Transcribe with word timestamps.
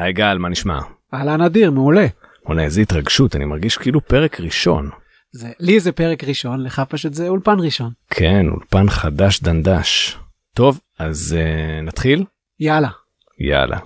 היי 0.00 0.12
גל, 0.12 0.38
מה 0.38 0.48
נשמע? 0.48 0.78
אהלן 1.14 1.40
אדיר, 1.40 1.70
מעולה. 1.70 2.06
עונה 2.44 2.62
איזה 2.62 2.80
התרגשות, 2.80 3.36
אני 3.36 3.44
מרגיש 3.44 3.76
כאילו 3.76 4.00
פרק 4.00 4.40
ראשון. 4.40 4.90
זה, 5.32 5.48
לי 5.60 5.80
זה 5.80 5.92
פרק 5.92 6.24
ראשון, 6.24 6.62
לך 6.62 6.82
פשוט 6.88 7.14
זה 7.14 7.28
אולפן 7.28 7.60
ראשון. 7.60 7.90
כן, 8.10 8.46
אולפן 8.50 8.90
חדש 8.90 9.40
דנדש. 9.40 10.18
טוב, 10.54 10.80
אז 10.98 11.36
אה, 11.38 11.86
נתחיל? 11.86 12.24
יאללה. 12.60 12.88
יאללה. 13.38 13.78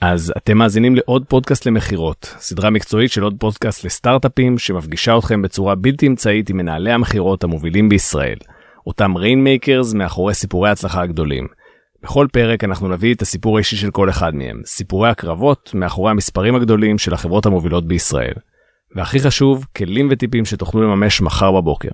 אז 0.00 0.32
אתם 0.36 0.58
מאזינים 0.58 0.96
לעוד 0.96 1.24
פודקאסט 1.28 1.66
למכירות, 1.66 2.34
סדרה 2.38 2.70
מקצועית 2.70 3.12
של 3.12 3.22
עוד 3.22 3.34
פודקאסט 3.38 3.84
לסטארט-אפים 3.84 4.58
שמפגישה 4.58 5.18
אתכם 5.18 5.42
בצורה 5.42 5.74
בלתי 5.74 6.06
אמצעית 6.06 6.50
עם 6.50 6.56
מנהלי 6.56 6.92
המכירות 6.92 7.44
המובילים 7.44 7.88
בישראל, 7.88 8.38
אותם 8.86 9.16
rainmakers 9.16 9.94
מאחורי 9.94 10.34
סיפורי 10.34 10.68
ההצלחה 10.68 11.02
הגדולים. 11.02 11.48
בכל 12.04 12.26
פרק 12.32 12.64
אנחנו 12.64 12.88
נביא 12.88 13.14
את 13.14 13.22
הסיפור 13.22 13.56
האישי 13.56 13.76
של 13.76 13.90
כל 13.90 14.10
אחד 14.10 14.34
מהם, 14.34 14.60
סיפורי 14.66 15.08
הקרבות 15.08 15.70
מאחורי 15.74 16.10
המספרים 16.10 16.54
הגדולים 16.54 16.98
של 16.98 17.14
החברות 17.14 17.46
המובילות 17.46 17.86
בישראל. 17.86 18.34
והכי 18.96 19.20
חשוב, 19.20 19.66
כלים 19.76 20.08
וטיפים 20.10 20.44
שתוכלו 20.44 20.82
לממש 20.82 21.20
מחר 21.20 21.52
בבוקר. 21.52 21.90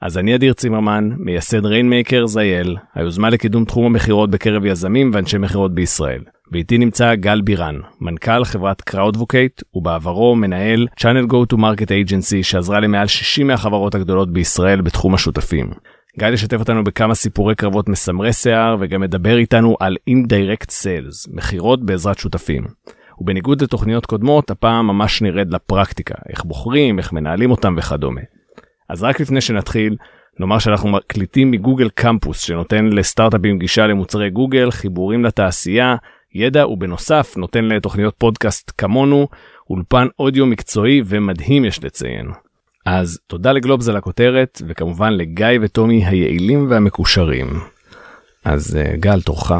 אז 0.00 0.18
אני 0.18 0.34
אדיר 0.34 0.52
צימרמן, 0.52 1.10
מייסד 1.18 1.66
Rainmaker 1.66 2.26
Sales, 2.26 2.76
היוזמה 2.94 3.30
לקידום 3.30 3.64
תחום 3.64 3.86
המכירות 3.86 4.30
בקרב 4.30 4.64
יזמים 4.64 5.10
ואנשי 5.14 5.38
מכירות 5.38 5.74
בישראל. 5.74 6.22
ואיתי 6.52 6.78
נמצא 6.78 7.14
גל 7.14 7.40
בירן, 7.40 7.76
מנכ"ל 8.00 8.44
חברת 8.44 8.80
קראודווקייט, 8.80 9.62
ובעברו 9.74 10.36
מנהל 10.36 10.86
Channel 11.00 11.32
Go 11.32 11.54
to 11.54 11.56
Market 11.56 11.88
Agency 11.88 12.42
שעזרה 12.42 12.80
למעל 12.80 13.06
60 13.06 13.46
מהחברות 13.46 13.94
הגדולות 13.94 14.32
בישראל 14.32 14.80
בתחום 14.80 15.14
השותפים. 15.14 15.70
גל 16.18 16.32
ישתף 16.32 16.60
אותנו 16.60 16.84
בכמה 16.84 17.14
סיפורי 17.14 17.54
קרבות 17.54 17.88
מסמרי 17.88 18.32
שיער 18.32 18.76
וגם 18.80 19.00
מדבר 19.00 19.38
איתנו 19.38 19.76
על 19.80 19.96
Indirect 20.10 20.68
Sales, 20.70 21.34
מכירות 21.34 21.86
בעזרת 21.86 22.18
שותפים. 22.18 22.66
ובניגוד 23.18 23.62
לתוכניות 23.62 24.06
קודמות, 24.06 24.50
הפעם 24.50 24.86
ממש 24.86 25.22
נרד 25.22 25.54
לפרקטיקה, 25.54 26.14
איך 26.28 26.44
בוחרים, 26.44 26.98
איך 26.98 27.12
מנהלים 27.12 27.50
אותם 27.50 27.74
וכדומה. 27.78 28.20
אז 28.88 29.02
רק 29.02 29.20
לפני 29.20 29.40
שנתחיל, 29.40 29.96
נאמר 30.40 30.58
שאנחנו 30.58 30.88
מקליטים 30.88 31.50
מגוגל 31.50 31.88
קמפוס 31.88 32.40
שנותן 32.40 32.86
לסטארט-אפים 32.86 33.58
גישה 33.58 33.86
למוצרי 33.86 34.30
גוגל, 34.30 34.70
חיבורים 34.70 35.24
לתעשייה, 35.24 35.96
ידע 36.34 36.68
ובנוסף 36.68 37.36
נותן 37.36 37.64
לתוכניות 37.64 38.14
פודקאסט 38.18 38.72
כמונו, 38.78 39.28
אולפן 39.70 40.06
אודיו 40.18 40.46
מקצועי 40.46 41.02
ומדהים 41.04 41.64
יש 41.64 41.84
לציין. 41.84 42.26
אז 42.86 43.18
תודה 43.26 43.52
לגלובס 43.52 43.88
על 43.88 43.96
הכותרת 43.96 44.62
וכמובן 44.68 45.12
לגיא 45.12 45.46
וטומי 45.62 46.06
היעילים 46.06 46.66
והמקושרים. 46.70 47.60
אז 48.44 48.78
uh, 48.80 48.96
גל 48.96 49.20
תורך. 49.22 49.52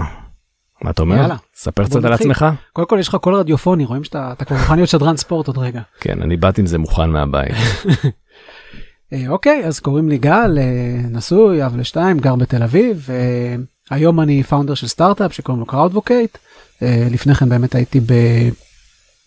מה 0.83 0.91
אתה 0.91 1.03
אומר? 1.03 1.17
יאללה. 1.17 1.37
ספר 1.55 1.85
קצת 1.85 2.05
על. 2.05 2.13
עצמך. 2.13 2.47
קודם 2.73 2.89
כל 2.89 2.97
יש 3.01 3.09
לך 3.09 3.15
קול 3.15 3.35
רדיופוני, 3.35 3.85
רואים 3.85 4.05
שאתה 4.05 4.33
אתה 4.33 4.45
כבר 4.45 4.57
מוכן 4.57 4.77
להיות 4.77 4.89
שדרן 4.89 5.17
ספורט 5.17 5.47
עוד 5.47 5.59
רגע. 5.59 5.81
כן 6.01 6.23
אני 6.23 6.37
באתי 6.37 6.61
עם 6.61 6.67
זה 6.67 6.79
מוכן 6.79 7.11
מהבית. 7.11 7.53
אה, 9.13 9.29
אוקיי, 9.29 9.65
אז 9.65 9.81
קוראים 9.81 10.09
לי 10.09 10.19
גל, 10.19 10.59
אה, 10.59 11.01
נשוי, 11.11 11.67
אב 11.67 11.77
לשתיים, 11.77 12.19
גר 12.19 12.35
בתל 12.35 12.63
אביב. 12.63 13.09
אה, 13.11 13.57
היום 13.91 14.21
אני 14.21 14.43
founder 14.43 14.75
של 14.75 14.87
סטארט-אפ 14.87 15.33
שקוראים 15.33 15.61
לו 15.61 15.67
קראודבוקייט. 15.67 16.39
אה, 16.83 17.07
לפני 17.11 17.35
כן 17.35 17.49
באמת 17.49 17.75
הייתי 17.75 18.01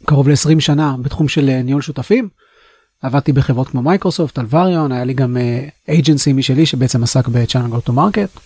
בקרוב 0.03 0.29
ל-20 0.29 0.59
שנה 0.59 0.95
בתחום 1.01 1.27
של 1.27 1.49
אה, 1.49 1.61
ניהול 1.61 1.81
שותפים. 1.81 2.29
עבדתי 3.01 3.31
בחברות 3.31 3.67
כמו 3.67 3.81
מייקרוסופט, 3.81 4.39
אלווריון, 4.39 4.91
היה 4.91 5.03
לי 5.03 5.13
גם 5.13 5.37
agency 5.87 6.33
משלי 6.33 6.65
שבעצם 6.65 7.03
עסק 7.03 7.27
ב-Channel 7.27 7.53
Go 7.75 7.89
to 7.89 7.93
Market. 7.93 8.39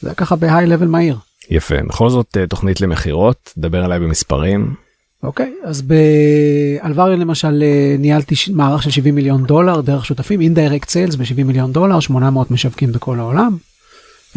זה 0.00 0.14
ככה 0.14 0.36
ב-high 0.36 0.66
level 0.66 0.86
מהיר. 0.86 1.16
יפה 1.50 1.74
בכל 1.88 2.10
זאת 2.10 2.36
אה, 2.36 2.46
תוכנית 2.46 2.80
למכירות 2.80 3.52
דבר 3.58 3.84
עליי 3.84 3.98
במספרים. 4.00 4.74
אוקיי, 5.22 5.52
אז 5.64 5.82
באלווריון 5.82 7.20
למשל 7.20 7.62
אה, 7.62 7.96
ניהלתי 7.98 8.36
ש- 8.36 8.48
מערך 8.48 8.82
של 8.82 8.90
70 8.90 9.14
מיליון 9.14 9.44
דולר 9.46 9.80
דרך 9.80 10.06
שותפים, 10.06 10.40
indirect 10.40 10.88
sales 10.88 11.14
ב-70 11.14 11.44
מיליון 11.44 11.72
דולר, 11.72 12.00
800 12.00 12.50
משווקים 12.50 12.92
בכל 12.92 13.18
העולם. 13.18 13.56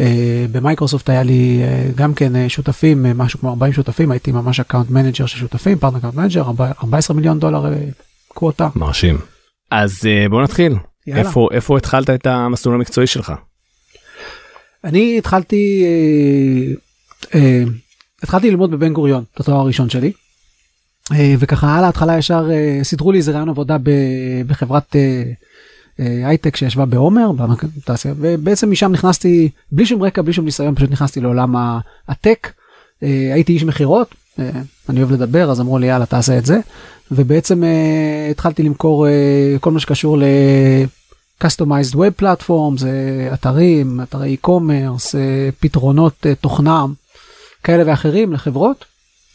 אה, 0.00 0.46
במייקרוסופט 0.52 1.10
היה 1.10 1.22
לי 1.22 1.60
אה, 1.62 1.88
גם 1.94 2.14
כן 2.14 2.36
אה, 2.36 2.48
שותפים, 2.48 3.06
אה, 3.06 3.14
משהו 3.14 3.38
כמו 3.40 3.50
40 3.50 3.72
שותפים, 3.72 4.10
הייתי 4.10 4.32
ממש 4.32 4.60
account 4.60 4.90
manager 4.90 5.26
של 5.26 5.38
שותפים, 5.38 5.78
partner 5.78 5.98
account 5.98 6.14
manager, 6.14 6.44
14 6.82 7.16
מיליון 7.16 7.38
דולר 7.38 7.66
אה, 7.72 7.78
קווטה. 8.34 8.68
מרשים. 8.74 9.18
אז 9.70 10.06
אה, 10.06 10.28
בוא 10.28 10.42
נתחיל. 10.42 10.74
יאללה. 11.06 11.22
איפה 11.22 11.48
איפה 11.52 11.76
התחלת 11.76 12.10
את 12.10 12.26
המסלול 12.26 12.74
המקצועי 12.74 13.06
שלך? 13.06 13.32
אני 14.84 15.18
התחלתי, 15.18 15.84
אה, 15.84 17.40
אה, 17.40 17.62
התחלתי 18.22 18.50
ללמוד 18.50 18.70
בבן 18.70 18.92
גוריון, 18.92 19.24
את 19.34 19.40
התואר 19.40 19.56
הראשון 19.56 19.90
שלי. 19.90 20.12
אה, 21.12 21.34
וככה 21.38 21.78
על 21.78 21.84
ההתחלה 21.84 22.18
ישר 22.18 22.48
אה, 22.50 22.84
סידרו 22.84 23.12
לי 23.12 23.18
איזה 23.18 23.32
רעיון 23.32 23.48
עבודה 23.48 23.78
ב- 23.82 24.42
בחברת 24.46 24.96
אה, 24.96 25.22
אה, 26.00 26.28
הייטק 26.28 26.56
שישבה 26.56 26.86
בעומר, 26.86 27.30
בתעשייה, 27.76 28.14
ובעצם 28.18 28.70
משם 28.70 28.92
נכנסתי, 28.92 29.50
בלי 29.72 29.86
שום 29.86 30.02
רקע, 30.02 30.22
בלי 30.22 30.32
שום 30.32 30.44
ניסיון, 30.44 30.74
פשוט 30.74 30.90
נכנסתי 30.90 31.20
לעולם 31.20 31.54
הטק. 32.08 32.52
אה, 33.02 33.30
הייתי 33.34 33.52
איש 33.52 33.64
מכירות, 33.64 34.14
אה, 34.38 34.50
אני 34.88 35.00
אוהב 35.00 35.12
לדבר, 35.12 35.50
אז 35.50 35.60
אמרו 35.60 35.78
לי 35.78 35.86
יאללה 35.86 36.06
תעשה 36.06 36.38
את 36.38 36.46
זה. 36.46 36.60
ובעצם 37.14 37.64
אה, 37.64 38.28
התחלתי 38.30 38.62
למכור 38.62 39.08
אה, 39.08 39.56
כל 39.60 39.70
מה 39.70 39.80
שקשור 39.80 40.18
ל... 40.18 40.22
customized 41.44 41.94
web 41.94 42.22
platforms, 42.22 42.86
אה, 42.86 43.34
אתרים, 43.34 44.00
אתרי 44.02 44.36
e-commerce, 44.42 45.14
פתרונות 45.60 46.26
תוכנה 46.40 46.84
כאלה 47.64 47.82
ואחרים 47.86 48.32
לחברות, 48.32 48.84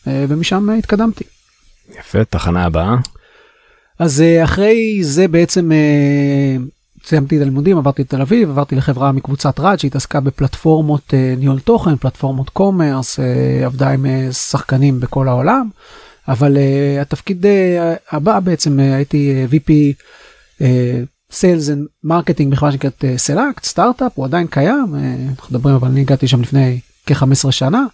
ומשם 0.08 0.70
התקדמתי. 0.70 1.24
יפה 2.00 2.24
תחנה 2.24 2.66
הבאה. 2.66 2.96
אז 4.00 4.24
אחרי 4.44 5.00
זה 5.04 5.28
בעצם 5.28 5.72
סיימתי 7.06 7.38
את 7.38 7.42
הלימודים, 7.42 7.78
עברתי 7.78 8.02
לתל 8.02 8.22
אביב, 8.22 8.50
עברתי 8.50 8.76
לחברה 8.76 9.12
מקבוצת 9.12 9.60
רד 9.60 9.80
שהתעסקה 9.80 10.20
בפלטפורמות 10.20 11.14
ניהול 11.38 11.60
תוכן, 11.60 11.96
פלטפורמות 11.96 12.50
קומרס, 12.50 13.20
עבודה 13.66 13.90
עם 13.90 14.06
שחקנים 14.32 15.00
בכל 15.00 15.28
העולם, 15.28 15.70
אבל 16.28 16.58
אה, 16.58 17.02
התפקיד 17.02 17.46
אה, 17.46 17.94
הבא 18.12 18.40
בעצם 18.40 18.80
אה, 18.80 18.96
הייתי 18.96 19.34
אה, 19.36 19.46
VP 19.52 19.72
אה, 20.62 21.02
Sales 21.32 21.68
and 21.68 22.10
Marketing 22.10 22.50
בחברה 22.50 22.72
שנקראת 22.72 23.06
אה, 23.06 23.16
Select, 23.16 23.64
סטארט-אפ, 23.64 24.12
הוא 24.16 24.26
עדיין 24.26 24.48
קיים, 24.48 24.96
אה, 24.96 25.16
אנחנו 25.30 25.56
מדברים 25.56 25.76
אבל 25.76 25.88
אני 25.88 26.02
הגעתי 26.02 26.28
שם 26.28 26.42
לפני 26.42 26.80
כ-15 27.06 27.52
שנה, 27.52 27.86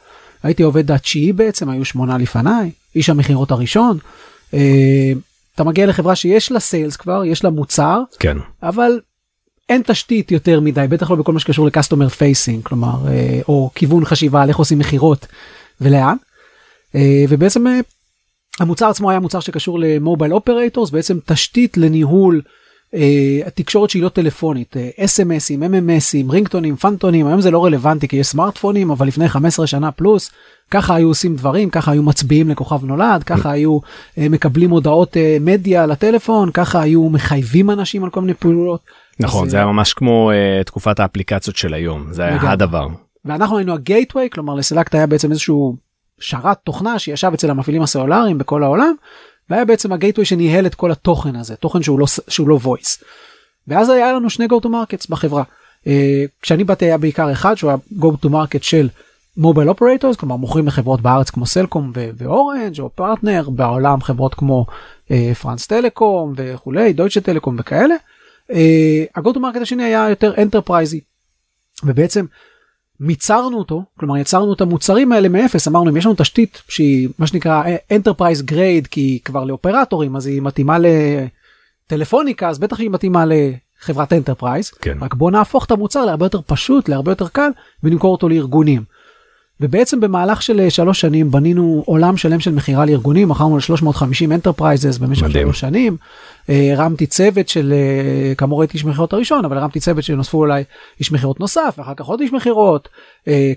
הייתי 0.44 0.64
עובד 0.64 0.92
התשיעי 0.92 1.34
בעצם, 1.34 1.70
היו 1.70 1.86
שמונה 1.86 2.18
לפניי, 2.18 2.72
איש 2.96 3.10
המכירות 3.10 3.52
הראשון. 3.52 3.98
אה, 4.54 5.12
אתה 5.56 5.64
מגיע 5.64 5.86
לחברה 5.86 6.16
שיש 6.16 6.52
לה 6.52 6.60
sales 6.60 6.96
כבר, 6.96 7.26
יש 7.26 7.44
לה 7.44 7.50
מוצר, 7.50 8.02
כן. 8.20 8.38
אבל 8.64 9.00
אין 9.70 9.82
תשתית 9.86 10.32
יותר 10.32 10.60
מדי, 10.60 10.86
בטח 10.90 11.12
לא 11.12 11.16
בכל 11.16 11.34
מה 11.34 11.40
שקשור 11.40 11.66
ל-customer 11.66 12.10
facing, 12.10 12.64
כלומר, 12.64 13.08
אה, 13.08 13.40
או 13.48 13.70
כיוון 13.76 14.06
חשיבה 14.06 14.42
על 14.42 14.50
איך 14.50 14.58
עושים 14.58 14.80
מכירות 14.80 15.28
ולאן. 15.82 16.16
ובעצם 17.30 17.66
המוצר 18.60 18.90
עצמו 18.90 19.10
היה 19.10 19.20
מוצר 19.20 19.40
שקשור 19.40 19.80
למובייל 19.80 20.34
אופרטורס, 20.34 20.90
בעצם 20.90 21.18
תשתית 21.26 21.78
לניהול 21.78 22.42
אה, 22.96 23.40
התקשורת 23.46 23.90
שהיא 23.90 24.04
לא 24.04 24.10
טלפונית, 24.10 24.78
אה, 24.78 24.90
אס.אם.אסים, 25.06 25.64
אם.אם.אסים, 25.64 26.32
רינגטונים, 26.32 26.76
פנטונים, 26.76 27.28
היום 27.28 27.42
זה 27.42 27.52
לא 27.52 27.66
רלוונטי 27.66 28.08
כי 28.08 28.16
יש 28.16 28.28
סמארטפונים, 28.28 28.92
אבל 28.92 29.08
לפני 29.08 29.30
15 29.30 29.68
שנה 29.68 29.92
פלוס, 29.92 30.32
ככה 30.72 30.96
היו 30.96 31.08
עושים 31.08 31.36
דברים, 31.36 31.70
ככה 31.70 31.92
היו 31.92 32.04
מצביעים 32.04 32.50
לכוכב 32.50 32.86
נולד, 32.86 33.24
ככה 33.24 33.52
היו 33.52 33.80
אה, 34.18 34.30
מקבלים 34.30 34.70
הודעות 34.70 35.18
אה, 35.18 35.38
מדיה 35.42 35.86
לטלפון, 35.86 36.52
ככה 36.52 36.82
היו 36.82 37.10
מחייבים 37.10 37.70
אנשים 37.70 38.04
על 38.04 38.10
כל 38.10 38.22
מיני 38.22 38.34
פעולות. 38.34 38.82
נכון 39.20 39.46
אז, 39.46 39.52
זה 39.52 39.58
אה, 39.58 39.64
היה 39.64 39.72
ממש 39.72 39.94
כמו 39.94 40.32
uh, 40.32 40.64
תקופת 40.64 41.00
האפליקציות 41.00 41.56
של 41.56 41.74
היום 41.74 42.08
זה 42.12 42.24
היה. 42.24 42.52
הדבר. 42.52 42.88
ואנחנו 43.26 43.58
היינו 43.58 43.74
ה-gateway, 43.74 44.30
כלומר 44.30 44.54
לסלקט 44.54 44.96
היה 44.96 45.08
בעצם 45.08 45.32
איזשהו 45.32 45.76
שרת 46.24 46.58
תוכנה 46.64 47.00
שישב 47.00 47.32
אצל 47.34 47.50
המפעילים 47.50 47.82
הסלולריים 47.82 48.38
בכל 48.38 48.64
העולם, 48.64 48.94
והיה 49.50 49.66
בעצם 49.66 49.94
ה-gateway 49.94 50.26
שניהל 50.26 50.66
את 50.66 50.76
כל 50.76 50.92
התוכן 50.92 51.36
הזה, 51.36 51.56
תוכן 51.56 51.84
שהוא 51.84 52.00
לא, 52.00 52.06
שהוא 52.28 52.50
לא 52.50 52.60
voice. 52.64 53.04
ואז 53.68 53.90
היה 53.90 54.14
לנו 54.14 54.30
שני 54.30 54.46
go 54.46 54.66
to 54.66 54.68
markets 54.68 55.06
בחברה. 55.10 55.44
אה, 55.88 56.26
כשאני 56.42 56.64
באתי 56.64 56.86
היה 56.86 56.98
בעיקר 56.98 57.32
אחד 57.32 57.56
שהוא 57.56 57.70
היה 57.70 57.78
go 58.00 58.26
to 58.26 58.30
market 58.30 58.62
של 58.62 58.90
mobile 59.38 59.70
operators, 59.70 60.16
כלומר 60.16 60.36
מוכרים 60.36 60.68
לחברות 60.68 61.02
בארץ 61.02 61.30
כמו 61.30 61.46
סלקום 61.46 61.92
ואורנג' 61.96 62.80
או 62.80 62.90
פרטנר, 62.90 63.50
בעולם 63.50 64.02
חברות 64.02 64.34
כמו 64.34 64.66
אה, 65.12 65.32
פרנס 65.42 65.68
טלקום 65.68 66.34
וכולי, 66.38 66.94
דויטשה 66.94 67.22
טלקום 67.22 67.56
וכאלה. 67.60 67.96
אה, 68.52 69.06
to 69.18 69.38
market 69.38 69.62
השני 69.62 69.84
היה 69.84 70.10
יותר 70.10 70.34
enterprise-י. 70.42 71.00
ובעצם 71.84 72.26
יצרנו 73.00 73.58
אותו, 73.58 73.84
כלומר 74.00 74.18
יצרנו 74.18 74.54
את 74.54 74.62
המוצרים 74.62 75.12
האלה 75.12 75.30
מאפס, 75.30 75.68
אמרנו 75.68 75.90
אם 75.90 75.98
יש 75.98 76.06
לנו 76.06 76.16
תשתית 76.18 76.62
שהיא 76.70 77.10
מה 77.20 77.28
שנקרא 77.28 77.64
enterprise 77.94 78.52
grade 78.52 78.88
כי 78.92 79.02
היא 79.02 79.20
כבר 79.26 79.44
ל-operatorים 79.44 80.16
אז 80.16 80.28
היא 80.28 80.42
מתאימה 80.42 80.78
לטלפוניקה 81.88 82.50
אז 82.50 82.60
בטח 82.60 82.80
היא 82.80 82.90
מתאימה 82.90 83.26
לחברת 83.26 84.14
enterprise, 84.14 84.80
כן. 84.82 84.98
רק 85.02 85.14
בוא 85.14 85.32
נהפוך 85.32 85.66
את 85.66 85.72
המוצר 85.72 86.06
להרבה 86.06 86.26
יותר 86.26 86.40
פשוט, 86.46 86.90
להרבה 86.90 87.12
יותר 87.12 87.28
קל 87.28 87.50
ונמכור 87.84 88.12
אותו 88.12 88.30
לארגונים. 88.30 88.84
ובעצם 89.64 90.00
במהלך 90.00 90.42
של 90.42 90.60
אה, 90.60 90.70
שלוש 90.70 91.02
שנים 91.02 91.32
בנינו 91.32 91.84
עולם 91.86 92.18
שלם 92.18 92.40
של 92.40 92.52
מכירה 92.52 92.86
לארגונים, 92.86 93.30
מכרנו 93.30 93.58
ל-350 93.58 94.32
enterprises 94.32 94.98
במשך 94.98 95.24
מדהים. 95.24 95.44
שלוש 95.44 95.60
שנים. 95.60 95.98
אה, 96.50 96.74
הרמתי 96.74 97.06
צוות 97.06 97.50
של, 97.50 97.74
אה, 97.74 98.36
כאמור 98.36 98.62
הייתי 98.62 98.78
איש 98.78 98.86
מכירות 98.86 99.14
הראשון, 99.14 99.46
אבל 99.46 99.58
הרמתי 99.58 99.80
צוות 99.80 100.04
שנוספו 100.04 100.46
אליי 100.46 100.64
איש 101.00 101.12
מכירות 101.12 101.40
נוסף, 101.40 101.76
ואחר 101.78 101.94
כך 101.94 102.06
עוד 102.06 102.22
איש 102.22 102.34
מכירות, 102.34 102.90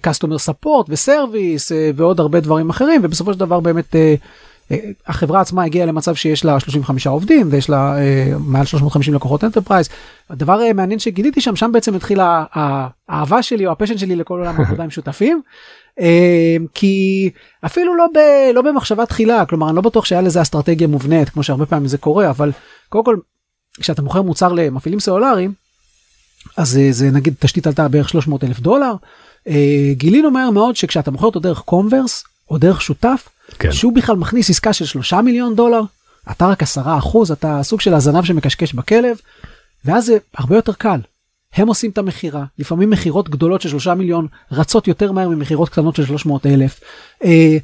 customer 0.06 0.50
support 0.50 0.84
ו-service 0.88 1.72
ועוד 1.96 2.20
הרבה 2.20 2.40
דברים 2.40 2.70
אחרים, 2.70 3.00
ובסופו 3.04 3.32
של 3.32 3.38
דבר 3.38 3.60
באמת 3.60 3.96
החברה 5.06 5.40
עצמה 5.40 5.64
הגיעה 5.64 5.86
למצב 5.86 6.14
שיש 6.14 6.44
לה 6.44 6.60
35 6.60 7.06
עובדים 7.06 7.48
ויש 7.50 7.70
לה 7.70 7.96
מעל 8.38 8.64
350 8.64 9.14
לקוחות 9.14 9.44
enterprise. 9.44 9.88
הדבר 10.30 10.60
מעניין 10.74 10.98
שגיליתי 10.98 11.40
שם, 11.40 11.56
שם 11.56 11.70
בעצם 11.72 11.94
התחילה 11.94 12.44
האהבה 12.52 13.42
שלי 13.42 13.66
או 13.66 13.72
ה-passion 13.72 13.98
שלי 13.98 14.16
לכל 14.16 14.38
עולם 14.38 14.54
העבודה 14.56 14.84
עם 14.84 14.90
שותפים. 14.90 15.42
אה, 16.00 16.56
כי 16.74 17.30
אפילו 17.66 17.96
לא, 17.96 18.06
ב, 18.14 18.18
לא 18.54 18.62
במחשבה 18.62 19.06
תחילה, 19.06 19.46
כלומר 19.46 19.68
אני 19.68 19.76
לא 19.76 19.82
בטוח 19.82 20.04
שהיה 20.04 20.20
לזה 20.20 20.42
אסטרטגיה 20.42 20.86
מובנית 20.86 21.28
כמו 21.28 21.42
שהרבה 21.42 21.66
פעמים 21.66 21.88
זה 21.88 21.98
קורה, 21.98 22.30
אבל 22.30 22.52
קודם 22.88 23.04
כל 23.04 23.16
כשאתה 23.80 24.02
מוכר 24.02 24.22
מוצר 24.22 24.52
למפעילים 24.52 25.00
סלולריים, 25.00 25.52
אז 26.56 26.80
זה 26.90 27.10
נגיד 27.10 27.34
תשתית 27.38 27.66
עלתה 27.66 27.88
בערך 27.88 28.08
300 28.08 28.44
אלף 28.44 28.60
דולר. 28.60 28.92
אה, 29.48 29.92
גילינו 29.92 30.30
מהר 30.30 30.50
מאוד 30.50 30.76
שכשאתה 30.76 31.10
מוכר 31.10 31.26
אותו 31.26 31.40
דרך 31.40 31.58
קונברס 31.58 32.24
או 32.50 32.58
דרך 32.58 32.82
שותף, 32.82 33.28
כן. 33.58 33.72
שהוא 33.72 33.92
בכלל 33.92 34.16
מכניס 34.16 34.50
עסקה 34.50 34.72
של 34.72 34.84
3 34.84 35.12
מיליון 35.12 35.54
דולר, 35.54 35.80
אתה 36.30 36.46
רק 36.46 36.62
10 36.62 36.98
אחוז, 36.98 37.30
אתה 37.30 37.60
סוג 37.62 37.80
של 37.80 37.94
הזנב 37.94 38.24
שמקשקש 38.24 38.72
בכלב, 38.72 39.16
ואז 39.84 40.06
זה 40.06 40.18
הרבה 40.36 40.56
יותר 40.56 40.72
קל. 40.72 41.00
הם 41.56 41.68
עושים 41.68 41.90
את 41.90 41.98
המכירה, 41.98 42.44
לפעמים 42.58 42.90
מכירות 42.90 43.28
גדולות 43.28 43.60
של 43.60 43.68
3 43.68 43.86
מיליון 43.86 44.26
רצות 44.52 44.88
יותר 44.88 45.12
מהר 45.12 45.28
ממכירות 45.28 45.68
קטנות 45.68 45.96
של 45.96 46.06
300 46.06 46.46
אלף. 46.46 46.80
אה, 47.24 47.56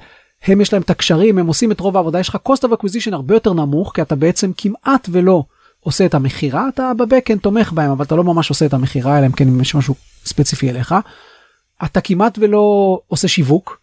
הם 0.45 0.61
יש 0.61 0.73
להם 0.73 0.83
את 0.83 0.91
הקשרים, 0.91 1.39
הם 1.39 1.47
עושים 1.47 1.73
את 1.73 1.81
רוב 1.81 1.97
העבודה, 1.97 2.21
יש 2.21 2.29
לך 2.29 2.39
cost 2.49 2.61
of 2.61 2.73
acquisition 2.73 3.13
הרבה 3.13 3.35
יותר 3.35 3.53
נמוך, 3.53 3.93
כי 3.95 4.03
אתה 4.03 4.17
בעצם 4.17 4.51
כמעט 4.57 5.09
ולא 5.13 5.45
עושה 5.81 6.07
את 6.07 6.15
המכירה, 6.15 6.69
אתה 6.69 6.93
בבקאנד 6.99 7.41
תומך 7.41 7.73
בהם, 7.73 7.91
אבל 7.91 8.05
אתה 8.05 8.15
לא 8.15 8.25
ממש 8.25 8.51
עושה 8.51 8.67
את 8.67 8.75
המכירה, 8.75 9.19
אלא 9.19 9.27
אם 9.27 9.33
כן 9.33 9.61
יש 9.61 9.75
משהו 9.75 9.95
ספציפי 10.25 10.71
אליך. 10.71 10.95
אתה 11.85 12.01
כמעט 12.01 12.39
ולא 12.41 12.99
עושה 13.09 13.29
שיווק, 13.29 13.79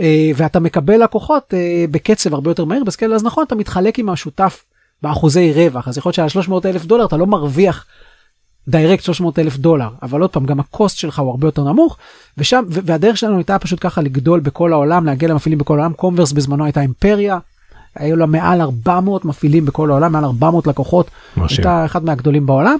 אה, 0.00 0.30
ואתה 0.36 0.60
מקבל 0.60 1.02
לקוחות 1.02 1.54
אה, 1.54 1.84
בקצב 1.90 2.34
הרבה 2.34 2.50
יותר 2.50 2.64
מהיר, 2.64 2.84
בסקייל 2.84 3.14
אז 3.14 3.24
נכון, 3.24 3.44
אתה 3.44 3.54
מתחלק 3.54 3.98
עם 3.98 4.08
השותף 4.08 4.64
באחוזי 5.02 5.52
רווח, 5.52 5.88
אז 5.88 5.98
יכול 5.98 6.10
להיות 6.10 6.14
שעל 6.14 6.28
300 6.28 6.66
אלף 6.66 6.84
דולר 6.84 7.04
אתה 7.04 7.16
לא 7.16 7.26
מרוויח 7.26 7.86
direct 8.68 9.02
300 9.02 9.38
אלף 9.38 9.56
דולר, 9.56 9.88
אבל 10.02 10.20
עוד 10.20 10.30
פעם, 10.30 10.46
גם 10.46 10.60
ה-cost 10.60 10.98
שלך 10.98 11.18
הוא 11.18 11.30
הרבה 11.30 11.48
יותר 11.48 11.64
נמוך, 11.64 11.96
ושם, 12.38 12.64
והדרך 12.68 13.16
שלנו 13.16 13.36
הייתה 13.36 13.58
פשוט 13.58 13.78
ככה 13.82 14.00
לגדול 14.02 14.40
בכל 14.40 14.72
העולם, 14.72 15.04
להגיע 15.04 15.28
למפעילים 15.28 15.58
בכל 15.58 15.78
העולם, 15.78 15.92
קונברס 15.92 16.32
בזמנו 16.32 16.64
הייתה 16.64 16.80
אימפריה, 16.80 17.38
היו 17.94 18.16
לה 18.16 18.26
מעל 18.26 18.60
400 18.60 19.24
מפעילים 19.24 19.64
בכל 19.64 19.90
העולם, 19.90 20.12
מעל 20.12 20.24
400 20.24 20.66
לקוחות, 20.66 21.10
מרשים. 21.36 21.58
הייתה 21.58 21.84
אחד 21.84 22.04
מהגדולים 22.04 22.46
בעולם. 22.46 22.76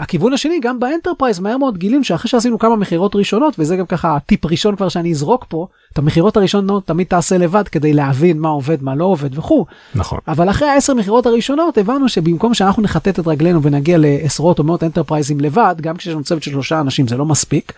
הכיוון 0.00 0.32
השני 0.32 0.60
גם 0.60 0.80
ב-enterprise 0.80 1.40
מהר 1.40 1.56
מאוד 1.56 1.78
גילים 1.78 2.04
שאחרי 2.04 2.28
שעשינו 2.28 2.58
כמה 2.58 2.76
מכירות 2.76 3.16
ראשונות 3.16 3.54
וזה 3.58 3.76
גם 3.76 3.86
ככה 3.86 4.18
טיפ 4.26 4.46
ראשון 4.46 4.76
כבר 4.76 4.88
שאני 4.88 5.10
אזרוק 5.10 5.46
פה 5.48 5.66
את 5.92 5.98
המכירות 5.98 6.36
הראשונות 6.36 6.86
תמיד 6.86 7.06
תעשה 7.06 7.38
לבד 7.38 7.68
כדי 7.68 7.92
להבין 7.92 8.38
מה 8.38 8.48
עובד 8.48 8.82
מה 8.82 8.94
לא 8.94 9.04
עובד 9.04 9.38
וכו' 9.38 9.66
נכון. 9.94 10.18
אבל 10.28 10.50
אחרי 10.50 10.68
העשר 10.68 10.94
מכירות 10.94 11.26
הראשונות 11.26 11.78
הבנו 11.78 12.08
שבמקום 12.08 12.54
שאנחנו 12.54 12.82
נכתת 12.82 13.20
את 13.20 13.26
רגלינו 13.26 13.62
ונגיע 13.62 13.98
לעשרות 13.98 14.58
או 14.58 14.64
מאות 14.64 14.82
enterpriseים 14.82 15.40
לבד 15.40 15.74
גם 15.80 15.96
כשיש 15.96 16.12
לנו 16.14 16.24
צוות 16.24 16.42
של 16.42 16.50
שלושה 16.50 16.80
אנשים 16.80 17.08
זה 17.08 17.16
לא 17.16 17.24
מספיק. 17.24 17.72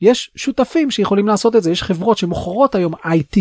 יש 0.00 0.30
שותפים 0.36 0.90
שיכולים 0.90 1.28
לעשות 1.28 1.56
את 1.56 1.62
זה 1.62 1.70
יש 1.70 1.82
חברות 1.82 2.18
שמוכרות 2.18 2.74
היום 2.74 2.94
IT 2.94 3.38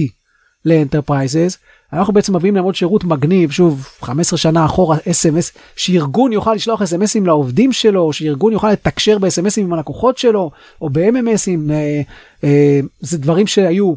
ל-enterprises 0.66 1.58
אנחנו 1.94 2.14
בעצם 2.14 2.36
מביאים 2.36 2.56
להם 2.56 2.66
עוד 2.66 2.76
שירות 2.76 3.04
מגניב 3.04 3.52
שוב 3.52 3.88
15 4.02 4.38
שנה 4.38 4.66
אחורה 4.66 4.98
sms 4.98 5.58
שארגון 5.76 6.34
יוכל 6.34 6.54
לשלוח 6.54 6.82
smsים 6.82 7.26
לעובדים 7.26 7.72
שלו 7.72 8.14
שארגון 8.14 8.54
יוכל 8.54 8.72
לתקשר 8.72 9.18
ב-smsים 9.18 9.62
עם 9.62 9.74
הלקוחות 9.74 10.18
שלו 10.18 10.52
או 10.82 10.90
ב-mmsים 10.90 11.72
אה, 11.72 12.02
אה, 12.44 12.80
זה 13.00 13.18
דברים 13.18 13.48
שהיו 13.48 13.94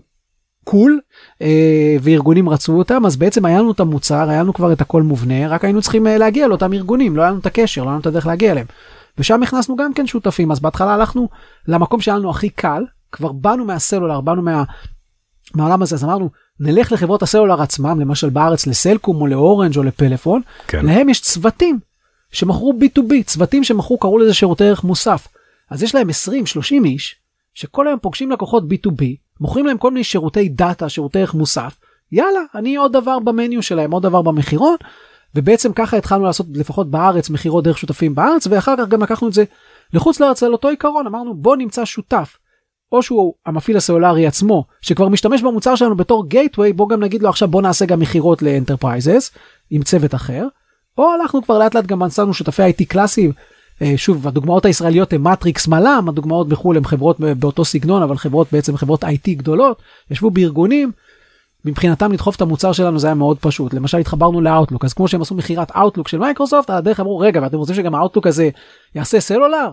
cool 0.65 1.01
אה, 1.43 1.97
וארגונים 2.03 2.49
רצו 2.49 2.79
אותם 2.79 3.07
אז 3.07 3.17
בעצם 3.17 3.45
היה 3.45 3.59
לנו 3.59 3.71
את 3.71 3.81
המוצר 3.81 4.31
היה 4.31 4.43
לנו 4.43 4.55
כבר 4.55 4.73
את 4.73 4.81
הכל 4.81 5.03
מובנה 5.03 5.49
רק 5.49 5.65
היינו 5.65 5.83
צריכים 5.83 6.07
אה, 6.07 6.19
להגיע 6.19 6.49
לאותם 6.49 6.73
ארגונים 6.73 7.17
לא 7.17 7.23
היה 7.23 7.31
לנו 7.31 7.41
את 7.41 7.47
הקשר 7.47 7.83
לא 7.83 7.87
היה 7.87 7.93
לנו 7.93 8.01
את 8.01 8.07
הדרך 8.07 8.27
להגיע 8.27 8.53
אליהם. 8.53 8.67
ושם 9.19 9.43
הכנסנו 9.43 9.77
גם 9.77 9.95
כן 9.95 10.07
שותפים 10.07 10.53
אז 10.53 10.61
בהתחלה 10.61 10.95
הלכנו 10.95 11.29
למקום 11.69 12.01
שהיה 12.01 12.19
לנו 12.19 12.31
הכי 12.31 12.49
קל 12.49 12.85
כבר 13.13 13.33
באנו 13.33 13.65
מהסלולר 13.65 14.21
באנו 14.21 14.43
מה, 14.43 14.65
מהעולם 15.55 15.83
הזה 15.83 15.97
אז 15.97 16.05
אמרנו 16.05 16.31
נלך 16.61 16.93
לחברות 16.93 17.23
הסלולר 17.23 17.63
עצמם 17.63 18.01
למשל 18.01 18.29
בארץ 18.31 18.67
לסלקום 18.67 19.21
או 19.21 19.27
לאורנג' 19.27 19.77
או 19.77 19.83
לפלאפון 19.83 20.43
כן. 20.67 20.87
להם 20.87 21.09
יש 21.09 21.21
צוותים 21.21 21.79
שמכרו 22.33 22.75
b2b 22.81 23.25
צוותים 23.27 23.65
שמכרו 23.65 23.99
קראו 23.99 24.19
לזה 24.19 24.35
שירותי 24.35 24.65
ערך 24.65 24.85
מוסף. 24.85 25.29
אז 25.71 25.83
יש 25.83 25.95
להם 25.95 26.11
20-30 26.11 26.13
איש 26.85 27.17
שכל 27.55 27.87
היום 27.87 27.99
פוגשים 27.99 28.31
לקוחות 28.31 28.63
b2b 28.63 29.03
מוכרים 29.41 29.67
להם 29.67 29.79
כל 29.79 29.91
מיני 29.91 30.05
שירותי 30.05 30.49
דאטה 30.49 30.89
שירותי 30.89 31.19
ערך 31.19 31.35
מוסף. 31.35 31.77
יאללה 32.13 32.41
אני 32.55 32.77
עוד 32.77 32.93
דבר 32.93 33.19
במניו 33.19 33.63
שלהם 33.63 33.91
עוד 33.91 34.03
דבר 34.03 34.23
במחירון 34.23 34.77
ובעצם 35.35 35.73
ככה 35.73 35.97
התחלנו 35.97 36.25
לעשות 36.25 36.47
לפחות 36.55 36.91
בארץ 36.91 37.31
מכירות 37.31 37.65
דרך 37.65 37.79
שותפים 37.79 38.15
בארץ 38.15 38.47
ואחר 38.51 38.75
כך 38.79 38.89
גם 38.89 39.03
לקחנו 39.03 39.29
את 39.29 39.33
זה 39.33 39.45
לחוץ 39.93 40.21
לארץ 40.21 40.43
על 40.43 40.53
אותו 40.53 40.69
עיקרון. 40.69 41.07
אמרנו 41.07 41.35
בוא 41.35 41.57
נמצא 41.57 41.85
שותף 41.85 42.37
או 42.93 43.03
שהוא 43.03 43.35
המפעיל 43.47 43.77
הסלולרי 43.77 44.27
עצמו 44.27 44.65
שכבר 44.81 45.09
משתמש 45.09 45.43
במוצר 45.43 45.75
שלנו 45.75 45.97
בתור 45.97 46.27
gateway 46.27 46.73
בוא 46.73 46.89
גם 46.89 47.01
נגיד 47.01 47.23
לו 47.23 47.29
עכשיו 47.29 47.49
בוא 47.49 47.63
נעשה 47.63 47.87
גם 47.87 48.01
מכירות 48.01 48.43
ל-enterprises 48.43 49.31
עם 49.71 49.83
צוות 49.83 50.15
אחר 50.15 50.47
או 50.99 51.15
אנחנו 51.21 51.43
כבר 51.43 51.59
לאט 51.59 51.75
לאט 51.75 51.87
גם 51.87 51.99
מצאנו 51.99 52.35
שותפי 52.35 52.63
IT 52.63 52.85
קלאסיים 52.89 53.33
אה, 53.83 53.93
שוב 53.97 54.29
הדוגמאות 54.29 54.65
הישראליות 54.65 55.13
הן 55.13 55.23
מטריקס 55.23 55.69
מלאם 55.69 56.09
הדוגמאות 56.09 56.49
בחו"ל 56.49 56.77
הן 56.77 56.85
חברות 56.85 57.21
באותו 57.21 57.65
סגנון 57.65 58.03
אבל 58.03 58.17
חברות 58.17 58.49
בעצם 58.53 58.77
חברות 58.77 59.05
IT 59.05 59.31
גדולות 59.37 59.83
ישבו 60.11 60.31
בארגונים. 60.31 60.93
מבחינתם 61.65 62.13
לדחוף 62.13 62.37
את 62.37 62.41
המוצר 62.41 62.73
שלנו 62.73 62.99
זה 62.99 63.07
היה 63.07 63.15
מאוד 63.15 63.39
פשוט 63.39 63.75
למשל 63.75 63.99
התחברנו 63.99 64.41
לאוטלוק 64.41 64.85
אז 64.85 64.93
כמו 64.93 65.09
שהם 65.09 65.23
עשו 65.23 65.35
מכירת 65.35 65.71
אוטלוק 65.77 66.09
של 66.09 66.19
מייקרוסופט 66.19 66.71
על 66.71 66.77
הדרך 66.77 67.01
אמרו 67.01 67.19
רגע 67.19 67.41
ואתם 67.43 67.57
רוצים 67.57 67.75
שגם 67.75 67.95
האוטלוק 67.95 68.27
הזה 68.27 68.51
יעשה 68.95 69.21
סלולר 69.21 69.69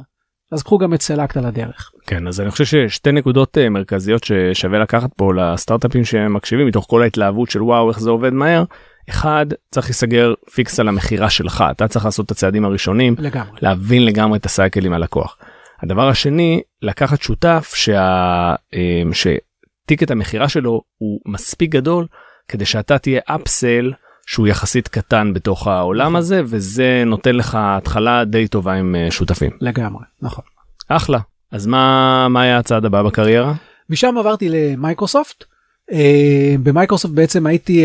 אז 0.52 0.64
קחו 0.64 0.78
גם 0.78 0.94
את 0.94 1.02
סלקט 1.02 1.38
על 1.38 1.46
הדרך. 1.46 1.92
כן 2.08 2.28
אז 2.28 2.42
אני 2.42 2.52
חושב 2.52 2.66
ששתי 2.66 3.12
נקודות 3.12 3.58
אה, 3.58 3.70
מרכזיות 3.70 4.24
ששווה 4.24 4.80
לקחת 4.80 5.10
פה 5.14 5.34
לסטארט-אפים 5.34 6.06
שמקשיבים 6.06 6.68
מתוך 6.68 6.86
כל 6.90 7.02
ההתלהבות 7.02 7.50
של 7.50 7.64
וואו 7.64 7.90
איך 7.90 8.00
זה 8.00 8.10
עובד 8.10 8.34
מהר. 8.34 8.64
אחד 9.10 9.46
צריך 9.72 9.88
להיסגר 9.88 10.34
fix 10.54 10.80
על 10.80 10.88
המכירה 10.88 11.30
שלך 11.30 11.64
אתה 11.72 11.88
צריך 11.88 12.06
לעשות 12.06 12.26
את 12.26 12.32
הצעדים 12.32 12.66
הראשונים 12.66 13.16
לגמרי. 13.18 13.60
להבין 13.62 14.06
לגמרי 14.06 14.38
את 14.38 14.46
ה-cycle 14.46 14.86
עם 14.86 14.94
הלקוח. 14.94 15.38
הדבר 15.84 16.08
השני 16.08 16.62
לקחת 16.82 17.22
שותף 17.22 17.72
שה... 17.76 18.56
אה, 18.74 19.02
שticket 19.14 20.12
המכירה 20.12 20.50
שלו 20.50 20.82
הוא 20.98 21.20
מספיק 21.28 21.72
גדול 21.72 22.08
כדי 22.48 22.66
שאתה 22.66 22.98
תהיה 22.98 23.22
upsell 23.26 23.92
שהוא 24.28 24.48
יחסית 24.48 24.88
קטן 24.88 25.34
בתוך 25.34 25.68
העולם 25.68 26.16
הזה 26.16 26.42
וזה 26.46 27.04
נותן 27.06 27.36
לך 27.36 27.58
התחלה 27.60 28.26
די 28.26 28.48
טובה 28.48 28.74
עם 28.74 28.96
אה, 28.96 29.12
שותפים. 29.12 29.52
לגמרי 29.62 30.04
נכון. 30.22 30.44
אחלה 30.88 31.20
אז 31.52 31.66
מה 31.66 32.28
מה 32.30 32.42
היה 32.42 32.58
הצעד 32.58 32.86
הבא 32.86 33.04
בקריירה? 33.04 33.54
משם 33.90 34.16
עברתי 34.18 34.50
למייקרוסופט. 34.50 35.44
אה, 35.92 36.56
במייקרוסופט 36.64 37.14
בעצם 37.14 37.48
הייתי 37.48 37.84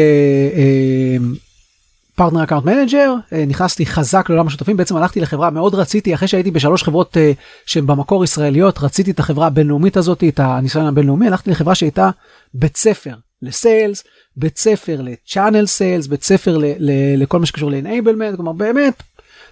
partner 2.15 2.45
account 2.45 2.65
manager 2.65 3.15
נכנסתי 3.47 3.87
חזק 3.87 4.31
לעולם 4.31 4.47
השותפים 4.47 4.77
בעצם 4.77 4.97
הלכתי 4.97 5.21
לחברה 5.21 5.51
מאוד 5.51 5.75
רציתי 5.75 6.15
אחרי 6.15 6.29
שהייתי 6.29 6.51
בשלוש 6.51 6.83
חברות 6.83 7.17
אה, 7.17 7.33
שהן 7.67 7.87
במקור 7.87 8.25
ישראליות 8.25 8.79
רציתי 8.79 9.11
את 9.11 9.19
החברה 9.19 9.47
הבינלאומית 9.47 9.97
הזאת 9.97 10.25
את 10.29 10.41
הניסיון 10.41 10.87
הבינלאומי 10.87 11.27
הלכתי 11.27 11.51
לחברה 11.51 11.75
שהייתה 11.75 12.11
בית 12.55 12.77
ספר 12.77 13.15
ל 13.43 13.53
sales 13.53 14.05
בית 14.37 14.59
ספר 14.59 15.01
ל 15.01 15.09
channel 15.09 15.67
sales 15.67 16.07
בית 16.07 16.23
ספר 16.23 16.59
ל- 16.59 16.65
ל- 16.79 17.23
לכל 17.23 17.39
מה 17.41 17.47
שקשור 17.47 17.71
ל 17.71 17.77
enablement 17.77 18.37
כלומר 18.37 18.53
באמת 18.53 19.03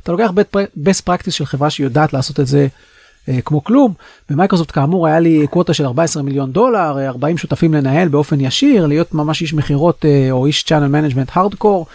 אתה 0.02 0.12
לוקח 0.12 0.30
best 0.84 1.02
practice 1.08 1.30
של 1.30 1.44
חברה 1.44 1.70
שיודעת 1.70 2.12
לעשות 2.12 2.40
את 2.40 2.46
זה 2.46 2.66
אה, 3.28 3.40
כמו 3.44 3.64
כלום 3.64 3.94
במייקרוסופט 4.30 4.70
כאמור 4.70 5.06
היה 5.06 5.20
לי 5.20 5.46
quota 5.50 5.74
של 5.74 5.84
14 5.84 6.22
מיליון 6.22 6.52
דולר 6.52 6.98
אה, 6.98 7.08
40 7.08 7.38
שותפים 7.38 7.74
לנהל 7.74 8.08
באופן 8.08 8.40
ישיר 8.40 8.86
להיות 8.86 9.14
ממש 9.14 9.42
איש 9.42 9.54
מכירות 9.54 10.04
אה, 10.04 10.28
או 10.30 10.46
איש 10.46 10.62
channel 10.62 10.86
management 10.86 11.28
hardcore 11.32 11.86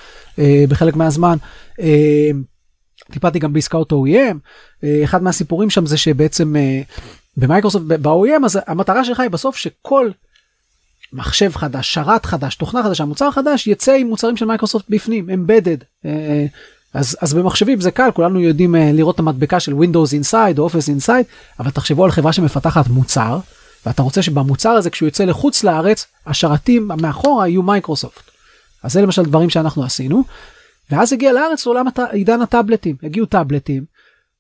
בחלק 0.70 0.96
מהזמן. 0.96 1.38
אה, 1.80 2.30
טיפלתי 3.12 3.40
גם 3.40 3.54
בעסקאות 3.54 3.94
OEM 3.94 4.36
אה, 4.84 5.02
אחד 5.04 5.24
מהסיפורים 5.24 5.70
שם 5.70 5.86
זה 5.86 5.98
שבעצם 5.98 6.56
אה, 6.56 6.82
במייקרוסופט 7.38 7.86
ב-OEM 7.86 8.46
אז 8.46 8.60
המטרה 8.68 9.06
שלך 9.06 9.20
היא 9.20 9.30
בסוף 9.30 9.56
שכל 9.56 10.10
מחשב 11.16 11.52
חדש 11.56 11.94
שרת 11.94 12.26
חדש 12.26 12.56
תוכנה 12.56 12.84
חדשה 12.84 13.06
מוצר 13.06 13.32
חדש 13.32 13.68
יצא 13.68 13.94
עם 13.94 14.08
מוצרים 14.08 14.38
של 14.38 14.46
מייקרוסופט 14.46 14.86
בפנים 14.90 15.30
embedded. 15.30 15.78
אז 16.94 17.18
אז 17.22 17.34
במחשבים 17.34 17.82
זה 17.82 17.92
קל 17.92 18.12
כולנו 18.14 18.40
יודעים 18.40 18.76
uh, 18.76 18.78
לראות 18.94 19.16
את 19.16 19.20
המדבקה 19.20 19.60
של 19.60 19.72
Windows 19.72 20.24
Inside 20.24 20.58
או 20.58 20.70
Office 20.70 21.02
Inside 21.02 21.24
אבל 21.60 21.72
תחשבו 21.72 22.06
על 22.06 22.12
חברה 22.12 22.34
שמפתחת 22.34 22.88
מוצר 22.88 23.40
ואתה 23.86 24.02
רוצה 24.04 24.22
שבמוצר 24.22 24.70
הזה 24.70 24.90
כשהוא 24.90 25.08
יוצא 25.08 25.26
לחוץ 25.26 25.64
לארץ 25.64 26.08
השרתים 26.26 26.90
מאחורה 27.02 27.48
יהיו 27.48 27.64
מייקרוסופט. 27.64 28.32
אז 28.84 28.94
זה 28.94 29.02
למשל 29.02 29.24
דברים 29.24 29.50
שאנחנו 29.50 29.84
עשינו. 29.84 30.24
ואז 30.92 31.14
הגיע 31.14 31.34
לארץ 31.34 31.66
עולם 31.66 31.88
הת... 31.88 32.00
עידן 32.12 32.42
הטאבלטים 32.42 32.96
הגיעו 33.04 33.26
טאבלטים. 33.26 33.84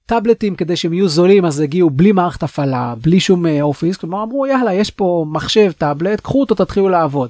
טאבלטים 0.05 0.55
כדי 0.55 0.75
שהם 0.75 0.93
יהיו 0.93 1.07
זולים 1.09 1.45
אז 1.45 1.59
הגיעו 1.59 1.89
בלי 1.89 2.11
מערכת 2.11 2.43
הפעלה 2.43 2.93
בלי 3.01 3.19
שום 3.19 3.45
אה, 3.45 3.61
אופיס 3.61 3.97
כלומר 3.97 4.23
אמרו 4.23 4.47
יאללה 4.47 4.73
יש 4.73 4.91
פה 4.91 5.25
מחשב 5.31 5.71
טאבלט 5.77 6.19
קחו 6.21 6.39
אותו 6.41 6.55
תתחילו 6.55 6.89
לעבוד. 6.89 7.29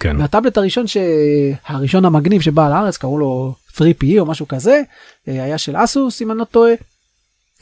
כן. 0.00 0.16
והטאבלט 0.20 0.56
הראשון 0.56 0.84
שהראשון 0.86 2.04
המגניב 2.04 2.40
שבא 2.42 2.68
לארץ 2.68 2.96
קראו 2.96 3.18
לו 3.18 3.54
3PE 3.76 4.18
או 4.18 4.26
משהו 4.26 4.48
כזה 4.48 4.80
אה, 5.28 5.44
היה 5.44 5.58
של 5.58 5.74
אסוס 5.76 6.22
אם 6.22 6.30
אני 6.30 6.38
לא 6.38 6.44
טועה. 6.44 6.72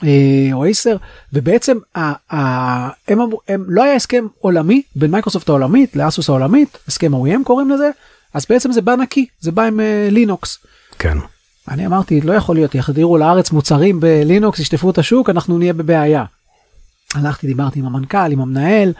אה, 0.05 0.09
או 0.53 0.65
10 0.65 0.97
ובעצם 1.33 1.79
ה, 1.95 2.01
ה, 2.35 2.39
הם, 3.09 3.21
אמרו- 3.21 3.41
הם 3.49 3.65
לא 3.69 3.83
היה 3.83 3.95
הסכם 3.95 4.27
עולמי 4.39 4.83
בין 4.97 5.11
מייקרוסופט 5.11 5.49
העולמית 5.49 5.97
לאסוס 5.97 6.29
העולמית 6.29 6.79
הסכם 6.89 7.13
OEM 7.15 7.45
קוראים 7.45 7.71
לזה 7.71 7.91
אז 8.35 8.47
בעצם 8.51 8.73
זה 8.73 8.81
בא 8.81 8.97
נקי 8.97 9.27
זה 9.41 9.53
בא 9.53 9.63
עם 9.63 9.81
אה, 9.81 10.09
לינוקס. 10.11 10.59
כן. 10.99 11.19
אני 11.71 11.87
אמרתי 11.87 12.21
לא 12.21 12.33
יכול 12.33 12.57
להיות 12.57 12.75
יחדירו 12.75 13.19
לארץ 13.19 13.51
מוצרים 13.51 14.01
בלינוקס 14.01 14.59
ישטפו 14.59 14.91
את 14.91 14.99
השוק 14.99 15.31
אנחנו 15.31 15.59
נהיה 15.59 15.73
בבעיה. 15.73 16.25
הלכתי 17.15 17.47
דיברתי 17.47 17.79
עם 17.79 17.87
המנכ"ל 17.87 18.33
עם 18.33 18.41
המנהל 18.41 18.93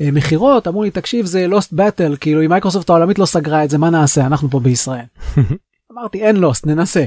אה, 0.00 0.10
מכירות 0.12 0.68
אמרו 0.68 0.82
לי 0.82 0.90
תקשיב 0.90 1.26
זה 1.26 1.46
lost 1.50 1.74
battle 1.74 2.16
כאילו 2.20 2.42
אם 2.42 2.48
מייקרוסופט 2.48 2.90
העולמית 2.90 3.18
לא 3.18 3.26
סגרה 3.26 3.64
את 3.64 3.70
זה 3.70 3.78
מה 3.78 3.90
נעשה 3.90 4.26
אנחנו 4.26 4.50
פה 4.50 4.60
בישראל. 4.60 5.04
אמרתי 5.92 6.22
אין 6.22 6.44
lost 6.44 6.60
ננסה. 6.66 7.04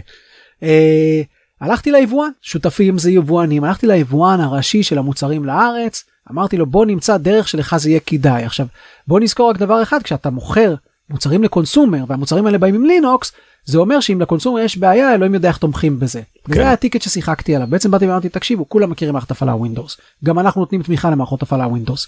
אה, 0.63 1.21
הלכתי 1.61 1.91
ליבואן 1.91 2.29
שותפים 2.41 2.97
זה 2.97 3.11
יבואנים 3.11 3.63
הלכתי 3.63 3.87
ליבואן 3.87 4.39
הראשי 4.39 4.83
של 4.83 4.97
המוצרים 4.97 5.45
לארץ 5.45 6.03
אמרתי 6.31 6.57
לו 6.57 6.65
בוא 6.65 6.85
נמצא 6.85 7.17
דרך 7.17 7.47
שלך 7.47 7.77
זה 7.77 7.89
יהיה 7.89 7.99
כדאי 7.99 8.43
עכשיו 8.43 8.67
בוא 9.07 9.19
נזכור 9.19 9.49
רק 9.49 9.57
דבר 9.57 9.83
אחד 9.83 10.03
כשאתה 10.03 10.29
מוכר 10.29 10.75
מוצרים 11.09 11.43
ל 11.43 11.50
consumer 11.50 12.03
והמוצרים 12.07 12.45
האלה 12.45 12.57
באים 12.57 12.75
עם 12.75 12.85
לינוקס 12.85 13.31
זה 13.65 13.77
אומר 13.77 13.99
שאם 13.99 14.21
ל 14.21 14.25
consumer 14.25 14.59
יש 14.59 14.77
בעיה 14.77 15.13
אלוהים 15.13 15.33
יודע 15.33 15.47
איך 15.47 15.57
תומכים 15.57 15.99
בזה. 15.99 16.21
כן. 16.45 16.53
זה 16.53 16.71
ה 16.71 16.76
ticket 16.76 17.01
ששיחקתי 17.01 17.55
עליו 17.55 17.67
בעצם 17.67 17.91
באתי 17.91 18.07
ואמרתי 18.07 18.29
תקשיבו 18.29 18.69
כולם 18.69 18.89
מכירים 18.89 19.13
מערכת 19.13 19.31
הפעלה 19.31 19.55
Windows 19.55 19.97
גם 20.25 20.39
אנחנו 20.39 20.61
נותנים 20.61 20.83
תמיכה 20.83 21.09
למערכות 21.09 21.41
הפעלה 21.41 21.67
Windows. 21.67 22.07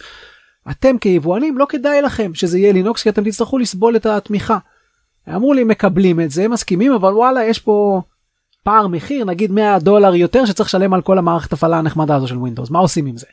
אתם 0.71 0.97
כיבואנים 0.97 1.57
לא 1.57 1.65
כדאי 1.69 2.01
לכם 2.01 2.33
שזה 2.33 2.59
יהיה 2.59 2.73
לינוקס 2.73 3.03
כי 3.03 3.09
אתם 3.09 3.23
תצטרכו 3.23 3.57
לסבול 3.57 3.95
את 3.95 4.05
התמיכה. 4.05 4.57
אמרו 5.35 5.53
לי 5.53 5.63
מקבלים 5.63 6.21
את 6.21 6.31
זה 6.31 6.47
מסכימים 6.47 6.91
אבל 6.93 7.13
וואלה 7.13 7.43
יש 7.43 7.59
פה 7.59 8.01
פער 8.63 8.87
מחיר 8.87 9.25
נגיד 9.25 9.51
100 9.51 9.79
דולר 9.79 10.15
יותר 10.15 10.45
שצריך 10.45 10.69
לשלם 10.69 10.93
על 10.93 11.01
כל 11.01 11.17
המערכת 11.17 11.53
הפעלה 11.53 11.77
הנחמדה 11.77 12.15
הזו 12.15 12.27
של 12.27 12.37
Windows 12.37 12.69
מה 12.69 12.79
עושים 12.79 13.05
עם 13.05 13.17
זה. 13.17 13.27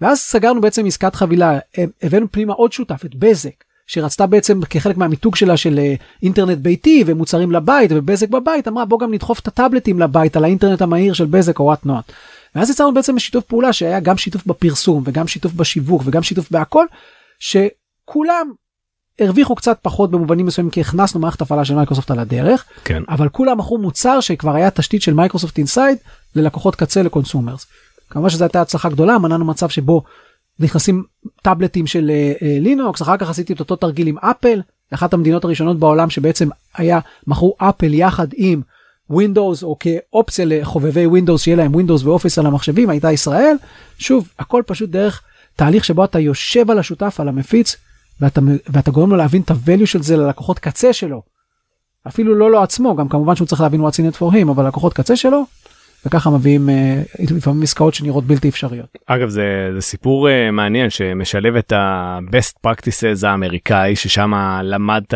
ואז 0.00 0.18
סגרנו 0.18 0.60
בעצם 0.60 0.86
עסקת 0.86 1.14
חבילה 1.14 1.58
הבאנו 2.02 2.26
פנימה 2.30 2.52
עוד 2.52 2.72
שותף 2.72 3.04
את 3.04 3.14
בזק 3.14 3.64
שרצתה 3.90 4.26
בעצם 4.26 4.60
כחלק 4.70 4.96
מהמיתוג 4.96 5.36
שלה 5.36 5.56
של 5.56 5.78
אה, 5.78 5.94
אינטרנט 6.22 6.58
ביתי 6.58 7.04
ומוצרים 7.06 7.52
לבית 7.52 7.90
ובזק 7.94 8.28
בבית 8.28 8.68
אמרה 8.68 8.84
בוא 8.84 8.98
גם 9.00 9.14
נדחוף 9.14 9.40
את 9.40 9.48
הטאבלטים 9.48 10.00
לבית 10.00 10.36
על 10.36 10.44
האינטרנט 10.44 10.82
המהיר 10.82 11.12
של 11.12 11.24
בזק 11.24 11.58
או 11.58 11.64
whatnot. 11.64 12.12
ואז 12.54 12.70
יצרנו 12.70 12.94
בעצם 12.94 13.18
שיתוף 13.18 13.44
פעולה 13.44 13.72
שהיה 13.72 14.00
גם 14.00 14.16
שיתוף 14.16 14.46
בפרסום 14.46 15.02
וגם 15.06 15.26
שיתוף 15.26 15.52
בשיווק 15.52 16.02
וגם 16.04 16.22
שיתוף 16.22 16.50
בהכל 16.50 16.86
שכולם 17.38 18.52
הרוויחו 19.18 19.54
קצת 19.54 19.78
פחות 19.82 20.10
במובנים 20.10 20.46
מסוימים 20.46 20.70
כי 20.70 20.80
הכנסנו 20.80 21.20
מערכת 21.20 21.40
הפעלה 21.40 21.64
של 21.64 21.74
מייקרוסופט 21.74 22.10
על 22.10 22.18
הדרך 22.18 22.64
כן. 22.84 23.02
אבל 23.08 23.28
כולם 23.28 23.58
מכרו 23.58 23.78
מוצר 23.78 24.20
שכבר 24.20 24.54
היה 24.54 24.70
תשתית 24.70 25.02
של 25.02 25.14
מייקרוסופט 25.14 25.58
inside 25.58 25.98
ללקוחות 26.36 26.76
קצה 26.76 27.02
ל 27.02 27.08
consumers. 27.08 27.66
כמובן 28.10 28.30
שזו 28.30 28.44
הייתה 28.44 28.60
הצלחה 28.60 28.88
גדולה 28.88 29.18
מנענו 29.18 29.44
מצב 29.44 29.68
שבו 29.68 30.02
נכנסים 30.60 31.04
טאבלטים 31.42 31.86
של 31.86 32.10
אה, 32.10 32.32
אה, 32.42 32.56
לינוקס 32.60 33.02
אחר 33.02 33.16
כך 33.16 33.30
עשיתי 33.30 33.52
את 33.52 33.60
אותו 33.60 33.76
תרגיל 33.76 34.06
עם 34.06 34.18
אפל 34.18 34.60
אחת 34.94 35.14
המדינות 35.14 35.44
הראשונות 35.44 35.78
בעולם 35.78 36.10
שבעצם 36.10 36.48
היה 36.74 36.98
מכרו 37.26 37.54
אפל 37.58 37.94
יחד 37.94 38.26
עם 38.34 38.62
Windows 39.10 39.62
או 39.62 39.76
כאופציה 39.80 40.44
לחובבי 40.48 41.06
Windows 41.06 41.42
שיהיה 41.42 41.56
להם 41.56 41.74
Windows 41.74 42.02
ו 42.02 42.07
Office 42.07 42.38
על 42.38 42.46
המחשבים 42.46 42.90
הייתה 42.90 43.12
ישראל 43.12 43.56
שוב 43.98 44.28
הכל 44.38 44.62
פשוט 44.66 44.90
דרך 44.90 45.22
תהליך 45.56 45.84
שבו 45.84 46.04
אתה 46.04 46.18
יושב 46.18 46.70
על 46.70 46.78
השותף 46.78 47.20
על 47.20 47.28
המפיץ 47.28 47.76
ואתה, 48.20 48.40
ואתה 48.68 48.90
גורם 48.90 49.10
לו 49.10 49.16
להבין 49.16 49.42
את 49.42 49.50
ה 49.50 49.56
value 49.56 49.86
של 49.86 50.02
זה 50.02 50.16
ללקוחות 50.16 50.58
קצה 50.58 50.92
שלו. 50.92 51.22
אפילו 52.08 52.34
לא 52.34 52.50
לו 52.50 52.62
עצמו 52.62 52.96
גם 52.96 53.08
כמובן 53.08 53.36
שהוא 53.36 53.46
צריך 53.46 53.60
להבין 53.60 53.86
what's 53.86 53.94
in 53.94 54.14
it 54.14 54.18
for 54.18 54.34
him 54.34 54.50
אבל 54.50 54.66
לקוחות 54.66 54.92
קצה 54.94 55.16
שלו 55.16 55.44
וככה 56.06 56.30
מביאים 56.30 56.70
אה, 56.70 57.02
לפעמים 57.36 57.62
עסקאות 57.62 57.94
שנראות 57.94 58.24
בלתי 58.24 58.48
אפשריות. 58.48 58.98
אגב 59.06 59.28
זה, 59.28 59.70
זה 59.74 59.80
סיפור 59.80 60.28
uh, 60.28 60.50
מעניין 60.52 60.90
שמשלב 60.90 61.56
את 61.56 61.72
ה-best 61.72 62.66
practices 62.66 63.26
האמריקאי 63.26 63.96
ששם 63.96 64.32
למדת 64.62 65.14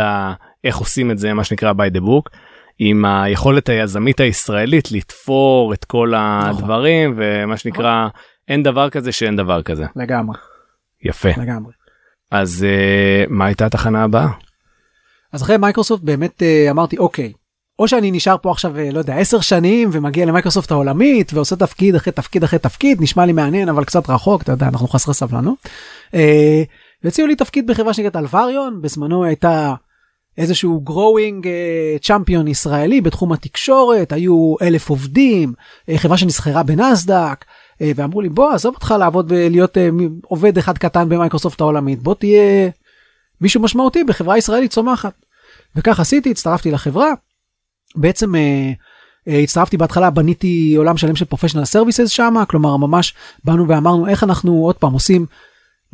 איך 0.65 0.77
עושים 0.77 1.11
את 1.11 1.19
זה 1.19 1.33
מה 1.33 1.45
שנקרא 1.45 1.73
by 1.73 1.97
the 1.97 2.01
book 2.01 2.39
עם 2.79 3.05
היכולת 3.05 3.69
היזמית 3.69 4.21
הישראלית 4.21 4.93
לתפור 4.93 5.75
את 5.75 5.85
כל 5.85 6.13
הדברים 6.17 7.15
ומה 7.17 7.57
שנקרא 7.57 8.09
אין 8.49 8.63
דבר 8.63 8.91
כזה 8.91 9.13
שאין 9.13 9.37
דבר 9.37 9.63
כזה. 9.63 9.87
לגמרי. 9.97 10.37
יפה. 11.05 11.29
לגמרי. 11.37 11.73
אז 12.31 12.67
uh, 12.67 13.31
מה 13.33 13.47
הייתה 13.47 13.67
התחנה 13.67 14.05
הבאה? 14.05 14.29
אז 15.33 15.43
אחרי 15.43 15.57
מייקרוסופט 15.57 16.03
באמת 16.03 16.43
אה, 16.43 16.71
אמרתי 16.71 16.99
אוקיי 16.99 17.33
או 17.79 17.89
שאני 17.89 18.11
נשאר 18.11 18.37
פה 18.43 18.51
עכשיו 18.51 18.79
אה, 18.79 18.91
לא 18.91 18.99
יודע 18.99 19.17
10 19.17 19.41
שנים 19.41 19.91
ומגיע 19.93 20.27
למייקרוסופט 20.27 20.71
העולמית 20.71 21.33
ועושה 21.33 21.57
תפקיד 21.57 21.95
אחרי 21.95 22.13
תפקיד 22.13 22.45
אחרי 22.45 22.59
תפקיד 22.59 23.03
נשמע 23.03 23.27
לי 23.27 23.33
מעניין 23.33 23.69
אבל 23.69 23.85
קצת 23.85 24.11
רחוק 24.11 24.43
אתה 24.43 24.53
יודע 24.53 24.69
אנחנו 24.69 24.89
חסרי 24.89 25.15
סבלנות. 25.15 25.59
אה, 26.15 26.63
והציעו 27.05 27.29
לי 27.29 27.37
תפקיד 27.37 27.67
בחברה 27.67 27.95
שנקראת 27.95 28.17
אלווריון 28.17 28.83
בזמנו 28.83 29.25
הייתה 29.25 29.75
איזשהו 30.39 30.83
growing 30.89 31.47
champion 32.03 32.49
ישראלי 32.49 33.01
בתחום 33.01 33.33
התקשורת 33.33 34.13
היו 34.13 34.55
אלף 34.63 34.91
עובדים 34.91 35.53
אה, 35.89 35.99
חברה 35.99 36.17
שנסחרה 36.17 36.63
בנסדק 36.63 37.45
אה, 37.83 37.93
ואמרו 37.97 38.21
לי 38.21 38.29
בוא 38.29 38.53
עזוב 38.53 38.75
אותך 38.75 38.95
לעבוד 38.99 39.27
ולהיות 39.29 39.79
אה, 39.79 39.89
עובד 40.27 40.59
אחד 40.59 40.79
קטן 40.79 41.09
במייקרוסופט 41.09 41.61
העולמית 41.61 42.03
בוא 42.03 42.15
תהיה 42.15 42.71
מישהו 43.41 43.61
משמעותי 43.61 44.05
בחברה 44.05 44.39
ישראלית 44.39 44.71
צומחת. 44.71 45.15
וכך 45.77 46.01
עשיתי 46.01 46.31
הצטרפתי 46.31 46.71
לחברה 46.71 47.13
בעצם 47.97 48.35
אה, 48.35 48.73
אה, 49.29 49.39
הצטרפתי 49.39 49.77
בהתחלה 49.77 50.11
בניתי 50.11 50.75
עולם 50.77 50.97
שלם 50.97 51.17
של 51.17 51.25
professional 51.25 51.65
services 51.65 52.09
שם 52.09 52.35
כלומר 52.49 52.77
ממש 52.77 53.15
באנו 53.45 53.69
ואמרנו 53.69 54.09
איך 54.09 54.25
אנחנו 54.25 54.53
עוד 54.65 54.77
פעם 54.77 54.93
עושים 54.93 55.27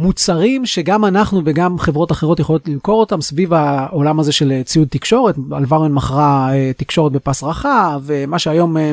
מוצרים 0.00 0.66
שגם 0.66 1.04
אנחנו 1.04 1.42
וגם 1.44 1.78
חברות 1.78 2.12
אחרות 2.12 2.40
יכולות 2.40 2.68
למכור 2.68 3.00
אותם 3.00 3.20
סביב 3.20 3.54
העולם 3.54 4.20
הזה 4.20 4.32
של 4.32 4.52
אה, 4.52 4.62
ציוד 4.64 4.88
תקשורת 4.88 5.34
אלווריון 5.52 5.92
מכרה 5.92 6.54
אה, 6.54 6.70
תקשורת 6.76 7.12
בפס 7.12 7.42
רחב 7.42 8.02
ומה 8.02 8.38
שהיום 8.38 8.76
אה, 8.76 8.92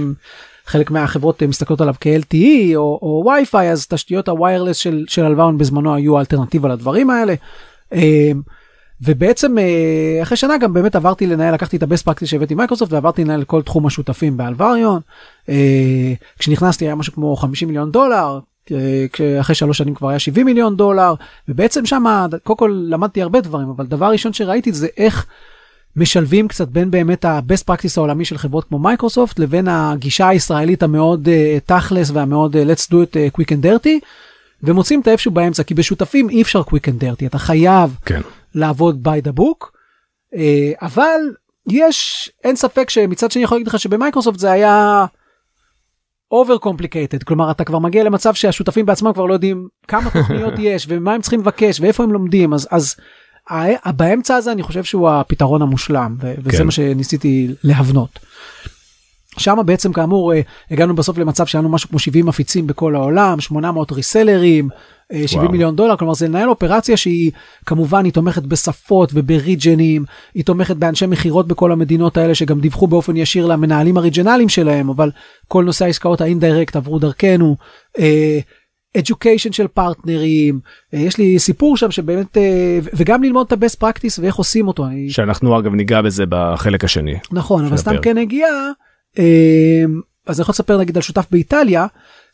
חלק 0.66 0.92
מהחברות 0.92 1.44
מסתכלות 1.44 1.82
עליו 1.82 1.96
כ-LTE 2.02 2.76
או, 2.76 3.00
או 3.02 3.26
Wi-Fi 3.26 3.64
אז 3.64 3.88
תשתיות 3.88 4.30
ה 4.30 4.35
wireless 4.35 4.78
של, 4.78 5.06
של 5.08 5.26
אלווריון 5.26 5.58
בזמנו 5.58 5.96
היו 5.96 6.20
אלטרנטיבה 6.20 6.70
לדברים 6.70 7.10
האלה. 7.10 7.34
ובעצם 9.02 9.58
אה, 9.58 10.20
אחרי 10.24 10.38
שנה 10.38 10.58
גם 10.58 10.74
באמת 10.74 10.96
עברתי 10.96 11.28
לנהל 11.28 11.54
לקחתי 11.54 11.78
את 11.78 11.84
ה 11.84 11.88
best 11.88 12.06
practice 12.06 12.30
שהבאתי 12.30 12.56
מייקרוסופט 12.56 12.94
ועברתי 12.94 13.24
לנהל 13.24 13.44
כל 13.44 13.62
תחום 13.62 13.86
השותפים 13.86 14.38
באלווריון. 14.38 15.02
אה, 15.50 16.14
כשנכנסתי 16.40 16.86
היה 16.86 16.96
משהו 16.96 17.14
כמו 17.14 17.36
50 17.36 17.68
מיליון 17.68 17.92
דולר. 17.92 18.40
אה, 18.72 19.06
כשאחרי 19.14 19.56
שלוש 19.56 19.78
שנים 19.78 19.96
כבר 19.96 20.10
היה 20.10 20.20
70 20.20 20.46
מיליון 20.46 20.78
דולר 20.78 21.14
ובעצם 21.48 21.86
שם 21.86 22.06
קודם 22.44 22.58
כל 22.58 22.84
למדתי 22.90 23.22
הרבה 23.22 23.42
דברים 23.42 23.70
אבל 23.70 23.86
דבר 23.86 24.06
ראשון 24.06 24.34
שראיתי 24.34 24.72
זה 24.72 24.88
איך 24.98 25.26
משלבים 25.96 26.48
קצת 26.48 26.68
בין 26.68 26.92
באמת 26.92 27.26
ה-best 27.26 27.72
practice 27.72 27.94
העולמי 27.98 28.26
של 28.26 28.38
חברות 28.38 28.64
כמו 28.64 28.80
מייקרוסופט 28.80 29.40
לבין 29.40 29.68
הגישה 29.68 30.28
הישראלית 30.28 30.84
המאוד 30.84 31.28
uh, 31.28 31.60
תכלס 31.66 32.10
והמאוד 32.14 32.56
uh, 32.56 32.60
let's 32.60 32.84
do 32.84 32.94
it 32.94 33.14
uh, 33.14 33.40
quick 33.40 33.50
and 33.50 33.66
dirty 33.66 34.06
ומוצאים 34.64 35.02
את 35.02 35.08
האיפשהו 35.08 35.32
באמצע 35.32 35.64
כי 35.64 35.74
בשותפים 35.74 36.30
אי 36.30 36.42
אפשר 36.42 36.62
quick 36.62 36.88
and 36.88 37.04
dirty 37.04 37.26
אתה 37.26 37.38
חייב 37.38 37.96
כן 38.06 38.22
לעבוד 38.56 39.08
by 39.08 39.28
the 39.28 39.40
book 39.40 39.68
אה, 40.36 40.72
אבל 40.82 41.20
יש 41.70 42.30
אין 42.44 42.56
ספק 42.56 42.90
שמצד 42.90 43.32
שני 43.32 43.44
יכול 43.44 43.56
להגיד 43.56 43.68
לך 43.68 43.80
שבמייקרוסופט 43.80 44.40
זה 44.40 44.52
היה 44.52 45.06
over 46.34 46.66
complicated 46.66 47.24
כלומר 47.26 47.52
אתה 47.52 47.64
כבר 47.64 47.80
מגיע 47.80 48.04
למצב 48.04 48.34
שהשותפים 48.34 48.86
בעצמם 48.86 49.14
כבר 49.14 49.26
לא 49.26 49.34
יודעים 49.34 49.68
כמה 49.88 50.10
תוכניות 50.10 50.54
יש 50.60 50.86
ומה 50.90 51.14
הם 51.14 51.22
צריכים 51.22 51.40
לבקש 51.40 51.80
ואיפה 51.80 52.04
הם 52.04 52.12
לומדים 52.12 52.54
אז 52.54 52.68
אז 52.72 52.96
באמצע 53.96 54.36
הזה 54.36 54.52
אני 54.52 54.64
חושב 54.64 54.84
שהוא 54.84 55.10
הפתרון 55.10 55.62
המושלם 55.62 56.16
ו- 56.20 56.34
וזה 56.44 56.58
כן. 56.58 56.64
מה 56.64 56.72
שניסיתי 56.72 57.48
להבנות. 57.64 58.20
שם 59.38 59.58
בעצם 59.66 59.94
כאמור 59.94 60.34
אה, 60.34 60.42
הגענו 60.72 60.96
בסוף 60.96 61.18
למצב 61.18 61.46
שהיה 61.46 61.62
לנו 61.62 61.70
משהו 61.70 61.90
כמו 61.90 62.00
70 62.00 62.26
מפיצים 62.26 62.68
בכל 62.68 62.96
העולם 62.96 63.40
800 63.40 63.92
ריסלרים. 63.92 64.70
אה, 65.14 65.28
70 65.28 65.42
וואו. 65.42 65.52
מיליון 65.52 65.76
דולר 65.76 65.98
כלומר 65.98 66.14
זה 66.14 66.28
לנהל 66.28 66.50
אופרציה 66.50 66.98
שהיא 66.98 67.32
כמובן 67.66 68.06
היא 68.06 68.14
תומכת 68.14 68.44
בשפות 68.44 69.12
ובריג'נים 69.14 70.06
היא 70.34 70.46
תומכת 70.46 70.76
באנשי 70.76 71.06
מכירות 71.06 71.48
בכל 71.48 71.72
המדינות 71.72 72.18
האלה 72.18 72.36
שגם 72.36 72.60
דיווחו 72.60 72.88
באופן 72.88 73.18
ישיר 73.18 73.46
למנהלים 73.46 73.98
הריג'נליים 73.98 74.50
שלהם 74.50 74.90
אבל 74.90 75.12
כל 75.48 75.64
נושא 75.64 75.86
העסקאות 75.86 76.22
האינדירקט 76.22 76.76
עברו 76.76 77.00
דרכנו. 77.00 77.56
אה, 78.00 78.40
education 78.98 79.52
של 79.52 79.68
פרטנרים, 79.68 80.60
אה, 80.94 81.00
יש 81.00 81.18
לי 81.18 81.40
סיפור 81.40 81.78
שם 81.78 81.92
שבאמת, 81.92 82.38
אה, 82.38 82.80
וגם 82.94 83.24
ללמוד 83.24 83.48
את 83.48 83.64
ה-best 83.64 83.84
practice 83.84 84.22
ואיך 84.22 84.36
עושים 84.36 84.68
אותו. 84.68 84.86
אני... 84.86 85.10
שאנחנו 85.10 85.60
אגב 85.60 85.74
ניגע 85.74 86.02
בזה 86.02 86.24
בחלק 86.30 86.84
השני. 86.84 87.16
נכון, 87.32 87.66
אבל 87.66 87.78
סתם. 87.78 87.98
כן 88.02 88.18
הגיע, 88.18 88.48
אז 90.28 90.40
אני 90.40 90.42
יכול 90.42 90.54
לספר 90.54 90.78
נגיד 90.78 90.98
על 90.98 91.02
שותף 91.02 91.26
באיטליה, 91.32 91.86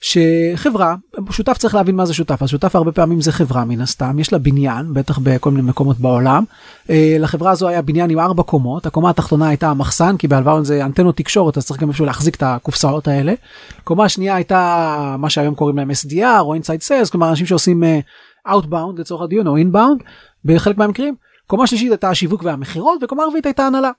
שחברה, 0.03 0.95
שותף 1.29 1.57
צריך 1.57 1.75
להבין 1.75 1.95
מה 1.95 2.05
זה 2.05 2.13
שותף, 2.13 2.43
אז 2.43 2.49
שותף 2.49 2.75
הרבה 2.75 2.91
פעמים 2.91 3.21
זה 3.21 3.31
חברה 3.31 3.65
מן 3.65 3.81
הסתם, 3.81 4.19
יש 4.19 4.33
לה 4.33 4.39
בניין, 4.39 4.93
בטח 4.93 5.19
בכל 5.23 5.51
מיני 5.51 5.69
מקומות 5.69 5.99
בעולם. 5.99 6.43
אה, 6.89 7.17
לחברה 7.19 7.51
הזו 7.51 7.67
היה 7.67 7.81
בניין 7.81 8.09
עם 8.09 8.19
ארבע 8.19 8.43
קומות, 8.43 8.85
הקומה 8.85 9.09
התחתונה 9.09 9.47
הייתה 9.47 9.69
המחסן, 9.69 10.17
כי 10.17 10.27
בהלוואון 10.27 10.63
זה 10.63 10.85
אנטנות 10.85 11.17
תקשורת, 11.17 11.57
אז 11.57 11.65
צריך 11.65 11.81
גם 11.81 11.87
איפשהו 11.87 12.05
להחזיק 12.05 12.35
את 12.35 12.43
הקופסאות 12.43 13.07
האלה. 13.07 13.33
קומה 13.83 14.09
שנייה 14.09 14.35
הייתה 14.35 15.15
מה 15.19 15.29
שהיום 15.29 15.55
קוראים 15.55 15.77
להם 15.77 15.91
SDR 15.91 16.39
או 16.39 16.55
inside 16.55 16.87
sales, 16.87 17.11
כלומר 17.11 17.29
אנשים 17.29 17.45
שעושים 17.45 17.83
אה, 17.83 17.99
outbound 18.47 18.99
לצורך 18.99 19.21
הדיון 19.21 19.47
או 19.47 19.57
inbound, 19.57 20.03
בחלק 20.45 20.77
מהמקרים. 20.77 21.15
קומה 21.47 21.67
שלישית 21.67 21.91
הייתה 21.91 22.09
השיווק 22.09 22.43
והמכירות, 22.43 23.03
וקומה 23.03 23.23
רביעית 23.27 23.45
הייתה 23.45 23.63
הנהלה. 23.63 23.91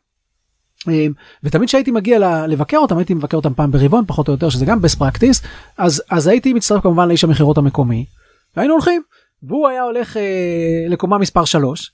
אה, 0.89 1.07
ותמיד 1.43 1.69
כשהייתי 1.69 1.91
מגיע 1.91 2.47
לבקר 2.47 2.77
אותם 2.77 2.99
הייתי 2.99 3.15
מבקר 3.15 3.37
אותם 3.37 3.55
פעם 3.55 3.71
ברבעון 3.71 4.05
פחות 4.07 4.29
או 4.29 4.33
יותר 4.33 4.49
שזה 4.49 4.67
גם 4.67 4.79
best 4.79 4.99
practice 4.99 5.47
אז 5.79 6.03
אז 6.11 6.27
הייתי 6.27 6.53
מצטרף 6.53 6.83
כמובן 6.83 7.09
לאיש 7.09 7.25
המכירות 7.25 7.59
המקומי 7.59 8.07
והיינו 8.57 8.75
הולכים 8.75 9.03
והוא 9.43 9.69
היה 9.69 9.83
הולך 9.83 10.17
אה, 10.17 10.23
לקומה 10.89 11.19
מספר 11.19 11.45
3 11.45 11.93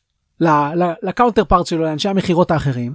לקאונטר 1.03 1.45
פארט 1.45 1.67
שלו 1.67 1.83
לאנשי 1.83 2.09
המכירות 2.09 2.51
האחרים. 2.51 2.95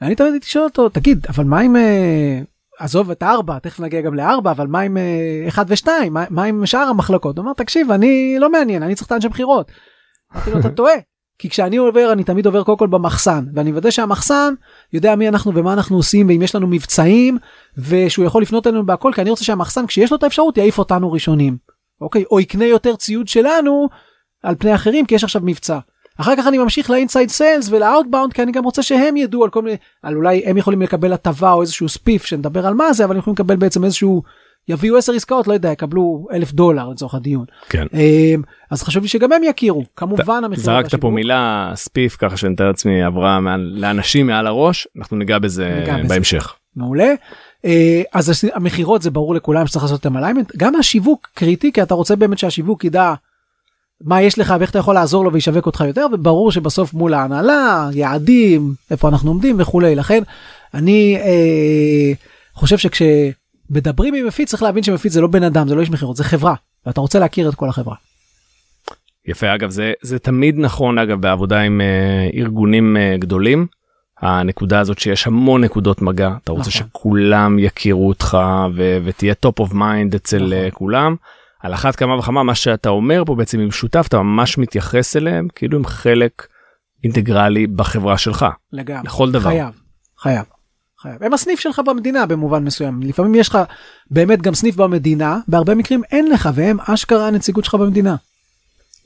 ואני 0.00 0.14
תמיד 0.14 0.32
הייתי 0.32 0.46
שואל 0.46 0.64
אותו 0.64 0.88
תגיד 0.88 1.26
אבל 1.28 1.44
מה 1.44 1.60
עם 1.60 1.76
אה, 1.76 2.40
עזוב 2.78 3.10
את 3.10 3.22
הארבע 3.22 3.58
תכף 3.58 3.80
נגיע 3.80 4.00
גם 4.00 4.14
לארבע 4.14 4.50
אבל 4.50 4.66
מה 4.66 4.80
עם 4.80 4.96
אה, 4.96 5.44
אחד 5.48 5.64
ושתיים 5.68 6.12
מה, 6.12 6.24
מה 6.30 6.44
עם 6.44 6.66
שאר 6.66 6.80
המחלקות 6.80 7.38
הוא 7.38 7.44
אמר 7.44 7.52
תקשיב 7.52 7.90
אני 7.90 8.36
לא 8.38 8.52
מעניין 8.52 8.82
אני 8.82 8.94
צריך 8.94 9.06
את 9.06 9.12
האנשי 9.12 9.28
מכירות. 9.28 9.70
אמרתי 10.34 10.50
לו 10.50 10.60
אתה 10.60 10.70
טועה 10.70 10.94
כי 11.38 11.50
כשאני 11.50 11.76
עובר 11.76 12.12
אני 12.12 12.24
תמיד 12.24 12.46
עובר 12.46 12.62
קודם 12.62 12.78
כל 12.78 12.86
במחסן 12.86 13.44
ואני 13.54 13.70
מוודא 13.70 13.90
שהמחסן 13.90 14.54
יודע 14.92 15.16
מי 15.16 15.28
אנחנו 15.28 15.54
ומה 15.54 15.72
אנחנו 15.72 15.96
עושים 15.96 16.28
ואם 16.28 16.42
יש 16.42 16.54
לנו 16.54 16.66
מבצעים 16.66 17.38
ושהוא 17.78 18.24
יכול 18.26 18.42
לפנות 18.42 18.66
אלינו 18.66 18.86
בהכל 18.86 19.12
כי 19.14 19.20
אני 19.20 19.30
רוצה 19.30 19.44
שהמחסן 19.44 19.86
כשיש 19.86 20.10
לו 20.10 20.16
את 20.16 20.22
האפשרות 20.22 20.58
יעיף 20.58 20.78
אותנו 20.78 21.12
ראשונים. 21.12 21.56
אוקיי 22.00 22.24
או 22.30 22.40
יקנה 22.40 22.64
יותר 22.64 22.96
ציוד 22.96 23.28
שלנו 23.28 23.88
על 24.42 24.54
פני 24.58 24.74
אחרים 24.74 25.06
כי 25.06 25.14
יש 25.14 25.24
עכשיו 25.24 25.42
מבצע. 25.44 25.78
אחר 26.20 26.36
כך 26.36 26.46
אני 26.46 26.58
ממשיך 26.58 26.90
ל 26.90 26.95
inside 26.95 27.28
sales 27.28 27.68
ול 27.70 27.82
outbound 27.82 28.32
כי 28.32 28.42
אני 28.42 28.52
גם 28.52 28.64
רוצה 28.64 28.82
שהם 28.82 29.16
ידעו 29.16 29.44
על 29.44 29.50
כל 29.50 29.62
מיני 29.62 29.76
על 30.02 30.16
אולי 30.16 30.42
הם 30.46 30.56
יכולים 30.56 30.82
לקבל 30.82 31.12
הטבה 31.12 31.52
או 31.52 31.60
איזשהו 31.60 31.88
SPIFF 31.88 32.24
שנדבר 32.24 32.66
על 32.66 32.74
מה 32.74 32.92
זה 32.92 33.04
אבל 33.04 33.12
הם 33.12 33.18
יכולים 33.18 33.34
לקבל 33.34 33.56
בעצם 33.56 33.84
איזשהו 33.84 34.22
יביאו 34.68 34.96
10 34.96 35.12
עסקאות 35.12 35.46
לא 35.46 35.52
יודע 35.52 35.72
יקבלו 35.72 36.26
אלף 36.32 36.52
דולר 36.52 36.88
לצורך 36.88 37.14
הדיון. 37.14 37.44
כן. 37.68 37.86
אמ, 37.94 38.42
אז 38.70 38.82
חשוב 38.82 39.02
לי 39.02 39.08
שגם 39.08 39.32
הם 39.32 39.44
יכירו 39.44 39.84
כמובן 39.96 40.44
המכירות 40.44 40.64
זרקת 40.64 40.94
פה. 40.94 41.10
מילה 41.10 41.72
ספיף 41.74 42.16
ככה 42.16 42.36
שאני 42.36 42.52
מתאר 42.52 42.66
לעצמי 42.66 43.02
עברה 43.02 43.38
לאנשים 43.58 44.26
מעל 44.26 44.46
הראש 44.46 44.88
אנחנו 44.98 45.16
ניגע 45.16 45.38
בזה. 45.38 45.84
בהמשך. 46.08 46.54
מעולה. 46.76 47.14
אה, 47.64 48.02
אז 48.12 48.44
המכירות 48.52 49.02
זה 49.02 49.10
ברור 49.10 49.34
לכולם 49.34 49.66
שצריך 49.66 49.84
לעשות 49.84 50.00
את 50.00 50.06
ה 50.06 50.11
alignment 50.11 50.56
גם 50.56 50.76
השיווק 50.76 51.28
קריטי 51.34 51.72
כי 51.72 51.82
אתה 51.82 51.94
רוצה 51.94 52.16
באמת 52.16 52.38
שהשיווק 52.38 52.84
ידע 52.84 53.14
מה 54.00 54.22
יש 54.22 54.38
לך 54.38 54.54
ואיך 54.58 54.70
אתה 54.70 54.78
יכול 54.78 54.94
לעזור 54.94 55.24
לו 55.24 55.32
וישווק 55.32 55.66
אותך 55.66 55.84
יותר 55.86 56.06
וברור 56.12 56.52
שבסוף 56.52 56.94
מול 56.94 57.14
ההנהלה 57.14 57.88
יעדים 57.92 58.74
איפה 58.90 59.08
אנחנו 59.08 59.30
עומדים 59.30 59.56
וכולי 59.58 59.94
לכן 59.94 60.22
אני 60.74 61.16
אה, 61.20 62.12
חושב 62.54 62.76
שכשמדברים 63.68 64.14
עם 64.14 64.26
מפיץ 64.26 64.50
צריך 64.50 64.62
להבין 64.62 64.82
שמפיץ 64.82 65.12
זה 65.12 65.20
לא 65.20 65.28
בן 65.28 65.42
אדם 65.42 65.68
זה 65.68 65.74
לא 65.74 65.80
איש 65.80 65.90
מכירות 65.90 66.16
זה 66.16 66.24
חברה 66.24 66.54
ואתה 66.86 67.00
רוצה 67.00 67.18
להכיר 67.18 67.48
את 67.48 67.54
כל 67.54 67.68
החברה. 67.68 67.94
יפה 69.26 69.54
אגב 69.54 69.70
זה 69.70 69.92
זה 70.02 70.18
תמיד 70.18 70.58
נכון 70.58 70.98
אגב 70.98 71.20
בעבודה 71.20 71.60
עם 71.60 71.80
אה, 71.80 72.30
ארגונים 72.34 72.96
אה, 72.96 73.16
גדולים. 73.18 73.66
הנקודה 74.20 74.80
הזאת 74.80 74.98
שיש 74.98 75.26
המון 75.26 75.64
נקודות 75.64 76.02
מגע 76.02 76.30
אתה 76.44 76.52
רוצה 76.52 76.70
נכון. 76.70 76.88
שכולם 76.88 77.58
יכירו 77.58 78.08
אותך 78.08 78.38
ו- 78.74 78.98
ותהיה 79.04 79.34
top 79.46 79.64
of 79.64 79.72
mind 79.72 80.16
אצל 80.16 80.36
נכון. 80.36 80.52
אה, 80.52 80.68
כולם. 80.70 81.16
על 81.62 81.74
אחת 81.74 81.96
כמה 81.96 82.18
וכמה 82.18 82.42
מה 82.42 82.54
שאתה 82.54 82.88
אומר 82.88 83.22
פה 83.26 83.34
בעצם 83.34 83.60
עם 83.60 83.70
שותף 83.70 84.06
אתה 84.08 84.22
ממש 84.22 84.58
מתייחס 84.58 85.16
אליהם 85.16 85.48
כאילו 85.54 85.78
הם 85.78 85.84
חלק 85.84 86.46
אינטגרלי 87.04 87.66
בחברה 87.66 88.18
שלך 88.18 88.46
לגמרי. 88.72 89.02
לכל 89.04 89.30
דבר. 89.30 89.50
חייב, 89.50 89.80
חייב. 90.18 90.57
חייב. 91.00 91.22
הם 91.22 91.34
הסניף 91.34 91.60
שלך 91.60 91.78
במדינה 91.86 92.26
במובן 92.26 92.64
מסוים. 92.64 93.00
לפעמים 93.02 93.34
יש 93.34 93.48
לך 93.48 93.58
באמת 94.10 94.42
גם 94.42 94.54
סניף 94.54 94.76
במדינה, 94.76 95.38
בהרבה 95.48 95.74
מקרים 95.74 96.02
אין 96.12 96.30
לך, 96.30 96.48
והם 96.54 96.76
אשכרה 96.80 97.26
הנציגות 97.26 97.64
שלך 97.64 97.74
במדינה. 97.74 98.16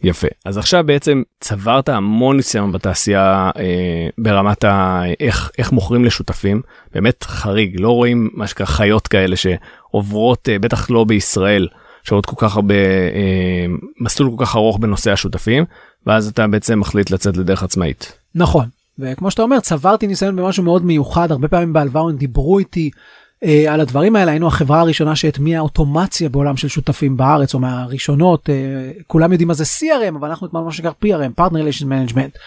יפה 0.02 0.28
אז 0.44 0.58
עכשיו 0.58 0.84
בעצם 0.86 1.22
צברת 1.40 1.88
המון 1.88 2.36
ניסיון 2.36 2.72
בתעשייה 2.72 3.50
אה, 3.56 4.08
ברמת 4.18 4.64
ה... 4.64 5.02
איך 5.20 5.50
איך 5.58 5.72
מוכרים 5.72 6.04
לשותפים 6.04 6.62
באמת 6.94 7.24
חריג 7.24 7.80
לא 7.80 7.90
רואים 7.90 8.30
מה 8.34 8.46
שנקרא 8.46 8.66
חיות 8.66 9.08
כאלה 9.08 9.36
שעוברות 9.36 10.48
אה, 10.48 10.58
בטח 10.58 10.90
לא 10.90 11.04
בישראל 11.04 11.68
שעוברות 12.04 12.26
כל 12.26 12.36
כך 12.38 12.56
הרבה 12.56 12.74
אה, 12.74 13.66
מסלול 14.00 14.30
כל 14.36 14.44
כך 14.44 14.56
ארוך 14.56 14.78
בנושא 14.78 15.12
השותפים 15.12 15.64
ואז 16.06 16.28
אתה 16.28 16.46
בעצם 16.46 16.80
מחליט 16.80 17.10
לצאת 17.10 17.36
לדרך 17.36 17.62
עצמאית. 17.62 18.12
נכון. 18.34 18.66
וכמו 18.98 19.30
שאתה 19.30 19.42
אומר, 19.42 19.60
צברתי 19.60 20.06
ניסיון 20.06 20.36
במשהו 20.36 20.62
מאוד 20.64 20.84
מיוחד, 20.84 21.30
הרבה 21.32 21.48
פעמים 21.48 21.72
בהלוואון 21.72 22.16
דיברו 22.16 22.58
איתי 22.58 22.90
אה, 23.44 23.64
על 23.74 23.80
הדברים 23.80 24.16
האלה, 24.16 24.30
היינו 24.30 24.46
החברה 24.46 24.80
הראשונה 24.80 25.16
שהטמיעה 25.16 25.60
אוטומציה 25.60 26.28
בעולם 26.28 26.56
של 26.56 26.68
שותפים 26.68 27.16
בארץ, 27.16 27.54
או 27.54 27.58
מהראשונות, 27.58 28.50
אה, 28.50 28.54
כולם 29.06 29.32
יודעים 29.32 29.48
מה 29.48 29.54
זה 29.54 29.64
CRM, 29.64 30.16
אבל 30.18 30.28
אנחנו 30.28 30.46
הטמענו 30.46 30.66
מה 30.66 30.72
שנקרא 30.72 30.90
PRM, 31.04 31.40
Partner 31.40 31.54
Relation 31.54 31.84
Management. 31.84 32.38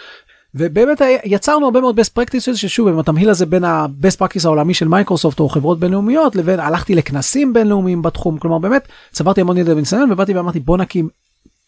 ובאמת 0.58 1.02
היה- 1.02 1.20
יצרנו 1.26 1.66
הרבה 1.66 1.82
מאוד 1.82 2.00
best 2.00 2.20
practices 2.20 2.56
ששוב 2.56 2.88
עם 2.88 3.00
התמהיל 3.00 3.30
הזה 3.30 3.46
בין 3.46 3.64
ה-best 3.64 4.18
practice 4.22 4.46
העולמי 4.46 4.74
של 4.74 4.88
מייקרוסופט 4.88 5.40
או 5.40 5.50
חברות 5.50 5.80
בינלאומיות 5.80 6.36
לבין 6.36 6.60
הלכתי 6.60 6.96
לכנסים 6.96 7.54
בינלאומיים 7.54 8.02
בתחום 8.02 8.38
כלומר 8.38 8.58
באמת 8.58 8.88
צברתי 9.12 9.42
המון 9.42 9.58
ידע 9.58 9.72
וניסיון 9.74 10.12
ובאתי 10.12 10.34
ואמרתי 10.34 10.60
בוא 10.60 10.78
נקים 10.78 11.10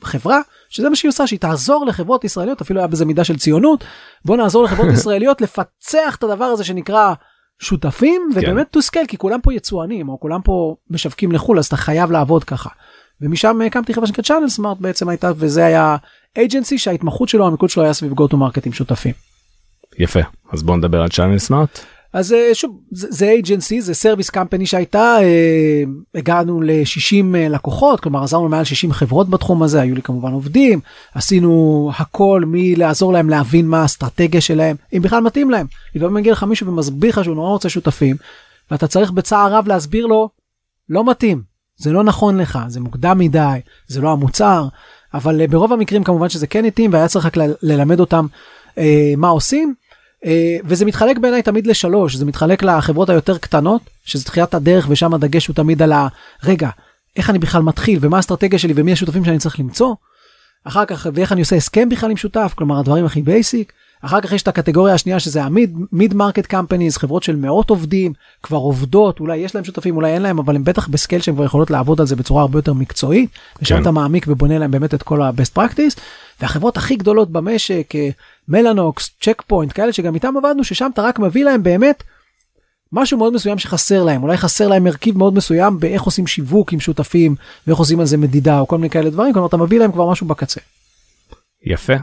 חברה 0.04 0.40
שזה 0.70 0.90
מה 0.90 0.96
שהיא 0.96 1.10
עושה 1.10 1.28
שהיא 1.28 1.40
תעזור 1.40 1.86
לחברות 1.86 2.24
ישראליות 2.24 2.62
אפילו 2.62 2.80
היה 2.80 2.88
בזה 2.88 3.06
מידה 3.06 3.24
של 3.24 3.38
ציונות 3.38 3.84
בוא 4.26 4.38
נעזור 4.38 4.64
לחברות 4.64 4.88
ישראליות 4.98 5.42
לפצח 5.42 6.16
את 6.16 6.24
הדבר 6.24 6.46
הזה 6.46 6.64
שנקרא 6.64 7.14
שותפים 7.60 8.30
ובאמת 8.36 8.78
to 8.78 8.80
scale 8.80 9.08
כי 9.08 9.18
כולם 9.18 9.42
פה 9.42 9.54
יצואנים 9.54 10.10
או 10.10 10.20
כולם 10.20 10.42
פה 10.42 10.76
משווקים 10.90 11.32
לחו"ל 11.32 11.60
אז 11.60 11.66
אתה 11.66 11.78
חייב 11.78 12.12
לעבוד 12.12 12.44
ככה. 12.44 12.70
ומשם 13.22 13.62
הקמתי 13.62 13.94
חברה 13.94 14.08
שנקראת 14.08 14.26
Channel 14.26 14.50
Smart 14.50 14.78
בעצם 14.80 15.10
הייתה 15.10 15.32
וזה 15.36 15.66
היה 15.66 15.98
agency 16.38 16.78
שההתמחות 16.78 17.30
שלו 17.30 17.48
המיקוד 17.48 17.70
שלו 17.70 17.84
היה 17.84 17.94
סביב 17.94 18.12
go 18.12 18.24
to 18.32 18.34
market 18.34 18.66
עם 18.66 18.74
שותפים. 18.74 19.14
יפה 20.00 20.20
אז 20.54 20.64
בוא 20.64 20.78
נדבר 20.78 21.02
על 21.02 21.10
Channel 21.10 21.38
Smart. 21.38 21.80
אז 22.14 22.34
אה, 22.34 22.50
שוב 22.54 22.80
זה 22.92 23.36
agency 23.44 23.80
זה 23.80 23.94
service 23.94 24.30
company 24.30 24.66
שהייתה 24.66 25.18
אה, 25.22 25.84
הגענו 26.16 26.62
ל-60 26.62 27.38
לקוחות 27.50 28.00
כלומר 28.00 28.24
עזרנו 28.24 28.50
מעל 28.50 28.64
60 28.64 28.94
חברות 28.94 29.30
בתחום 29.30 29.64
הזה 29.64 29.82
היו 29.82 29.96
לי 29.96 30.02
כמובן 30.02 30.32
עובדים 30.32 30.80
עשינו 31.14 31.92
הכל 31.98 32.44
מלעזור 32.48 33.14
להם 33.14 33.30
להבין 33.30 33.68
מה 33.68 33.82
האסטרטגיה 33.82 34.42
שלהם 34.42 34.76
אם 34.94 35.02
בכלל 35.02 35.24
מתאים 35.24 35.50
להם. 35.50 35.66
לפעמים 35.96 36.14
מגיע 36.14 36.32
לך 36.32 36.44
מישהו 36.44 36.68
ומסביר 36.68 37.10
לך 37.10 37.24
שהוא 37.24 37.36
נורא 37.36 37.50
רוצה 37.50 37.70
שותפים 37.70 38.16
ואתה 38.72 38.88
צריך 38.88 39.12
בצער 39.12 39.54
רב 39.54 39.68
להסביר 39.68 40.06
לו 40.06 40.30
לא 40.90 41.10
מתאים 41.10 41.42
זה 41.78 41.92
לא 41.92 42.04
נכון 42.04 42.38
לך 42.38 42.60
זה 42.68 42.80
מוקדם 42.80 43.18
מדי 43.20 43.60
זה 43.88 44.02
לא 44.02 44.12
המוצר 44.12 44.68
אבל 45.14 45.42
אה, 45.42 45.48
ברוב 45.48 45.74
המקרים 45.74 46.04
כמובן 46.04 46.30
שזה 46.30 46.48
כן 46.48 46.66
התאים 46.66 46.94
והיה 46.94 47.08
צריך 47.08 47.26
רק 47.26 47.38
ללמד 47.62 48.00
אותם 48.00 48.28
אה, 48.78 49.14
מה 49.18 49.28
עושים. 49.28 49.74
אה, 50.26 50.58
וזה 50.66 50.86
מתחלק 50.86 51.18
בעיניי 51.18 51.42
תמיד 51.42 51.68
לשלוש 51.68 52.16
זה 52.16 52.26
מתחלק 52.26 52.64
לחברות 52.64 53.10
היותר 53.10 53.38
קטנות 53.38 53.82
שזה 54.04 54.26
תחילת 54.26 54.54
הדרך 54.54 54.86
ושם 54.90 55.14
הדגש 55.14 55.48
הוא 55.48 55.56
תמיד 55.56 55.82
על 55.82 55.94
הרגע 56.42 56.70
איך 57.16 57.30
אני 57.30 57.40
בכלל 57.40 57.62
מתחיל 57.62 58.00
ומה 58.02 58.18
האסטרטגיה 58.18 58.60
שלי 58.60 58.74
ומי 58.76 58.92
השותפים 58.92 59.26
שאני 59.26 59.40
צריך 59.40 59.60
למצוא. 59.60 59.96
אחר 60.64 60.86
כך 60.86 61.08
ואיך 61.14 61.32
אני 61.32 61.42
עושה 61.42 61.56
הסכם 61.56 61.90
בכלל 61.90 62.12
עם 62.12 62.18
שותף 62.18 62.54
כלומר 62.56 62.80
הדברים 62.80 63.06
הכי 63.06 63.22
basic. 63.22 63.74
אחר 64.02 64.22
כך 64.22 64.32
יש 64.32 64.42
את 64.42 64.48
הקטגוריה 64.48 64.94
השנייה 64.94 65.20
שזה 65.20 65.44
ה-mid 65.44 65.78
mid 65.92 66.14
market 66.14 66.46
companies 66.46 66.98
חברות 66.98 67.24
של 67.24 67.36
מאות 67.36 67.70
עובדים 67.70 68.14
כבר 68.44 68.58
עובדות 68.58 69.20
אולי 69.20 69.38
יש 69.38 69.56
להם 69.56 69.64
שותפים 69.64 69.96
אולי 69.96 70.14
אין 70.14 70.22
להם 70.22 70.40
אבל 70.40 70.56
הם 70.56 70.64
בטח 70.64 70.88
ב-scale 70.88 71.22
שהם 71.22 71.36
כבר 71.36 71.46
יכולות 71.46 71.72
לעבוד 71.72 72.02
על 72.02 72.08
זה 72.08 72.16
בצורה 72.16 72.42
הרבה 72.42 72.60
יותר 72.60 72.74
מקצועית 72.74 73.30
ושם 73.62 73.76
כן. 73.76 73.82
אתה 73.82 73.92
מעמיק 73.92 74.26
ובונה 74.28 74.60
להם 74.60 74.72
באמת 74.72 74.94
את 74.94 75.04
כל 75.04 75.22
ה-best 75.22 75.58
practice 75.58 76.00
והחברות 76.42 76.78
הכי 76.78 76.96
גדולות 76.96 77.32
במשק 77.32 77.96
אה, 77.96 78.10
מלאנוקס 78.48 79.10
צ'ק 79.22 79.42
פוינט 79.48 79.72
כאלה 79.76 79.94
שגם 79.94 80.16
איתם 80.16 80.38
עבדנו 80.38 80.64
ששם 80.64 80.90
אתה 80.94 81.02
רק 81.02 81.20
מביא 81.20 81.46
להם 81.46 81.64
באמת 81.64 82.04
משהו 82.92 83.18
מאוד 83.18 83.34
מסוים 83.34 83.60
שחסר 83.60 84.04
להם 84.04 84.24
אולי 84.24 84.38
חסר 84.38 84.68
להם 84.68 84.84
מרכיב 84.84 85.18
מאוד 85.18 85.34
מסוים 85.34 85.80
באיך 85.80 86.04
עושים 86.04 86.28
שיווק 86.28 86.74
עם 86.74 86.80
שותפים 86.80 87.36
ואיך 87.68 87.80
עושים 87.80 88.00
על 88.00 88.06
זה 88.06 88.18
מדידה 88.18 88.60
או 88.60 88.68
כל 88.68 88.78
מיני 88.78 88.90
כאלה 88.90 89.10
דברים 89.10 89.34
כלומר 89.34 89.48
אתה 89.48 89.58
מביא 89.58 89.80
להם 89.80 89.92
כבר 89.92 90.12
משהו 90.12 90.28
בקצה. 90.28 90.62
יפה. 91.66 91.94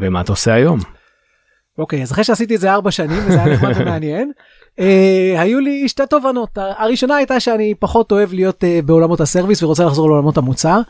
ומה 0.00 0.20
אתה 0.20 0.32
עושה 0.32 0.54
היום? 0.54 0.80
אוקיי 1.78 2.02
אז 2.02 2.12
אחרי 2.12 2.24
שעשיתי 2.24 2.54
את 2.54 2.60
זה 2.60 2.72
ארבע 2.72 2.90
שנים 2.90 3.22
וזה 3.26 3.42
היה 3.42 3.54
נחמד 3.54 3.72
ומעניין 3.76 4.32
אה, 4.80 5.34
היו 5.38 5.60
לי 5.60 5.88
שתי 5.88 6.02
תובנות 6.10 6.50
הראשונה 6.54 7.16
הייתה 7.16 7.40
שאני 7.40 7.74
פחות 7.78 8.12
אוהב 8.12 8.32
להיות 8.32 8.64
אה, 8.64 8.80
בעולמות 8.84 9.20
הסרוויס 9.20 9.62
ורוצה 9.62 9.84
לחזור 9.84 10.08
לעולמות 10.08 10.36
המוצר. 10.36 10.80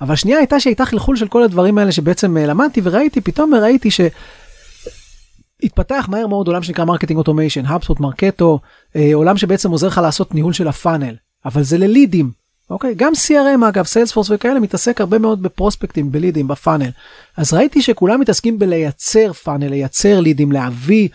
אבל 0.00 0.16
שנייה 0.16 0.38
הייתה 0.38 0.60
שהייתה 0.60 0.84
חלחול 0.84 1.16
של 1.16 1.28
כל 1.28 1.42
הדברים 1.42 1.78
האלה 1.78 1.92
שבעצם 1.92 2.36
אה, 2.36 2.46
למדתי 2.46 2.80
וראיתי, 2.84 3.20
פתאום 3.20 3.54
ראיתי 3.54 3.90
ש... 3.90 4.00
התפתח 5.62 6.06
מהר 6.10 6.26
מאוד 6.26 6.46
עולם 6.46 6.62
שנקרא 6.62 6.84
marketing 6.84 7.18
automation, 7.18 7.66
האבספוט 7.66 8.00
מרקטו, 8.00 8.60
עולם 9.14 9.36
שבעצם 9.36 9.70
עוזר 9.70 9.86
לך 9.86 9.98
לעשות 9.98 10.34
ניהול 10.34 10.52
של 10.52 10.68
ה-funnel, 10.68 11.14
אבל 11.44 11.62
זה 11.62 11.78
ללידים, 11.78 12.30
אוקיי? 12.70 12.94
גם 12.94 13.12
CRM 13.12 13.68
אגב, 13.68 13.84
סיילספורס 13.84 14.30
וכאלה 14.30 14.60
מתעסק 14.60 15.00
הרבה 15.00 15.18
מאוד 15.18 15.42
בפרוספקטים, 15.42 16.12
בלידים, 16.12 16.48
ב-funnel. 16.48 16.90
אז 17.36 17.54
ראיתי 17.54 17.82
שכולם 17.82 18.20
מתעסקים 18.20 18.58
בלייצר 18.58 19.32
funnel, 19.32 19.68
לייצר 19.68 20.20
לידים, 20.20 20.52
להביא 20.52 21.08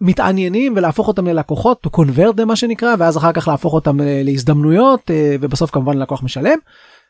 מתעניינים 0.00 0.72
ולהפוך 0.76 1.08
אותם 1.08 1.26
ללקוחות, 1.26 1.86
to 1.86 1.90
convert 1.90 2.40
them 2.40 2.44
מה 2.44 2.56
שנקרא, 2.56 2.94
ואז 2.98 3.16
אחר 3.16 3.32
כך 3.32 3.48
להפוך 3.48 3.74
אותם 3.74 4.00
אה, 4.00 4.22
להזדמנויות, 4.24 5.10
אה, 5.10 5.36
ובסוף 5.40 5.70
כמובן 5.70 5.98
לקוח 5.98 6.22
משלם. 6.22 6.58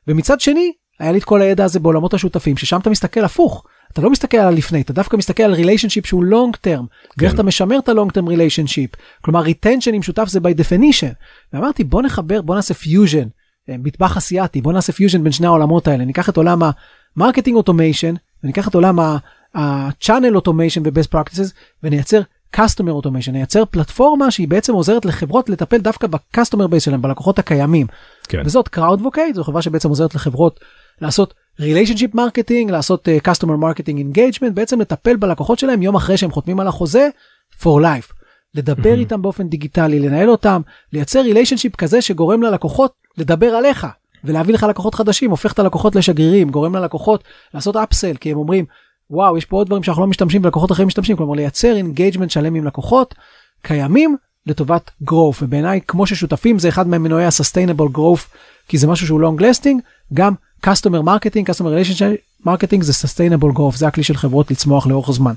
ומצד 0.09 0.40
שני, 0.40 0.73
היה 1.01 1.12
לי 1.12 1.18
את 1.18 1.25
כל 1.25 1.42
הידע 1.42 1.64
הזה 1.64 1.81
בעולמות 1.81 2.14
השותפים, 2.14 2.57
ששם 2.57 2.81
אתה 2.81 2.90
מסתכל 2.90 3.25
הפוך. 3.25 3.64
אתה 3.92 4.01
לא 4.01 4.11
מסתכל 4.11 4.37
על 4.37 4.55
לפני, 4.55 4.81
אתה 4.81 4.92
דווקא 4.92 5.16
מסתכל 5.16 5.42
על 5.42 5.55
relationship 5.55 6.07
שהוא 6.07 6.25
long 6.25 6.57
term, 6.57 6.87
כן. 6.87 7.25
ואיך 7.25 7.35
אתה 7.35 7.42
משמר 7.42 7.79
את 7.79 7.88
ה-long 7.88 8.12
term 8.12 8.29
relationship. 8.29 8.90
כלומר 9.25 9.40
retention 9.40 9.94
עם 9.94 10.03
שותף 10.03 10.29
זה 10.29 10.38
by 10.38 10.42
definition. 10.42 11.14
ואמרתי 11.53 11.85
בוא 11.85 12.03
נחבר, 12.03 12.42
בוא 12.42 12.55
נעשה 12.55 12.75
פיוז'ן, 12.75 13.29
אה, 13.68 13.77
מטבח 13.79 14.16
אסיאתי, 14.16 14.61
בוא 14.61 14.73
נעשה 14.73 14.92
פיוז'ן 14.92 15.25
בין 15.25 15.33
שני 15.33 15.47
העולמות 15.47 15.88
האלה, 15.88 16.05
ניקח 16.05 16.29
את 16.29 16.37
עולם 16.37 16.61
ה-marketing 17.16 17.57
automation, 17.57 18.14
וניקח 18.44 18.68
את 18.68 18.75
עולם 18.75 18.99
ה-channel 19.55 20.37
automation 20.37 20.81
ו-best 20.85 21.14
practices, 21.14 21.53
ונייצר 21.83 22.21
customer 22.57 23.05
automation, 23.05 23.31
נייצר 23.33 23.64
פלטפורמה 23.64 24.31
שהיא 24.31 24.49
בעצם 24.49 24.73
עוזרת 24.73 25.05
לחברות 25.05 25.49
לטפל 25.49 25.79
דווקא 25.79 26.07
ב-customer 26.07 26.68
base 26.75 26.81
שלהם, 26.81 27.03
בלקוחות 27.03 27.38
הקיימים. 27.38 27.87
כן. 28.29 28.43
וזאת 28.45 28.69
CrowdVocate, 28.77 29.35
זו 29.35 29.45
חברה 29.45 29.62
שבעצם 29.62 29.88
עוזרת 29.88 30.14
לחברות 30.14 30.61
לעשות 31.01 31.35
relationship 31.61 32.14
marketing, 32.14 32.71
לעשות 32.71 33.09
uh, 33.09 33.29
customer 33.29 33.62
marketing 33.62 34.17
engagement, 34.17 34.51
בעצם 34.55 34.81
לטפל 34.81 35.17
בלקוחות 35.17 35.59
שלהם 35.59 35.83
יום 35.83 35.97
אחרי 35.97 36.17
שהם 36.17 36.31
חותמים 36.31 36.61
על 36.61 36.69
החוזה 36.69 37.09
for 37.61 37.83
life. 37.83 38.12
לדבר 38.55 38.95
mm-hmm. 38.95 38.99
איתם 38.99 39.23
באופן 39.23 39.49
דיגיטלי, 39.49 39.99
לנהל 39.99 40.31
אותם, 40.31 40.61
לייצר 40.93 41.21
relationship 41.21 41.77
כזה 41.77 42.03
שגורם 42.03 42.43
ללקוחות 42.43 42.93
לדבר 43.19 43.47
עליך 43.47 43.87
ולהביא 44.25 44.55
לך 44.55 44.62
לקוחות 44.62 44.95
חדשים, 44.95 45.31
הופך 45.31 45.53
את 45.53 45.59
הלקוחות 45.59 45.97
לשגרירים, 45.97 46.51
גורם 46.51 46.77
ללקוחות 46.77 47.25
לעשות 47.55 47.77
upsell, 47.77 48.14
כי 48.21 48.31
הם 48.31 48.38
אומרים, 48.38 48.64
וואו, 49.11 49.38
יש 49.38 49.45
פה 49.45 49.57
עוד 49.57 49.67
דברים 49.67 49.83
שאנחנו 49.83 50.03
לא 50.03 50.09
משתמשים 50.09 50.45
ולקוחות 50.45 50.73
אחרים 50.73 50.88
משתמשים, 50.88 51.17
כלומר 51.17 51.35
לייצר 51.35 51.77
engagement 51.77 52.31
שלם 52.31 52.55
עם 52.55 52.64
לקוחות 52.64 53.14
קיימים 53.62 54.17
לטובת 54.49 54.91
growth, 55.11 55.43
ובעיניי 55.43 55.81
כמו 55.89 56.07
ששותפים 56.07 56.59
זה 56.59 56.69
אחד 56.69 56.89
מהמנועי 56.89 57.25
ה-sustainable 57.25 57.97
growth, 57.97 58.37
כי 58.69 58.79
זה 58.79 58.87
משהו 58.87 59.07
שהוא 59.07 59.21
long 59.23 59.41
lasting, 59.41 59.77
גם 60.15 60.35
customer 60.67 61.03
marketing, 61.05 61.51
customer 61.51 61.65
relationship 61.65 62.47
marketing 62.47 62.83
זה 62.83 62.93
sustainable 63.07 63.57
growth, 63.57 63.77
זה 63.77 63.87
הכלי 63.87 64.03
של 64.03 64.17
חברות 64.17 64.51
לצמוח 64.51 64.87
לאורך 64.87 65.11
זמן. 65.11 65.33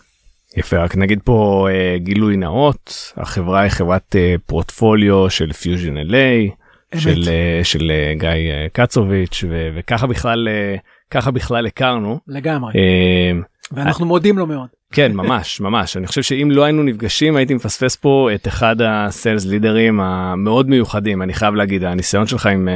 יפה 0.58 0.78
רק 0.78 0.97
נגיד 0.97 1.19
פה 1.24 1.67
אה, 1.71 1.97
גילוי 1.97 2.38
נאות 2.38 3.13
החברה 3.17 3.62
היא 3.62 3.69
חברת 3.69 4.15
אה, 4.15 4.36
פורטפוליו 4.45 5.30
של 5.30 5.54
פיוז'ן 5.54 5.97
LA 5.97 6.52
של 7.00 7.24
אה, 7.28 7.63
של 7.63 7.91
אה, 7.91 8.13
גיא 8.17 8.30
אה, 8.30 8.67
קצוביץ' 8.74 9.43
ו, 9.50 9.69
וככה 9.76 10.08
בכלל 10.08 10.47
אה, 10.47 10.76
ככה 11.12 11.32
בכלל 11.32 11.67
הכרנו 11.67 12.19
לגמרי 12.28 12.74
אה, 12.76 13.39
ואנחנו 13.71 14.06
מודים 14.06 14.38
לו 14.38 14.47
מאוד. 14.47 14.67
כן 14.91 15.12
ממש 15.13 15.62
ממש 15.62 15.97
אני 15.97 16.08
חושב 16.08 16.21
שאם 16.21 16.51
לא 16.51 16.63
היינו 16.63 16.84
נפגשים 16.84 17.36
הייתי 17.36 17.54
מפספס 17.54 17.95
פה 17.95 18.30
את 18.36 18.47
אחד 18.47 18.75
ה-sales 18.81 19.45
leaderים 19.45 19.99
המאוד 19.99 20.69
מיוחדים 20.69 21.21
אני 21.21 21.34
חייב 21.34 21.56
להגיד 21.56 21.84
הניסיון 21.84 22.27
שלך 22.27 22.45
עם 22.45 22.69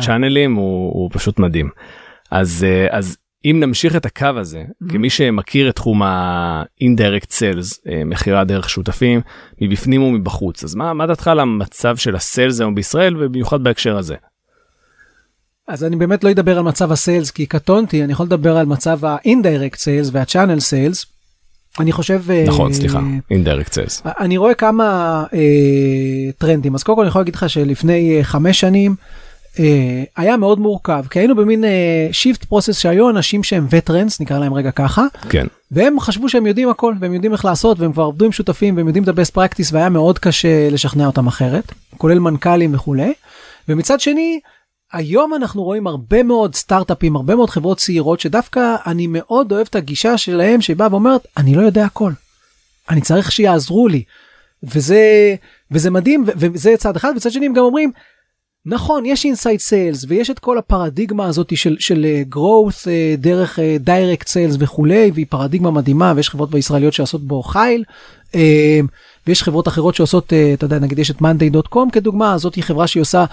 צ'אנלים 0.00 0.54
הוא, 0.54 0.92
הוא 0.92 1.10
פשוט 1.12 1.38
מדהים. 1.38 1.68
אז 2.30 2.66
אז 2.90 3.16
אם 3.44 3.56
נמשיך 3.60 3.96
את 3.96 4.06
הקו 4.06 4.26
הזה 4.36 4.62
mm-hmm. 4.62 4.92
כמי 4.92 5.10
שמכיר 5.10 5.68
את 5.68 5.74
תחום 5.74 6.02
ה-indirect 6.02 7.30
sales 7.30 7.90
מכירה 8.04 8.44
דרך 8.44 8.70
שותפים 8.70 9.20
מבפנים 9.60 10.02
ומבחוץ 10.02 10.64
אז 10.64 10.74
מה 10.74 10.92
מה 10.92 11.06
דעתך 11.06 11.28
על 11.28 11.40
המצב 11.40 11.96
של 11.96 12.16
הסיילס 12.16 12.60
היום 12.60 12.74
בישראל 12.74 13.16
ובמיוחד 13.16 13.64
בהקשר 13.64 13.96
הזה. 13.96 14.14
אז 15.68 15.84
אני 15.84 15.96
באמת 15.96 16.24
לא 16.24 16.30
אדבר 16.30 16.58
על 16.58 16.64
מצב 16.64 16.92
הסיילס 16.92 17.30
כי 17.30 17.46
קטונתי 17.46 18.04
אני 18.04 18.12
יכול 18.12 18.26
לדבר 18.26 18.56
על 18.56 18.66
מצב 18.66 19.04
ה-indirect 19.04 19.76
sales 19.76 20.08
וה-channel 20.12 20.60
sales. 20.60 21.06
אני 21.80 21.92
חושב 21.92 22.22
נכון 22.46 22.72
סליחה 22.72 23.00
indirect 23.32 23.72
sales 23.72 24.08
אני 24.20 24.36
רואה 24.36 24.54
כמה 24.54 24.84
אה, 25.34 25.38
טרנדים 26.38 26.74
אז 26.74 26.82
קודם 26.82 26.96
כל 26.96 27.02
אני 27.02 27.08
יכול 27.08 27.20
להגיד 27.20 27.34
לך 27.34 27.50
שלפני 27.50 28.16
אה, 28.18 28.24
חמש 28.24 28.60
שנים. 28.60 28.94
אה, 29.58 30.02
היה 30.16 30.36
מאוד 30.36 30.60
מורכב 30.60 31.04
כי 31.10 31.18
היינו 31.18 31.34
במין 31.34 31.64
shift 32.12 32.44
process 32.44 32.78
שהיו 32.78 33.10
אנשים 33.10 33.42
שהם 33.42 33.66
veterans 33.70 34.20
נקרא 34.20 34.38
להם 34.38 34.54
רגע 34.54 34.70
ככה 34.70 35.04
כן 35.28 35.46
והם 35.70 36.00
חשבו 36.00 36.28
שהם 36.28 36.46
יודעים 36.46 36.68
הכל 36.68 36.94
והם 37.00 37.14
יודעים 37.14 37.32
איך 37.32 37.44
לעשות 37.44 37.80
והם 37.80 37.92
כבר 37.92 38.02
עבדו 38.02 38.24
עם 38.24 38.32
שותפים 38.32 38.76
והם 38.76 38.86
יודעים 38.86 39.04
את 39.04 39.08
ה-best 39.08 39.36
practice 39.36 39.68
והיה 39.72 39.88
מאוד 39.88 40.18
קשה 40.18 40.70
לשכנע 40.70 41.06
אותם 41.06 41.26
אחרת 41.26 41.72
כולל 41.98 42.18
מנכ"לים 42.18 42.74
וכולי. 42.74 43.12
ומצד 43.68 44.00
שני 44.00 44.40
היום 44.92 45.34
אנחנו 45.34 45.62
רואים 45.62 45.86
הרבה 45.86 46.22
מאוד 46.22 46.54
סטארט-אפים 46.54 47.16
הרבה 47.16 47.34
מאוד 47.34 47.50
חברות 47.50 47.78
צעירות 47.78 48.20
שדווקא 48.20 48.76
אני 48.86 49.06
מאוד 49.06 49.52
אוהב 49.52 49.66
את 49.70 49.74
הגישה 49.74 50.18
שלהם 50.18 50.60
שבאה 50.60 50.88
ואומרת 50.90 51.26
אני 51.36 51.54
לא 51.54 51.62
יודע 51.62 51.84
הכל. 51.84 52.12
אני 52.90 53.00
צריך 53.00 53.32
שיעזרו 53.32 53.88
לי. 53.88 54.02
וזה 54.62 55.34
וזה 55.70 55.90
מדהים 55.90 56.24
וזה 56.26 56.74
צד 56.78 56.96
אחד 56.96 57.12
וצד 57.16 57.30
שני 57.30 57.46
הם 57.46 57.52
גם 57.52 57.62
אומרים 57.62 57.92
נכון 58.66 59.06
יש 59.06 59.24
inside 59.24 59.60
sales 59.60 60.04
ויש 60.08 60.30
את 60.30 60.38
כל 60.38 60.58
הפרדיגמה 60.58 61.26
הזאת 61.26 61.56
של 61.56 61.76
של 61.78 62.06
uh, 62.06 62.34
growth 62.34 62.84
uh, 62.84 63.18
דרך 63.18 63.58
direct 63.80 64.26
uh, 64.26 64.30
sales 64.30 64.56
וכולי 64.58 65.10
והיא 65.14 65.26
פרדיגמה 65.28 65.70
מדהימה 65.70 66.12
ויש 66.16 66.30
חברות 66.30 66.50
בישראליות 66.50 66.92
שעושות 66.92 67.22
בו 67.22 67.42
uh, 67.52 68.36
ויש 69.26 69.42
חברות 69.42 69.68
אחרות 69.68 69.94
שעושות 69.94 70.32
אתה 70.54 70.64
יודע 70.64 70.78
נגיד 70.78 70.98
יש 70.98 71.10
את 71.10 71.16
monday.com 71.16 71.90
כדוגמה 71.92 72.38
זאת 72.38 72.54
היא 72.54 72.64
חברה 72.64 72.86
שהיא 72.86 73.00
עושה. 73.00 73.24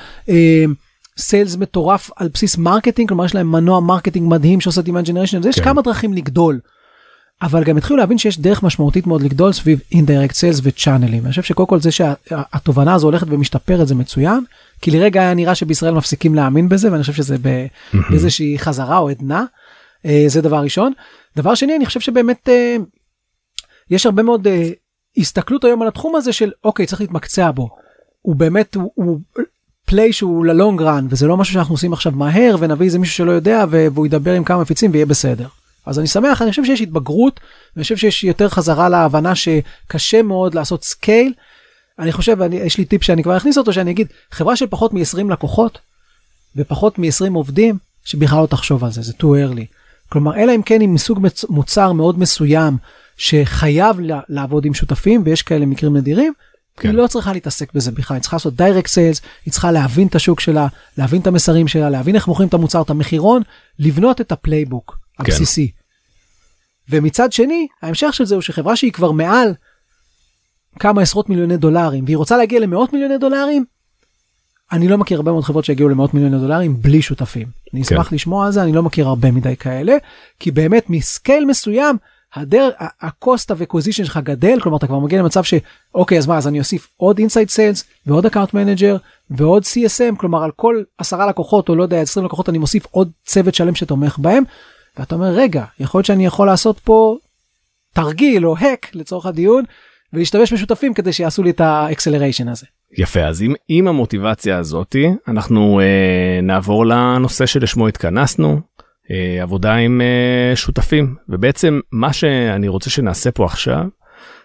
sales 1.20 1.56
מטורף 1.56 2.10
על 2.16 2.30
בסיס 2.34 2.58
marketing 2.58 3.08
כלומר 3.08 3.26
יש 3.26 3.36
להם 3.36 3.52
מנוע 3.52 3.80
marketing 3.80 4.30
מדהים 4.30 4.62
שעושה 4.62 4.82
generation 4.82 5.42
יש 5.50 5.56
כן. 5.56 5.64
כמה 5.64 5.82
דרכים 5.82 6.14
לגדול. 6.14 6.60
אבל 7.42 7.64
גם 7.64 7.78
התחילו 7.78 7.98
להבין 7.98 8.18
שיש 8.18 8.40
דרך 8.40 8.64
משמעותית 8.64 9.08
מאוד 9.08 9.22
לגדול 9.22 9.54
סביב 9.54 9.80
אינדירקט 9.92 10.36
סיילס 10.36 10.60
וצ'אנלים. 10.64 11.24
אני 11.24 11.30
חושב 11.30 11.44
שקודם 11.44 11.68
כל 11.68 11.80
זה 11.80 11.92
שהתובנה 11.92 12.94
הזו 12.94 13.08
הולכת 13.08 13.28
ומשתפרת 13.30 13.88
זה 13.88 13.96
מצוין 13.96 14.44
כי 14.82 14.92
לרגע 14.92 15.22
היה 15.22 15.34
נראה 15.34 15.56
שבישראל 15.56 15.94
מפסיקים 15.94 16.36
להאמין 16.36 16.70
בזה 16.70 16.92
ואני 16.92 17.02
חושב 17.02 17.14
שזה 17.14 17.36
באיזושהי 18.10 18.60
חזרה 18.60 18.98
או 18.98 19.10
עדנה. 19.10 19.46
אה, 20.06 20.24
זה 20.28 20.42
דבר 20.42 20.58
ראשון. 20.58 20.94
דבר 21.36 21.56
שני 21.56 21.76
אני 21.76 21.86
חושב 21.86 22.00
שבאמת 22.00 22.50
אה, 22.50 22.76
יש 23.90 24.06
הרבה 24.06 24.24
מאוד 24.24 24.48
אה, 24.48 24.70
הסתכלות 25.18 25.64
היום 25.64 25.82
על 25.82 25.88
התחום 25.88 26.16
הזה 26.16 26.34
של 26.34 26.52
אוקיי 26.64 26.86
צריך 26.86 27.02
להתמקצע 27.02 27.52
בו. 27.52 27.70
הוא 28.22 28.36
באמת 28.36 28.76
הוא, 28.76 28.92
הוא 28.96 29.20
פליי 29.90 30.14
שהוא 30.14 30.46
ללונג 30.46 30.82
רן 30.82 31.08
וזה 31.10 31.28
לא 31.28 31.38
משהו 31.38 31.54
שאנחנו 31.54 31.74
עושים 31.74 31.94
עכשיו 31.94 32.12
מהר 32.12 32.56
ונביא 32.60 32.86
איזה 32.86 33.00
מישהו 33.00 33.16
שלא 33.16 33.32
יודע 33.32 33.66
והוא 33.70 34.06
ידבר 34.06 34.34
עם 34.34 34.44
כמה 34.44 34.62
מפיצים 34.62 34.92
ויהיה 34.92 35.06
בסדר. 35.06 35.48
אז 35.86 36.00
אני 36.00 36.08
שמח 36.08 36.42
אני 36.42 36.50
חושב 36.50 36.66
שיש 36.66 36.82
התבגרות 36.82 37.40
אני 37.76 37.84
חושב 37.84 37.98
שיש 37.98 38.24
יותר 38.24 38.50
חזרה 38.50 38.90
להבנה 38.90 39.34
שקשה 39.36 40.22
מאוד 40.22 40.56
לעשות 40.56 40.84
scale. 40.84 41.34
אני 42.00 42.12
חושב 42.12 42.42
אני, 42.42 42.56
יש 42.56 42.78
לי 42.78 42.86
טיפ 42.86 43.04
שאני 43.04 43.24
כבר 43.24 43.38
אכניס 43.38 43.58
אותו 43.58 43.74
שאני 43.74 43.92
אגיד 43.92 44.08
חברה 44.32 44.56
של 44.56 44.68
פחות 44.68 44.94
מ-20 44.94 45.32
לקוחות 45.32 45.80
ופחות 46.56 47.00
מ-20 47.00 47.34
עובדים 47.34 47.78
שבכלל 48.06 48.42
לא 48.42 48.46
תחשוב 48.46 48.84
על 48.84 48.92
זה 48.92 49.02
זה 49.02 49.14
too 49.14 49.26
early. 49.26 49.66
כלומר 50.10 50.36
אלא 50.36 50.56
אם 50.56 50.62
כן 50.62 50.82
עם 50.82 50.94
מסוג 50.94 51.28
מוצר 51.50 51.92
מאוד 51.92 52.20
מסוים 52.20 52.78
שחייב 53.18 53.98
לעבוד 54.30 54.66
עם 54.66 54.74
שותפים 54.74 55.22
ויש 55.26 55.42
כאלה 55.42 55.66
מקרים 55.66 55.98
נדירים. 55.98 56.34
היא 56.84 56.92
לא 56.92 57.08
צריכה 57.08 57.34
להתעסק 57.34 57.74
בזה 57.74 57.92
בכלל, 57.92 58.16
היא 58.16 58.22
צריכה 58.22 58.36
לעשות 58.36 58.56
direct 58.56 58.88
sales, 58.88 59.22
היא 59.46 59.52
צריכה 59.52 59.72
להבין 59.72 60.08
את 60.08 60.16
השוק 60.16 60.40
שלה, 60.40 60.68
להבין 60.98 61.22
את 61.22 61.28
המסרים 61.28 61.68
שלה, 61.68 61.90
להבין 61.90 62.16
איך 62.16 62.28
מוכרים 62.28 62.50
את 62.50 62.54
המוצר, 62.54 62.82
את 62.82 62.90
המחירון, 62.90 63.42
לבנות 63.80 64.22
את 64.22 64.32
ה-playbook 64.32 64.98
הבסיסי. 65.20 65.72
כן. 65.72 66.98
ומצד 66.98 67.32
שני, 67.32 67.68
ההמשך 67.82 68.14
של 68.14 68.26
זה 68.26 68.36
הוא 68.36 68.42
שחברה 68.42 68.76
שהיא 68.76 68.92
כבר 68.92 69.12
מעל 69.12 69.54
כמה 70.80 71.02
עשרות 71.02 71.30
מיליוני 71.30 71.58
דולרים, 71.58 72.04
והיא 72.06 72.18
רוצה 72.18 72.38
להגיע 72.38 72.60
למאות 72.60 72.94
מיליוני 72.94 73.18
דולרים, 73.18 73.66
אני 74.72 74.88
לא 74.88 74.98
מכיר 74.98 75.18
הרבה 75.18 75.32
מאוד 75.32 75.44
חברות 75.44 75.66
שהגיעו 75.66 75.90
למאות 75.90 76.14
מיליוני 76.14 76.38
דולרים 76.38 76.82
בלי 76.82 77.02
שותפים. 77.02 77.48
אני 77.74 77.82
אשמח 77.82 78.10
כן. 78.10 78.16
לשמוע 78.16 78.46
על 78.46 78.52
זה, 78.52 78.64
אני 78.64 78.72
לא 78.72 78.84
מכיר 78.84 79.08
הרבה 79.08 79.32
מדי 79.32 79.56
כאלה, 79.56 79.94
כי 80.40 80.52
באמת 80.52 80.90
מ-scale 80.90 81.46
מסוים, 81.46 81.98
הדר, 82.36 82.70
ה-cost 82.80 83.56
of 83.56 83.64
acquisition 83.68 83.92
שלך 83.92 84.20
גדל, 84.24 84.60
כלומר 84.62 84.78
אתה 84.78 84.88
כבר 84.88 85.00
מגיע 85.00 85.20
למצב 85.20 85.44
שאוקיי 85.44 86.18
אז 86.18 86.28
מה 86.28 86.38
אז 86.38 86.48
אני 86.48 86.60
אוסיף 86.60 86.88
עוד 86.98 87.20
inside 87.20 87.50
sales 87.50 87.84
ועוד 88.06 88.26
account 88.26 88.50
manager 88.50 88.98
ועוד 89.30 89.64
CSM, 89.64 90.16
כלומר 90.18 90.44
על 90.44 90.52
כל 90.52 90.84
עשרה 90.98 91.28
לקוחות 91.28 91.70
או 91.70 91.76
לא 91.76 91.84
יודע 91.84 92.02
20 92.02 92.26
לקוחות 92.26 92.50
אני 92.50 92.58
מוסיף 92.58 92.86
עוד 92.92 93.12
צוות 93.26 93.56
שלם 93.56 93.76
שתומך 93.76 94.18
בהם. 94.18 94.44
ואתה 94.98 95.16
אומר 95.16 95.28
רגע 95.28 95.64
יכול 95.80 96.00
להיות 96.00 96.06
שאני 96.06 96.26
יכול 96.26 96.48
לעשות 96.48 96.80
פה 96.80 97.18
תרגיל 97.94 98.48
או 98.48 98.58
hack 98.58 98.88
לצורך 98.94 99.26
הדיון 99.26 99.64
ולהשתמש 100.14 100.54
בשותפים 100.54 100.94
כדי 100.94 101.14
שיעשו 101.14 101.44
לי 101.44 101.50
את 101.50 101.62
ה-acceleration 101.62 102.48
הזה. 102.48 102.66
יפה 102.98 103.20
אז 103.20 103.42
עם, 103.42 103.54
עם 103.68 103.88
המוטיבציה 103.88 104.58
הזאתי 104.58 105.10
אנחנו 105.28 105.80
אה, 105.80 106.42
נעבור 106.44 106.86
לנושא 106.86 107.46
שלשמו 107.46 107.88
התכנסנו 107.88 108.60
עבודה 109.42 109.76
עם 109.76 110.02
אה, 110.02 110.56
שותפים 110.56 111.16
ובעצם 111.30 111.80
מה 111.92 112.14
שאני 112.14 112.68
רוצה 112.68 112.90
שנעשה 112.90 113.32
פה 113.32 113.46
עכשיו 113.46 113.84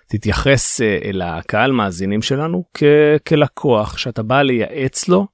תתייחס 0.09 0.81
אה, 0.81 0.99
אל 1.05 1.23
הקהל 1.23 1.73
מאזינים 1.73 2.23
שלנו 2.23 2.65
כ, 2.75 2.83
כלקוח 3.29 3.97
שאתה 3.97 4.23
בא 4.23 4.43
לייעץ 4.43 5.09
לו 5.09 5.27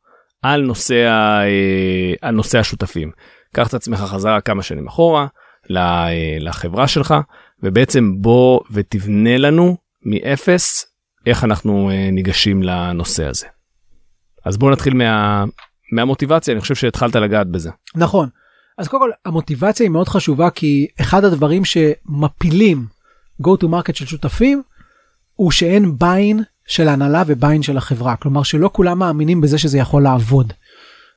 על 0.43 0.63
נושא, 0.63 0.95
ה, 0.95 1.43
אה, 1.43 2.13
על 2.23 2.35
נושא 2.35 2.59
השותפים. 2.59 3.11
קח 3.55 3.69
את 3.69 3.75
עצמך 3.75 3.99
חזרה 3.99 4.41
כמה 4.41 4.63
שנים 4.63 4.87
אחורה 4.87 5.27
אה, 5.77 6.37
לחברה 6.41 6.89
שלך 6.89 7.15
ובעצם 7.63 8.13
בוא 8.19 8.61
ותבנה 8.73 9.39
לנו 9.39 9.77
מאפס 10.03 10.87
איך 11.27 11.45
אנחנו 11.45 11.91
אה, 11.91 12.11
ניגשים 12.11 12.63
לנושא 12.63 13.27
הזה. 13.27 13.47
אז 14.45 14.59
בוא 14.59 14.71
נתחיל 14.71 14.95
מה, 14.95 15.45
מהמוטיבציה 15.93 16.53
אני 16.55 16.61
חושב 16.61 16.75
שהתחלת 16.75 17.17
לגעת 17.17 17.47
בזה. 17.47 17.71
נכון 17.95 18.29
אז 18.79 18.89
קודם 18.89 19.03
כל 19.03 19.11
המוטיבציה 19.25 19.85
היא 19.85 19.91
מאוד 19.91 20.09
חשובה 20.09 20.51
כי 20.51 20.87
אחד 21.01 21.25
הדברים 21.25 21.65
שמפילים 21.65 22.87
go 23.43 23.51
to 23.63 23.65
market 23.65 23.95
של 23.95 24.07
שותפים 24.07 24.63
הוא 25.35 25.51
שאין 25.51 25.99
ביין 25.99 26.43
של 26.67 26.89
ההנהלה 26.89 27.23
וביין 27.27 27.63
של 27.63 27.77
החברה. 27.77 28.17
כלומר 28.17 28.43
שלא 28.43 28.71
כולם 28.73 28.99
מאמינים 28.99 29.41
בזה 29.41 29.59
שזה 29.59 29.79
יכול 29.79 30.03
לעבוד. 30.03 30.53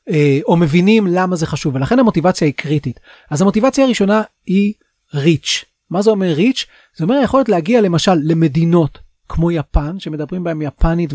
אה, 0.10 0.40
או 0.46 0.58
מבינים 0.58 1.08
למה 1.08 1.36
זה 1.36 1.46
חשוב 1.46 1.76
ולכן 1.76 2.00
המוטיבציה 2.00 2.46
היא 2.46 2.54
קריטית. 2.54 3.00
אז 3.30 3.42
המוטיבציה 3.42 3.86
הראשונה 3.86 4.22
היא 4.46 4.74
ריץ' 5.14 5.66
מה 5.90 6.02
זה 6.02 6.10
אומר 6.10 6.34
ריץ' 6.34 6.66
זה 6.98 7.04
אומר 7.04 7.16
יכולת 7.24 7.50
להגיע 7.50 7.82
למשל 7.82 8.14
למדינות 8.24 9.00
כמו 9.30 9.52
יפן 9.52 10.00
שמדברים 10.00 10.44
בהם 10.44 10.62
יפנית 10.62 11.14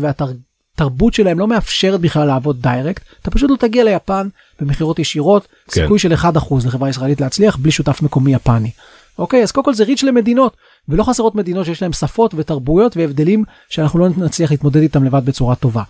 והתרבות 0.79 1.13
שלהם 1.13 1.39
לא 1.39 1.47
מאפשרת 1.47 2.01
בכלל 2.01 2.27
לעבוד 2.27 2.61
דיירקט 2.61 3.03
אתה 3.21 3.31
פשוט 3.31 3.51
לא 3.51 3.55
תגיע 3.55 3.83
ליפן 3.83 4.27
במכירות 4.59 4.99
ישירות 4.99 5.47
כן. 5.47 5.71
סיכוי 5.71 5.99
של 5.99 6.13
1% 6.13 6.25
לחברה 6.65 6.89
ישראלית 6.89 7.21
להצליח 7.21 7.57
בלי 7.57 7.71
שותף 7.71 8.01
מקומי 8.01 8.33
יפני. 8.33 8.71
אוקיי 9.19 9.43
אז 9.43 9.51
קודם 9.51 9.65
כל 9.65 9.73
זה 9.73 9.83
reach 9.83 10.03
למדינות 10.03 10.57
ולא 10.89 11.03
חסרות 11.03 11.35
מדינות 11.35 11.65
שיש 11.65 11.81
להם 11.81 11.93
שפות 11.93 12.33
ותרבויות 12.33 12.97
והבדלים 12.97 13.43
שאנחנו 13.69 13.99
לא 13.99 14.07
נצליח 14.17 14.51
להתמודד 14.51 14.81
איתם 14.81 15.03
לבד 15.03 15.25
בצורה 15.25 15.55
טובה. 15.55 15.83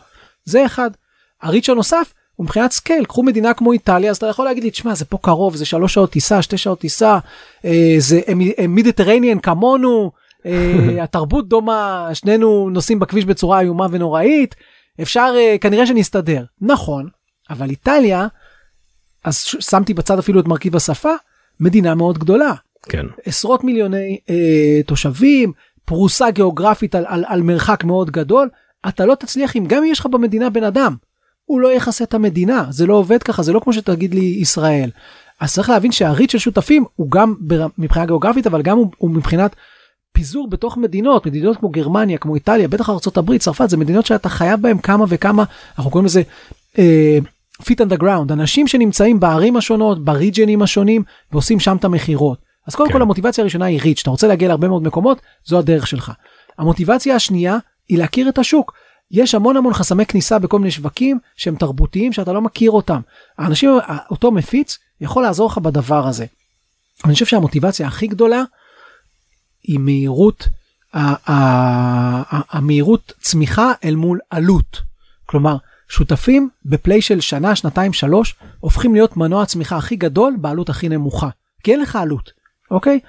זה 0.45 0.65
אחד. 0.65 0.89
ה-reach 1.41 1.69
הנוסף 1.69 2.13
ומבחינת 2.39 2.71
scale 2.71 3.05
קחו 3.06 3.23
מדינה 3.23 3.54
כמו 3.54 3.71
איטליה 3.71 4.12
אז 4.12 4.17
אתה 4.17 4.28
יכול 4.28 4.45
להגיד 4.45 4.63
לי 4.63 4.71
תשמע 4.71 4.95
זה 4.95 5.06
פה 5.06 5.17
קרוב 5.21 5.56
זה 5.56 5.65
שלוש 5.65 5.93
שעות 5.93 6.12
טיסה 6.12 6.41
שתי 6.41 6.58
שעות 6.58 6.80
טיסה 6.80 7.17
אה, 7.65 7.95
זה 7.97 8.21
Mediterranean 8.67 9.39
כמונו 9.39 10.12
אה, 10.45 11.04
התרבות 11.04 11.49
דומה 11.49 12.10
שנינו 12.13 12.69
נוסעים 12.69 12.99
בכביש 12.99 13.25
בצורה 13.25 13.60
איומה 13.60 13.88
ונוראית 13.91 14.56
אפשר 15.02 15.34
אה, 15.38 15.56
כנראה 15.62 15.86
שנסתדר. 15.86 16.43
נכון 16.62 17.10
אבל 17.49 17.69
איטליה 17.69 18.28
אז 19.23 19.38
שמתי 19.43 19.93
בצד 19.93 20.19
אפילו 20.19 20.39
את 20.39 20.45
מרכיב 20.45 20.75
השפה 20.75 21.13
מדינה 21.60 21.95
מאוד 21.95 22.17
גדולה. 22.17 22.54
כן. 22.84 23.06
עשרות 23.25 23.63
מיליוני 23.63 24.19
אה, 24.30 24.84
תושבים 24.86 25.52
פרוסה 25.86 26.32
גיאוגרפית 26.32 26.95
על, 26.95 27.06
על, 27.08 27.25
על 27.28 27.41
מרחק 27.41 27.84
מאוד 27.84 28.12
גדול. 28.12 28.49
אתה 28.88 29.06
לא 29.06 29.15
תצליח 29.15 29.56
אם 29.56 29.65
גם 29.67 29.84
אם 29.84 29.91
יש 29.91 29.99
לך 29.99 30.06
במדינה 30.06 30.49
בן 30.49 30.63
אדם 30.63 30.95
הוא 31.45 31.62
לא 31.62 31.73
יכסה 31.73 32.04
את 32.04 32.13
המדינה. 32.13 32.65
זה 32.69 32.86
לא 32.86 32.93
עובד 32.93 33.23
ככה 33.23 33.43
זה 33.43 33.54
לא 33.54 33.60
כמו 33.60 33.73
שתגיד 33.73 34.13
לי 34.13 34.38
ישראל. 34.41 34.89
אז 35.39 35.54
צריך 35.54 35.69
להבין 35.69 35.91
שהריץ 35.91 36.32
של 36.32 36.38
שותפים 36.38 36.86
הוא 36.95 37.12
גם 37.12 37.36
מבחינה 37.78 38.06
גיאוגרפית 38.06 38.47
אבל 38.47 38.62
גם 38.62 38.78
הוא, 38.78 38.91
הוא 38.97 39.12
מבחינת 39.12 39.56
פיזור 40.19 40.49
בתוך 40.49 40.77
מדינות 40.77 41.25
מדינות 41.25 41.58
כמו 41.58 41.69
גרמניה 41.69 42.17
כמו 42.17 42.36
איטליה 42.36 42.67
בטח 42.67 42.89
ארה"ב 42.89 43.38
צרפת 43.38 43.69
זה 43.69 43.77
מדינות 43.77 44.05
שאתה 44.05 44.29
חייב 44.29 44.62
בהם 44.62 44.77
כמה 44.77 45.05
וכמה 45.08 45.43
אנחנו 45.77 45.91
קוראים 45.91 46.05
לזה. 46.05 46.21
אה, 46.79 47.17
feet 47.65 47.82
on 47.82 47.91
the 47.91 48.04
ground 48.04 48.32
אנשים 48.32 48.67
שנמצאים 48.67 49.19
בערים 49.19 49.58
השונות 49.58 50.05
ב-regionים 50.05 50.62
השונים 50.62 51.03
ועושים 51.32 51.60
שם 51.60 51.77
את 51.77 51.86
המכירות 51.86 52.38
אז 52.67 52.75
קודם 52.75 52.89
כן. 52.89 52.93
כל 52.93 53.01
המוטיבציה 53.01 53.41
הראשונה 53.41 53.65
היא 53.65 53.79
reach 53.82 53.99
אתה 54.01 54.10
רוצה 54.10 54.27
להגיע 54.27 54.47
להרבה 54.47 54.67
מאוד 54.67 54.84
מקומות 54.84 55.21
זו 55.45 55.60
הדרך 55.60 55.88
שלך. 55.88 56.12
המוטיבציה 56.58 57.15
השנייה 57.15 57.58
היא 57.89 57.97
להכיר 57.97 58.29
את 58.29 58.38
השוק 58.38 58.73
יש 59.12 59.36
המון 59.36 59.58
המון 59.58 59.73
חסמי 59.73 60.05
כניסה 60.05 60.39
בכל 60.39 60.60
מיני 60.60 60.71
שווקים 60.71 61.19
שהם 61.36 61.55
תרבותיים 61.55 62.13
שאתה 62.13 62.34
לא 62.34 62.41
מכיר 62.41 62.71
אותם. 62.71 62.99
האנשים, 63.38 63.69
אותו 64.12 64.32
מפיץ 64.32 64.77
יכול 65.01 65.23
לעזור 65.23 65.47
לך 65.47 65.58
בדבר 65.58 66.08
הזה. 66.08 66.25
אני 67.05 67.13
חושב 67.13 67.25
שהמוטיבציה 67.25 67.88
הכי 67.88 68.08
גדולה 68.08 68.43
היא 69.69 69.79
מהירות, 69.79 70.47
המהירות 72.51 73.13
צמיחה 73.19 73.71
אל 73.84 73.95
מול 73.95 74.19
עלות. 74.29 74.82
כלומר, 75.25 75.58
שותפים 75.89 76.49
בפליי 76.65 77.01
של 77.01 77.21
שנה, 77.21 77.55
שנתיים, 77.55 77.93
שלוש, 77.93 78.36
הופכים 78.60 78.93
להיות 78.93 79.17
מנוע 79.17 79.43
הצמיחה 79.43 79.77
הכי 79.77 79.95
גדול 79.95 80.36
בעלות 80.41 80.69
הכי 80.69 80.89
נמוכה. 80.89 81.29
כי 81.63 81.71
אין 81.71 81.79
לך 81.82 81.95
עלות, 81.95 82.32
אוקיי? 82.71 82.99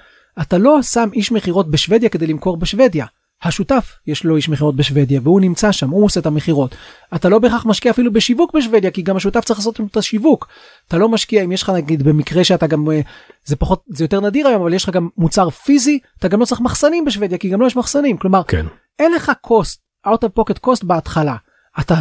אתה 0.41 0.57
לא 0.57 0.81
שם 0.81 1.09
איש 1.13 1.31
מכירות 1.31 1.71
בשוודיה 1.71 2.09
כדי 2.09 2.27
למכור 2.27 2.57
בשוודיה. 2.57 3.05
השותף 3.43 3.95
יש 4.07 4.23
לו 4.23 4.35
איש 4.35 4.49
מכירות 4.49 4.75
בשוודיה 4.75 5.19
והוא 5.23 5.41
נמצא 5.41 5.71
שם 5.71 5.89
הוא 5.89 6.05
עושה 6.05 6.19
את 6.19 6.25
המכירות. 6.25 6.75
אתה 7.15 7.29
לא 7.29 7.39
בהכרח 7.39 7.65
משקיע 7.65 7.91
אפילו 7.91 8.13
בשיווק 8.13 8.55
בשוודיה 8.55 8.91
כי 8.91 9.01
גם 9.01 9.17
השותף 9.17 9.45
צריך 9.45 9.59
לעשות 9.59 9.81
את 9.91 9.97
השיווק. 9.97 10.47
אתה 10.87 10.97
לא 10.97 11.09
משקיע 11.09 11.43
אם 11.43 11.51
יש 11.51 11.63
לך 11.63 11.69
נגיד 11.69 12.03
במקרה 12.03 12.43
שאתה 12.43 12.67
גם 12.67 12.91
אה, 12.91 13.01
זה 13.45 13.55
פחות 13.55 13.83
זה 13.87 14.03
יותר 14.03 14.19
נדיר 14.19 14.47
היום 14.47 14.61
אבל 14.61 14.73
יש 14.73 14.83
לך 14.83 14.89
גם 14.89 15.09
מוצר 15.17 15.49
פיזי 15.49 15.99
אתה 16.19 16.27
גם 16.27 16.39
לא 16.39 16.45
צריך 16.45 16.61
מחסנים 16.61 17.05
בשוודיה 17.05 17.37
כי 17.37 17.49
גם 17.49 17.61
לא 17.61 17.67
יש 17.67 17.75
מחסנים 17.75 18.17
כלומר 18.17 18.43
כן. 18.43 18.65
אין 18.99 19.13
לך 19.13 19.31
cost 19.41 19.81
out 20.07 20.25
of 20.25 20.41
pocket 20.41 20.67
cost 20.67 20.85
בהתחלה. 20.85 21.35
אתה 21.79 21.95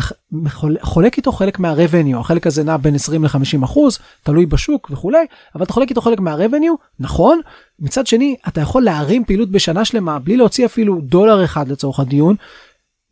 חולק 0.81 1.17
איתו 1.17 1.33
חלק 1.33 1.59
מה 1.59 1.72
revenue 1.72 2.21
החלק 2.21 2.47
הזה 2.47 2.65
נע 2.65 2.77
בין 2.77 2.95
20 2.95 3.25
ל-50 3.25 3.65
אחוז 3.65 3.99
תלוי 4.23 4.47
בשוק 4.47 4.91
וכולי 4.91 5.27
אבל 5.55 5.63
אתה 5.63 5.73
חולק 5.73 5.91
איתו 5.91 6.01
חלק 6.01 6.21
מה 6.21 6.33
revenue 6.33 6.75
נכון? 7.01 7.41
מצד 7.79 8.07
שני 8.07 8.37
אתה 8.49 8.61
יכול 8.61 8.83
להרים 8.83 9.25
פעילות 9.25 9.51
בשנה 9.51 9.85
שלמה 9.85 10.19
בלי 10.19 10.37
להוציא 10.37 10.67
אפילו 10.67 11.01
דולר 11.01 11.45
אחד 11.45 11.69
לצורך 11.69 12.01
הדיון 12.01 12.37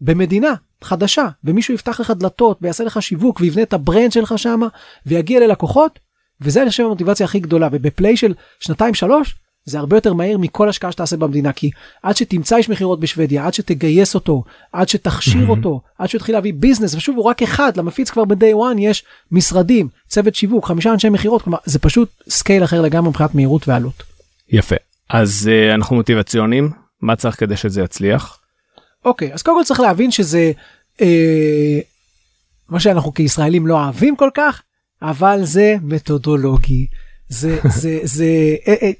במדינה 0.00 0.54
חדשה 0.84 1.28
ומישהו 1.44 1.74
יפתח 1.74 2.00
לך 2.00 2.10
דלתות 2.10 2.58
ויעשה 2.62 2.84
לך 2.84 3.02
שיווק 3.02 3.40
ויבנה 3.40 3.62
את 3.62 3.72
ה 3.72 3.79
brand 3.79 4.12
שלך 4.12 4.38
שם 4.38 4.60
ויגיע 5.06 5.40
ללקוחות 5.40 5.98
וזה 6.40 6.62
אני 6.62 6.70
חושב 6.70 6.84
המוטיבציה 6.84 7.26
הכי 7.26 7.40
גדולה 7.40 7.68
וב 7.72 7.87
play 7.87 8.16
של 8.16 8.34
שנתיים 8.60 8.94
שלוש 8.94 9.36
זה 9.68 9.78
הרבה 9.78 9.96
יותר 9.96 10.12
מהיר 10.12 10.38
מכל 10.38 10.68
השקעה 10.68 10.92
שתעשה 10.92 11.16
במדינה 11.16 11.52
כי 11.52 11.70
עד 12.02 12.16
שתמצא 12.16 12.57
איש 12.57 12.68
מכירות 12.68 13.00
בשוודיה 13.00 13.46
עד 13.46 13.54
שתגייס 13.54 14.14
אותו 14.14 14.44
עד 14.72 14.88
שתכשיר 14.88 15.46
mm-hmm. 15.46 15.50
אותו 15.50 15.81
עד 15.98 16.09
שיתחיל 16.09 16.35
להביא 16.35 16.52
business 16.56 16.94
ושוב 16.94 17.16
הוא 17.16 17.24
רק 17.24 17.42
אחד 17.42 17.76
למפיץ 17.76 18.11
כבר 18.11 18.24
ב-day 18.24 18.54
one 18.54 18.81
יש 18.81 19.04
משרדים 19.33 19.88
צוות 20.09 20.35
שיווק 20.35 20.66
חמישה 20.66 20.92
אנשי 20.92 21.09
מכירות 21.09 21.42
כלומר 21.42 21.59
זה 21.64 21.78
פשוט 21.78 22.09
scale 22.28 22.64
אחר 22.64 22.81
לגמרי 22.81 23.11
מבחינת 23.11 23.35
מהירות 23.35 23.68
ועלות. 23.68 24.02
יפה 24.48 24.76
אז 25.11 25.50
uh, 25.50 25.74
אנחנו 25.74 25.96
מוטיבציונים 25.96 26.70
מה 27.02 27.16
צריך 27.16 27.40
כדי 27.40 27.57
שזה 27.57 27.83
יצליח. 27.83 28.38
אוקיי 29.04 29.33
אז 29.33 29.42
קודם 29.42 29.59
כל 29.59 29.64
צריך 29.64 29.81
להבין 29.81 30.11
שזה 30.11 30.52
אה, 31.00 31.81
מה 32.68 32.81
שאנחנו 32.81 33.14
כישראלים 33.14 33.66
לא 33.66 33.74
אוהבים 33.85 34.16
כל 34.16 34.31
כך 34.35 34.62
אבל 35.02 35.40
זה 35.44 35.76
מתודולוגי 35.83 36.87
זה 37.28 37.59
זה 37.68 37.98
זה 38.02 38.24
אה, 38.68 38.90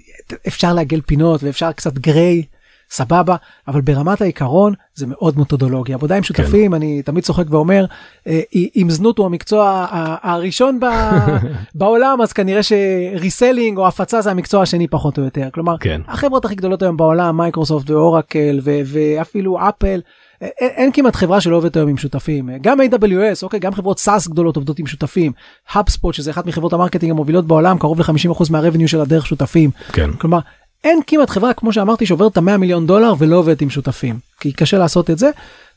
אפשר 0.47 0.75
לעגל 0.75 1.01
פינות 1.01 1.43
ואפשר 1.43 1.73
קצת 1.73 1.99
gray 1.99 2.43
סבבה 2.91 3.37
אבל 3.69 3.81
ברמת 3.81 4.21
העיקרון 4.21 4.75
זה 4.95 5.07
מאוד 5.07 5.39
מתודולוגי 5.39 5.95
עבודה 5.95 6.17
עם 6.17 6.23
שותפים 6.23 6.71
כן. 6.71 6.75
אני 6.75 7.03
תמיד 7.03 7.25
צוחק 7.25 7.45
ואומר 7.51 7.85
אה, 8.27 8.41
אם 8.77 8.87
זנות 8.91 9.19
הוא 9.19 9.27
המקצוע 9.27 9.87
הראשון 10.23 10.81
בעולם 11.75 12.23
אז 12.23 12.33
כנראה 12.33 12.61
ש 12.63 12.84
reselling 12.84 13.79
או 13.79 13.89
הפצה 13.89 14.21
זה 14.21 14.31
המקצוע 14.31 14.63
השני 14.63 14.89
פחות 14.89 15.19
או 15.19 15.25
יותר 15.25 15.49
כלומר 15.55 15.79
כן. 15.79 16.01
החברות 16.09 16.45
הכי 16.45 16.55
גדולות 16.55 16.83
היום 16.83 16.97
בעולם 16.97 17.37
מייקרוסופט 17.37 17.91
ואורקל 17.91 18.61
ואפילו 18.63 19.59
אפל. 19.69 20.01
אין, 20.41 20.71
אין 20.71 20.93
כמעט 20.93 21.17
חברה 21.17 21.41
שלא 21.41 21.57
עובדת 21.57 21.77
היום 21.77 21.89
עם 21.89 21.97
שותפים. 21.97 22.51
גם 22.61 22.81
AWS 22.81 23.43
אוקיי 23.43 23.61
גם 23.61 23.75
חברות 23.75 23.99
SaaS 23.99 24.29
גדולות 24.29 24.57
עובדות 24.57 24.79
עם 24.79 24.87
שותפים. 24.87 25.33
HubSpot 25.73 26.13
שזה 26.13 26.31
אחת 26.31 26.47
מחברות 26.47 26.73
ה 26.73 26.77
marketing 26.77 27.11
המובילות 27.11 27.47
בעולם 27.47 27.79
קרוב 27.79 28.01
ל-50% 28.01 28.43
מה 28.51 28.59
revenue 28.59 28.89
שלה 28.89 29.01
דרך 29.01 29.27
שותפים. 29.27 29.71
כן. 29.93 30.13
כלומר 30.13 30.39
אין 30.85 31.01
כמעט 31.07 31.31
חברה 31.31 31.55
כמו 31.55 31.73
שאמרתי 31.73 32.07
שעוברת 32.07 32.33
את 32.33 32.37
ה-100 32.37 32.57
מיליון 32.57 32.87
דולר 32.87 33.15
ולא 33.19 33.37
עובדת 33.37 33.63
עם 33.63 33.71
שותפים 33.71 34.19
כי 34.41 34.53
קשה 34.53 34.79
לעשות 34.79 35.11
את 35.11 35.19
זה. 35.19 35.31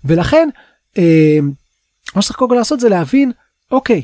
ולכן 0.06 0.50
אה, 0.98 1.40
מה 2.16 2.22
שצריך 2.22 2.38
קודם 2.38 2.50
כל 2.50 2.56
לעשות 2.56 2.80
זה 2.80 2.90
להבין 2.90 3.32
אוקיי 3.72 4.04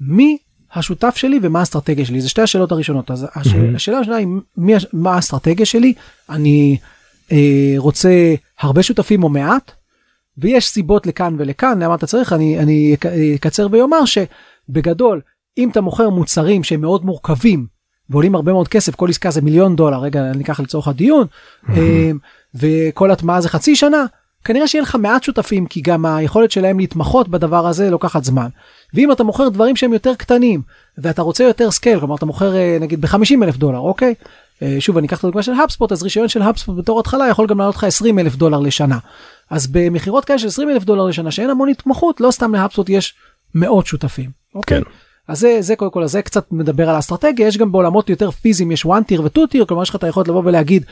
מי 0.00 0.38
השותף 0.74 1.16
שלי 1.16 1.38
ומה 1.42 1.60
האסטרטגיה 1.60 2.04
שלי? 2.04 2.20
זה 2.20 2.28
שתי 2.28 2.42
השאלות 2.42 2.72
הראשונות. 2.72 3.10
אז 3.10 3.26
השאלה, 3.34 3.72
mm-hmm. 3.72 3.76
השאלה 3.76 3.98
השנייה 3.98 4.18
היא 4.18 4.26
מי, 4.56 4.72
מה 4.92 5.14
האסטרטגיה 5.14 5.66
שלי? 5.66 5.94
אני 6.30 6.76
אה, 7.32 7.74
רוצה 7.76 8.34
הרבה 8.60 8.82
שותפים 8.82 9.24
או 9.24 9.28
מעט 9.28 9.72
ויש 10.38 10.68
סיבות 10.68 11.06
לכאן 11.06 11.36
ולכאן 11.38 11.82
למה 11.82 11.94
אתה 11.94 12.06
צריך 12.06 12.32
אני 12.32 12.58
אני 12.58 12.96
אקצר 13.36 13.66
ואומר 13.70 14.04
שבגדול 14.04 15.20
אם 15.58 15.70
אתה 15.70 15.80
מוכר 15.80 16.10
מוצרים 16.10 16.64
שהם 16.64 16.80
מאוד 16.80 17.04
מורכבים 17.04 17.66
ועולים 18.10 18.34
הרבה 18.34 18.52
מאוד 18.52 18.68
כסף 18.68 18.94
כל 18.94 19.10
עסקה 19.10 19.30
זה 19.30 19.40
מיליון 19.40 19.76
דולר 19.76 19.98
רגע 19.98 20.32
ניקח 20.32 20.60
לצורך 20.60 20.88
הדיון 20.88 21.26
mm-hmm. 21.66 21.74
וכל 22.54 23.10
הטמעה 23.10 23.40
זה 23.40 23.48
חצי 23.48 23.76
שנה 23.76 24.04
כנראה 24.44 24.68
שיהיה 24.68 24.82
לך 24.82 24.94
מעט 24.94 25.22
שותפים 25.22 25.66
כי 25.66 25.80
גם 25.80 26.06
היכולת 26.06 26.50
שלהם 26.50 26.78
להתמחות 26.78 27.28
בדבר 27.28 27.66
הזה 27.66 27.90
לוקחת 27.90 28.24
זמן. 28.24 28.48
ואם 28.94 29.12
אתה 29.12 29.24
מוכר 29.24 29.48
דברים 29.48 29.76
שהם 29.76 29.92
יותר 29.92 30.14
קטנים 30.14 30.62
ואתה 30.98 31.22
רוצה 31.22 31.44
יותר 31.44 31.70
scale 31.70 31.98
כלומר 31.98 32.14
אתה 32.14 32.26
מוכר 32.26 32.56
אה, 32.56 32.78
נגיד 32.80 33.00
ב-50 33.00 33.42
אלף 33.42 33.56
דולר 33.56 33.78
אוקיי. 33.78 34.14
אה, 34.62 34.76
שוב 34.78 34.98
אני 34.98 35.06
אקח 35.06 35.18
את 35.18 35.24
הדוגמה 35.24 35.42
של 35.42 35.52
HubSpot 35.52 35.92
אז 35.92 36.02
רישיון 36.02 36.28
של 36.28 36.42
HubSpot 36.42 36.76
בתור 36.78 37.00
התחלה 37.00 37.28
יכול 37.28 37.46
גם 37.46 37.58
לעלות 37.58 37.74
לך 37.74 37.84
20 37.84 38.18
אלף 38.18 38.36
דולר 38.36 38.60
לשנה. 38.60 38.98
אז 39.50 39.66
במכירות 39.66 40.24
כאלה 40.24 40.38
של 40.38 40.46
20 40.46 40.70
אלף 40.70 40.84
דולר 40.84 41.04
לשנה 41.04 41.30
שאין 41.30 41.50
המון 41.50 41.68
התמחות 41.68 42.20
לא 42.20 42.30
סתם 42.30 42.54
להאפספוט 42.54 42.88
יש 42.88 43.14
מאות 43.54 43.86
שותפים. 43.86 44.30
אוקיי? 44.54 44.80
כן. 44.80 44.90
אז 45.28 45.40
זה, 45.40 45.56
זה 45.60 45.76
קודם 45.76 45.90
כל, 45.90 46.06
זה 46.06 46.22
קצת 46.22 46.52
מדבר 46.52 46.88
על 46.88 46.96
האסטרטגיה, 46.96 47.46
יש 47.46 47.58
גם 47.58 47.72
בעולמות 47.72 48.10
יותר 48.10 48.30
פיזיים, 48.30 48.72
יש 48.72 48.86
one 48.86 49.12
tier 49.12 49.20
ו-2 49.20 49.38
tier, 49.54 49.66
כלומר 49.66 49.82
יש 49.82 49.90
לך 49.90 49.96
את 49.96 50.04
היכולת 50.04 50.28
לבוא 50.28 50.42
ולהגיד, 50.44 50.84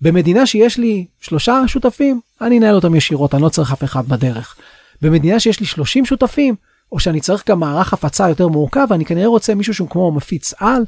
במדינה 0.00 0.46
שיש 0.46 0.78
לי 0.78 1.06
שלושה 1.20 1.62
שותפים, 1.66 2.20
אני 2.40 2.58
אנהל 2.58 2.74
אותם 2.74 2.94
ישירות, 2.94 3.34
אני 3.34 3.42
לא 3.42 3.48
צריך 3.48 3.72
אף 3.72 3.84
אחד 3.84 4.08
בדרך. 4.08 4.56
במדינה 5.02 5.40
שיש 5.40 5.60
לי 5.60 5.66
30 5.66 6.06
שותפים, 6.06 6.54
או 6.92 7.00
שאני 7.00 7.20
צריך 7.20 7.48
גם 7.48 7.60
מערך 7.60 7.92
הפצה 7.92 8.28
יותר 8.28 8.48
מורכב, 8.48 8.86
אני 8.90 9.04
כנראה 9.04 9.26
רוצה 9.26 9.54
מישהו 9.54 9.74
שהוא 9.74 9.88
כמו 9.90 10.12
מפיץ 10.12 10.54
על. 10.58 10.84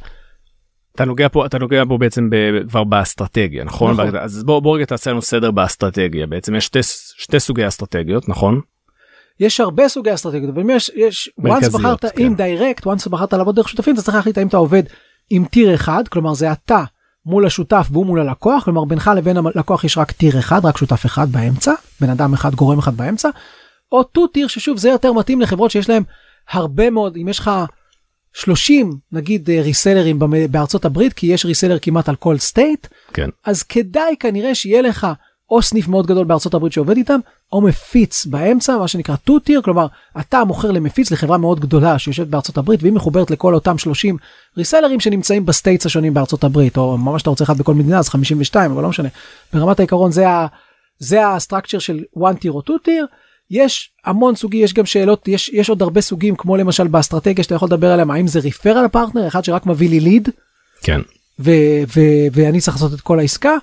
אתה 0.97 1.05
נוגע 1.05 1.29
פה 1.29 1.47
אתה 1.47 1.59
נוגע 1.59 1.83
פה 1.89 1.99
בעצם 1.99 2.31
ב, 2.31 2.37
כבר 2.69 2.85
באסטרטגיה 2.85 3.65
נכון? 3.65 3.93
נכון. 3.93 4.17
אז 4.17 4.45
בוא 4.45 4.61
בוא 4.61 4.77
רגע 4.77 4.85
תעשה 4.85 5.11
לנו 5.11 5.23
סדר 5.23 5.51
באסטרטגיה 5.51 6.27
בעצם 6.27 6.55
יש 6.55 6.65
שתי, 6.65 6.79
שתי 7.17 7.41
סוגי 7.41 7.69
אסטרטגיות 7.69 8.29
נכון? 8.29 8.61
יש 9.41 9.61
הרבה 9.61 9.89
סוגי 9.89 10.15
אסטרטגיות, 10.15 10.51
אבל 10.55 10.71
יש, 10.71 10.91
יש, 10.95 11.31
once 11.41 11.73
בחרת 11.73 12.05
כן. 12.05 12.25
indirect, 12.25 12.87
once 12.87 13.09
בחרת 13.11 13.33
לעבוד 13.33 13.57
דרך 13.57 13.69
שותפים, 13.69 13.95
אתה 13.95 14.03
צריך 14.03 14.17
להחליט 14.17 14.39
האם 14.39 14.47
אתה 14.47 14.57
עובד 14.57 14.83
עם 15.31 15.45
tier 15.45 15.75
אחד, 15.75 16.09
כלומר 16.09 16.35
זה 16.35 16.53
אתה 16.53 16.85
מול 17.27 17.47
השותף 17.47 17.89
והוא 17.91 18.07
מול 18.07 18.21
הלקוח, 18.21 18.65
כלומר 18.65 18.85
בינך 18.85 19.11
לבין 19.17 19.37
הלקוח 19.37 19.85
יש 19.85 19.99
רק 19.99 20.13
tier 20.13 20.39
אחד, 20.39 20.67
רק 20.67 20.77
שותף 20.77 21.07
אחד 21.07 21.33
באמצע, 21.33 21.73
בן 22.01 22.11
אדם 22.11 22.35
אחד, 22.35 22.55
גורם 22.55 22.79
אחד 22.79 22.97
באמצע, 22.97 23.29
או 23.93 24.03
two 24.03 24.27
tier 24.27 24.47
ששוב 24.47 24.79
זה 24.79 24.89
יותר 24.89 25.13
מתאים 25.13 25.41
לחברות 25.41 25.71
שיש 25.71 25.91
להם 25.91 26.03
הרבה 26.51 26.91
מאוד, 26.91 27.17
אם 27.17 27.29
יש 27.29 27.39
לך 27.39 27.51
30 28.41 28.93
נגיד 29.13 29.51
אה, 29.51 29.63
ריסלרים 29.63 30.19
במ- 30.19 30.47
בארצות 30.53 30.85
הברית, 30.85 31.13
כי 31.13 31.27
יש 31.27 31.45
reseller 31.47 31.79
כמעט 31.79 32.09
על 32.09 32.17
כל 32.17 32.39
state, 32.39 32.87
כן. 33.13 33.29
אז 33.45 33.63
כדאי 33.63 34.15
כנראה 34.21 34.55
שיהיה 34.55 34.83
לך 34.83 35.07
או 35.51 35.63
סניף 35.63 35.89
מאוד 35.89 36.07
גדול 36.07 36.25
בארצות 36.25 36.55
הברית 36.55 36.73
שעובד 36.73 36.97
איתם, 36.97 37.19
או 37.53 37.61
מפיץ 37.61 38.27
באמצע, 38.27 38.77
מה 38.77 38.89
שנקרא 38.89 39.17
two 39.17 39.39
tier, 39.39 39.63
כלומר, 39.63 39.87
אתה 40.21 40.45
מוכר 40.45 40.71
למפיץ 40.71 41.11
לחברה 41.11 41.39
מאוד 41.39 41.61
גדולה 41.61 41.99
שיושבת 41.99 42.27
בארצות 42.27 42.59
הברית, 42.59 42.83
והיא 42.83 42.93
מחוברת 42.93 43.31
לכל 43.31 43.55
אותם 43.55 43.79
30 43.79 44.17
ריסלרים 44.57 45.01
שנמצאים 45.01 45.47
ב 45.47 45.53
states 45.53 45.87
השונים 45.87 46.15
בארצות 46.15 46.45
הברית, 46.45 46.77
או 46.77 46.99
ממש 46.99 47.23
אתה 47.23 47.31
רוצה 47.31 47.45
אחד 47.45 47.59
בכל 47.59 47.75
מדינה, 47.75 47.99
אז 47.99 48.09
52, 48.09 48.71
אבל 48.71 48.83
לא 48.83 48.89
משנה. 48.89 49.09
ברמת 49.53 49.79
העיקרון 49.81 50.13
זה, 50.13 50.29
ה, 50.29 50.47
זה 50.99 51.29
ה 51.29 51.34
structure 51.34 51.79
של 51.79 52.01
one 52.19 52.43
tier 52.45 52.49
או 52.51 52.61
two 52.61 52.89
tier. 52.89 53.07
יש 53.51 53.91
המון 54.05 54.35
סוגים, 54.35 54.65
יש 54.65 54.75
גם 54.75 54.87
שאלות, 54.87 55.29
יש, 55.29 55.49
יש 55.49 55.71
עוד 55.71 55.83
הרבה 55.83 56.01
סוגים, 56.01 56.37
כמו 56.37 56.57
למשל 56.57 56.87
באסטרטגיה 56.87 57.45
שאתה 57.45 57.55
יכול 57.55 57.69
לדבר 57.69 57.93
עליהם, 57.93 58.11
האם 58.11 58.27
זה 58.27 58.41
referral 58.41 58.89
partner, 58.89 59.27
אחד 59.27 59.45
שרק 59.45 59.67
מביא 59.67 59.91
לי 59.91 60.01
ליד, 60.01 60.29
כן. 60.83 61.01
ו- 61.41 61.83
ו- 61.97 62.27
ואני 62.33 62.61
צריך 62.61 62.77
לעשות 62.77 62.95
את 62.95 63.01
כל 63.01 63.19
העסקה, 63.19 63.57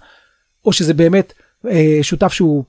או 0.65 0.73
שזה 0.73 0.93
באמת 0.93 1.33
אה, 1.67 1.99
שותף 2.01 2.33
שהוא 2.33 2.63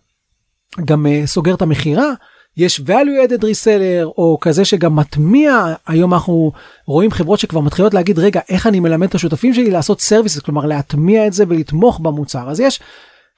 גם 0.84 1.06
אה, 1.06 1.22
סוגר 1.26 1.54
את 1.54 1.62
המכירה. 1.62 2.12
יש 2.56 2.80
value 2.80 3.28
added 3.28 3.42
reseller 3.42 4.04
או 4.04 4.38
כזה 4.40 4.64
שגם 4.64 4.96
מטמיע 4.96 5.74
היום 5.86 6.14
אנחנו 6.14 6.52
רואים 6.86 7.10
חברות 7.10 7.38
שכבר 7.38 7.60
מתחילות 7.60 7.94
להגיד 7.94 8.18
רגע 8.18 8.40
איך 8.48 8.66
אני 8.66 8.80
מלמד 8.80 9.08
את 9.08 9.14
השותפים 9.14 9.54
שלי 9.54 9.70
לעשות 9.70 10.00
services 10.00 10.38
כלומר 10.38 10.66
להטמיע 10.66 11.26
את 11.26 11.32
זה 11.32 11.44
ולתמוך 11.48 12.00
במוצר 12.00 12.50
אז 12.50 12.60
יש. 12.60 12.80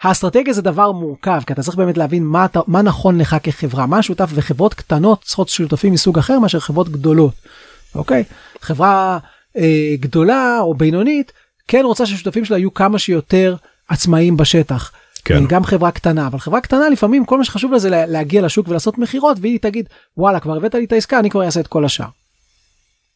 האסטרטגיה 0.02 0.52
זה 0.52 0.62
דבר 0.62 0.92
מורכב 0.92 1.40
כי 1.46 1.52
אתה 1.52 1.62
צריך 1.62 1.76
באמת 1.76 1.98
להבין 1.98 2.24
מה, 2.24 2.44
אתה, 2.44 2.60
מה 2.66 2.82
נכון 2.82 3.18
לך 3.18 3.36
כחברה 3.42 3.86
מה 3.86 3.98
השותף 3.98 4.30
וחברות 4.34 4.74
קטנות 4.74 5.22
צריכות 5.24 5.48
שותפים 5.48 5.92
מסוג 5.92 6.18
אחר 6.18 6.38
מאשר 6.38 6.60
חברות 6.60 6.88
גדולות. 6.88 7.34
אוקיי 7.94 8.24
חברה 8.60 9.18
אה, 9.56 9.94
גדולה 10.00 10.60
או 10.60 10.74
בינונית 10.74 11.32
כן 11.68 11.82
רוצה 11.84 12.06
שהשותפים 12.06 12.44
שלה 12.44 12.58
יהיו 12.58 12.74
כמה 12.74 12.98
שיותר 12.98 13.56
עצמאיים 13.88 14.36
בשטח. 14.36 14.92
כן. 15.24 15.34
אה, 15.36 15.48
גם 15.48 15.64
חברה 15.64 15.90
קטנה 15.90 16.26
אבל 16.26 16.38
חברה 16.38 16.60
קטנה 16.60 16.88
לפעמים 16.88 17.24
כל 17.24 17.38
מה 17.38 17.44
שחשוב 17.44 17.72
לה 17.72 17.78
זה 17.78 17.90
לה- 17.90 18.06
להגיע 18.06 18.42
לשוק 18.42 18.68
ולעשות 18.68 18.98
מכירות 18.98 19.36
והיא 19.40 19.58
תגיד 19.62 19.88
וואלה 20.16 20.40
כבר 20.40 20.56
הבאת 20.56 20.74
לי 20.74 20.84
את 20.84 20.92
העסקה 20.92 21.18
אני 21.18 21.30
כבר 21.30 21.44
אעשה 21.44 21.60
את 21.60 21.66
כל 21.66 21.84
השאר. 21.84 22.06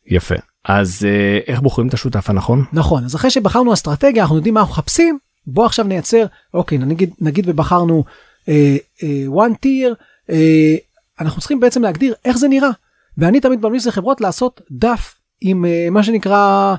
יפה 0.06 0.34
אז 0.64 1.06
אה, 1.08 1.38
איך 1.46 1.60
בוחרים 1.60 1.88
את 1.88 1.94
השותף 1.94 2.30
הנכון? 2.30 2.64
נכון 2.72 3.04
אז 3.04 3.16
אחרי 3.16 3.30
שבחרנו 3.30 3.72
אסטרטגיה 3.72 4.22
אנחנו 4.22 4.36
יודעים 4.36 4.54
מה 4.54 4.60
אנחנו 4.60 4.72
מחפשים 4.72 5.18
בוא 5.50 5.66
עכשיו 5.66 5.84
נייצר 5.84 6.24
אוקיי 6.54 6.78
נגיד 6.78 7.10
נגיד 7.20 7.44
ובחרנו 7.48 8.04
אה, 8.48 8.76
אה, 9.02 9.46
one 9.46 9.54
tier 9.66 9.94
אה, 10.30 10.76
אנחנו 11.20 11.40
צריכים 11.40 11.60
בעצם 11.60 11.82
להגדיר 11.82 12.14
איך 12.24 12.38
זה 12.38 12.48
נראה 12.48 12.70
ואני 13.18 13.40
תמיד 13.40 13.66
ממליץ 13.66 13.86
לחברות 13.86 14.20
לעשות 14.20 14.60
דף 14.70 15.20
עם 15.40 15.64
אה, 15.64 15.88
מה 15.90 16.02
שנקרא 16.02 16.74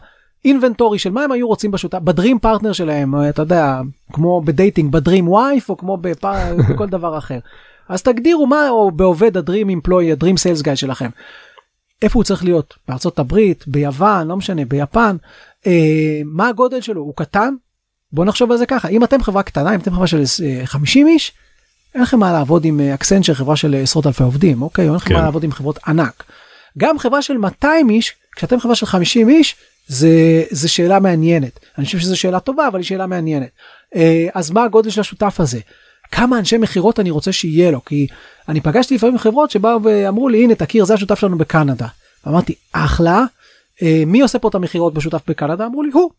inventory 0.45 0.99
של 0.99 1.12
מה 1.12 1.23
הם 1.23 1.31
היו 1.31 1.47
רוצים 1.47 1.71
בשותף 1.71 1.97
ב 1.97 2.05
dream 2.05 2.39
partner 2.39 2.73
שלהם 2.73 3.15
אה, 3.15 3.29
אתה 3.29 3.41
יודע 3.41 3.81
כמו 4.13 4.41
ב 4.41 4.49
dating 4.49 4.91
ב 4.91 4.97
dream 4.97 5.27
wife 5.27 5.69
או 5.69 5.77
כמו. 5.77 5.97
בכל 6.69 6.88
דבר 6.88 7.17
אחר 7.17 7.39
אז 7.89 8.03
תגדירו 8.03 8.47
מה 8.47 8.69
או 8.69 8.91
בעובד 8.91 9.38
ה 9.38 9.43
dream 9.43 9.69
employee 9.69 10.12
ה 10.12 10.16
dream 10.16 10.38
sales 10.38 10.62
guy 10.62 10.77
שלכם. 10.77 11.10
איפה 12.01 12.19
הוא 12.19 12.23
צריך 12.23 12.43
להיות 12.43 12.73
בארצות 12.88 13.19
הברית 13.19 13.67
ביוון 13.67 14.27
לא 14.27 14.38
משנה 14.38 14.65
ביפן 14.65 15.15
אה, 15.67 16.21
מה 16.25 16.47
הגודל 16.47 16.81
שלו 16.81 17.01
הוא 17.01 17.13
קטן 17.15 17.53
בוא 18.13 18.26
נחשוב 18.26 18.52
על 18.52 18.58
זה 18.58 18.65
ככה 18.65 18.88
אם 18.88 19.04
אתם 19.04 19.24
חברה 19.24 19.43
קטנה 19.43 19.76
אם 19.76 19.80
אתם 19.80 19.93
חברה 19.93 20.08
של 20.08 20.24
אה, 20.43 20.62
50 20.65 21.08
איש 21.08 21.32
אין 21.95 22.04
לכם 22.04 22.19
מה 22.19 22.34
לעבוד 22.34 22.65
עם 22.65 22.80
אקסנצ'ר 22.80 23.34
חברה 23.34 23.56
של 23.56 23.76
אה, 23.76 23.82
עשרות 23.82 24.08
אלפי 24.08 24.24
עובדים 24.24 24.62
אוקיי 24.62 24.86
אין 24.86 24.93
לכם 24.93 25.10
כן. 25.10 25.15
מה 25.15 25.21
לעבוד 25.21 25.43
עם 25.43 25.52
חברות 25.52 25.80
ענק. 25.88 26.24
גם 26.78 27.00
חברה 27.00 27.21
של 27.21 27.38
200 27.38 27.89
איש 27.89 28.13
כשאתם 28.36 28.60
חברה 28.60 28.76
של 28.76 28.86
50 28.86 29.30
איש 29.30 29.56
זה 29.88 30.43
זה 30.50 30.67
שאלה 30.67 31.00
מעניינת 31.00 31.60
אני 31.78 31.86
חושב 31.86 32.00
שזו 32.00 32.17
שאלה 32.17 32.39
טובה 32.39 32.67
אבל 32.67 32.80
היא 32.80 32.86
שאלה 32.86 33.08
מעניינת 33.08 33.50
אה, 33.95 34.28
אז 34.34 34.52
מה 34.52 34.63
הגודל 34.63 34.89
של 34.89 35.02
השותף 35.02 35.39
הזה. 35.39 35.60
כמה 36.12 36.39
אנשי 36.39 36.58
מכירות 36.58 37.00
אני 37.00 37.12
רוצה 37.12 37.32
שיהיה 37.32 37.71
לו 37.71 37.86
כי 37.86 38.08
אני 38.50 38.62
פגשתי 38.62 38.95
לפעמים 38.95 39.17
חברות 39.17 39.52
שבאו 39.52 39.84
ואמרו 39.84 40.30
לי 40.30 40.43
הנה 40.43 40.56
תכיר 40.56 40.86
זה 40.86 40.93
השותף 40.93 41.19
שלנו 41.19 41.38
בקנדה. 41.38 41.88
אמרתי 42.28 42.56
אחלה 42.71 43.24
אה, 43.82 44.04
מי 44.08 44.21
עושה 44.21 44.39
פה 44.39 44.47
את 44.47 44.56
המכירות 44.56 44.93
בשותף 44.93 45.21
בקנדה 45.28 45.65
אמרו 45.65 45.84
לי 45.84 45.89
הוא 45.93 46.12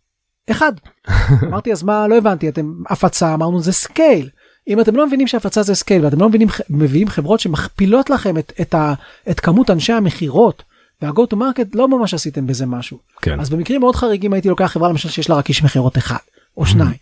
אחד. 0.51 0.73
אמרתי 1.49 1.73
אז 1.73 1.83
מה 1.83 2.09
לא 2.09 2.17
הבנתי 2.17 2.49
אתם 2.49 2.73
הפצה 2.89 3.35
אמרנו 3.35 3.63
זה 3.63 3.73
scale. 3.73 4.31
אם 4.69 4.81
אתם 4.81 4.97
לא 4.97 5.07
מבינים 5.07 5.27
שהפצה 5.27 5.63
זה 5.63 5.75
scale 5.75 6.05
ואתם 6.05 6.21
לא 6.21 6.29
מבינים 6.29 6.49
מביאים 6.71 7.09
חברות 7.09 7.41
שמכפילות 7.41 8.11
לכם 8.11 8.39
את, 8.39 8.53
את, 8.61 8.75
ה, 8.75 8.95
את 9.31 9.41
כמות 9.41 9.71
אנשי 9.71 9.93
המכירות 9.93 10.63
וה 11.03 11.15
go 11.15 11.27
to 11.27 11.37
market 11.37 11.75
לא 11.75 11.89
ממש 11.89 12.15
עשיתם 12.15 12.47
בזה 12.47 12.67
משהו. 12.67 12.99
כן. 13.23 13.41
אז 13.41 13.51
במקרים 13.51 13.81
מאוד 13.81 13.97
חריגים 13.97 14.33
הייתי 14.33 14.49
לוקח 14.49 14.67
חברה 14.67 14.89
למשל 14.89 15.09
שיש 15.09 15.31
לה 15.31 15.37
רק 15.37 15.49
איש 15.49 15.63
מכירות 15.63 15.99
אחד 15.99 16.17
או 16.57 16.67
שניים. 16.67 16.95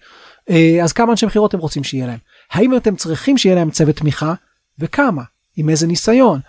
אה, 0.51 0.79
אז 0.83 0.93
כמה 0.93 1.11
אנשי 1.13 1.27
מכירות 1.27 1.51
אתם 1.51 1.59
רוצים 1.59 1.85
שיהיה 1.85 2.07
להם? 2.07 2.19
האם 2.53 2.77
אתם 2.77 2.97
צריכים 2.97 3.39
שיהיה 3.39 3.55
להם 3.55 3.71
צוות 3.71 3.97
תמיכה 3.97 4.35
וכמה? 4.79 5.23
עם 5.57 5.69
איזה 5.69 5.87
ניסיון? 5.87 6.41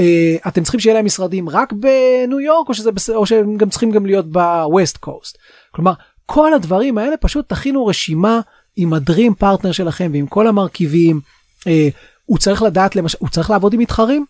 אה, 0.00 0.36
אתם 0.48 0.62
צריכים 0.62 0.80
שיהיה 0.80 0.94
להם 0.94 1.04
משרדים 1.04 1.48
רק 1.48 1.72
בניו 1.72 2.40
יורק 2.40 2.68
או 2.68 2.74
שזה. 2.74 2.90
או 3.14 3.26
שהם 3.26 3.56
גם 3.56 3.70
צריכים 3.70 3.90
גם 3.90 4.06
להיות 4.06 4.32
ב 4.32 4.45
West 4.45 4.96
Coast. 4.96 5.38
כלומר 5.70 5.92
כל 6.30 6.54
הדברים 6.54 6.98
האלה 6.98 7.16
פשוט 7.16 7.48
תכינו 7.48 7.86
רשימה 7.86 8.40
עם 8.76 8.92
ה 8.92 8.99
dream 8.99 9.34
partner 9.34 9.72
שלכם 9.72 10.10
ועם 10.12 10.26
כל 10.26 10.46
המרכיבים. 10.46 11.20
אה, 11.66 11.88
הוא 12.24 12.38
צריך 12.38 12.62
לדעת 12.62 12.96
למשל 12.96 13.18
הוא 13.20 13.28
צריך 13.28 13.50
לעבוד 13.50 13.72
עם 13.72 13.80
מתחרים 13.80 14.24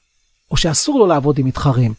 או 0.51 0.57
שאסור 0.57 0.99
לו 0.99 1.07
לעבוד 1.07 1.39
עם 1.39 1.47
מתחרים. 1.47 1.93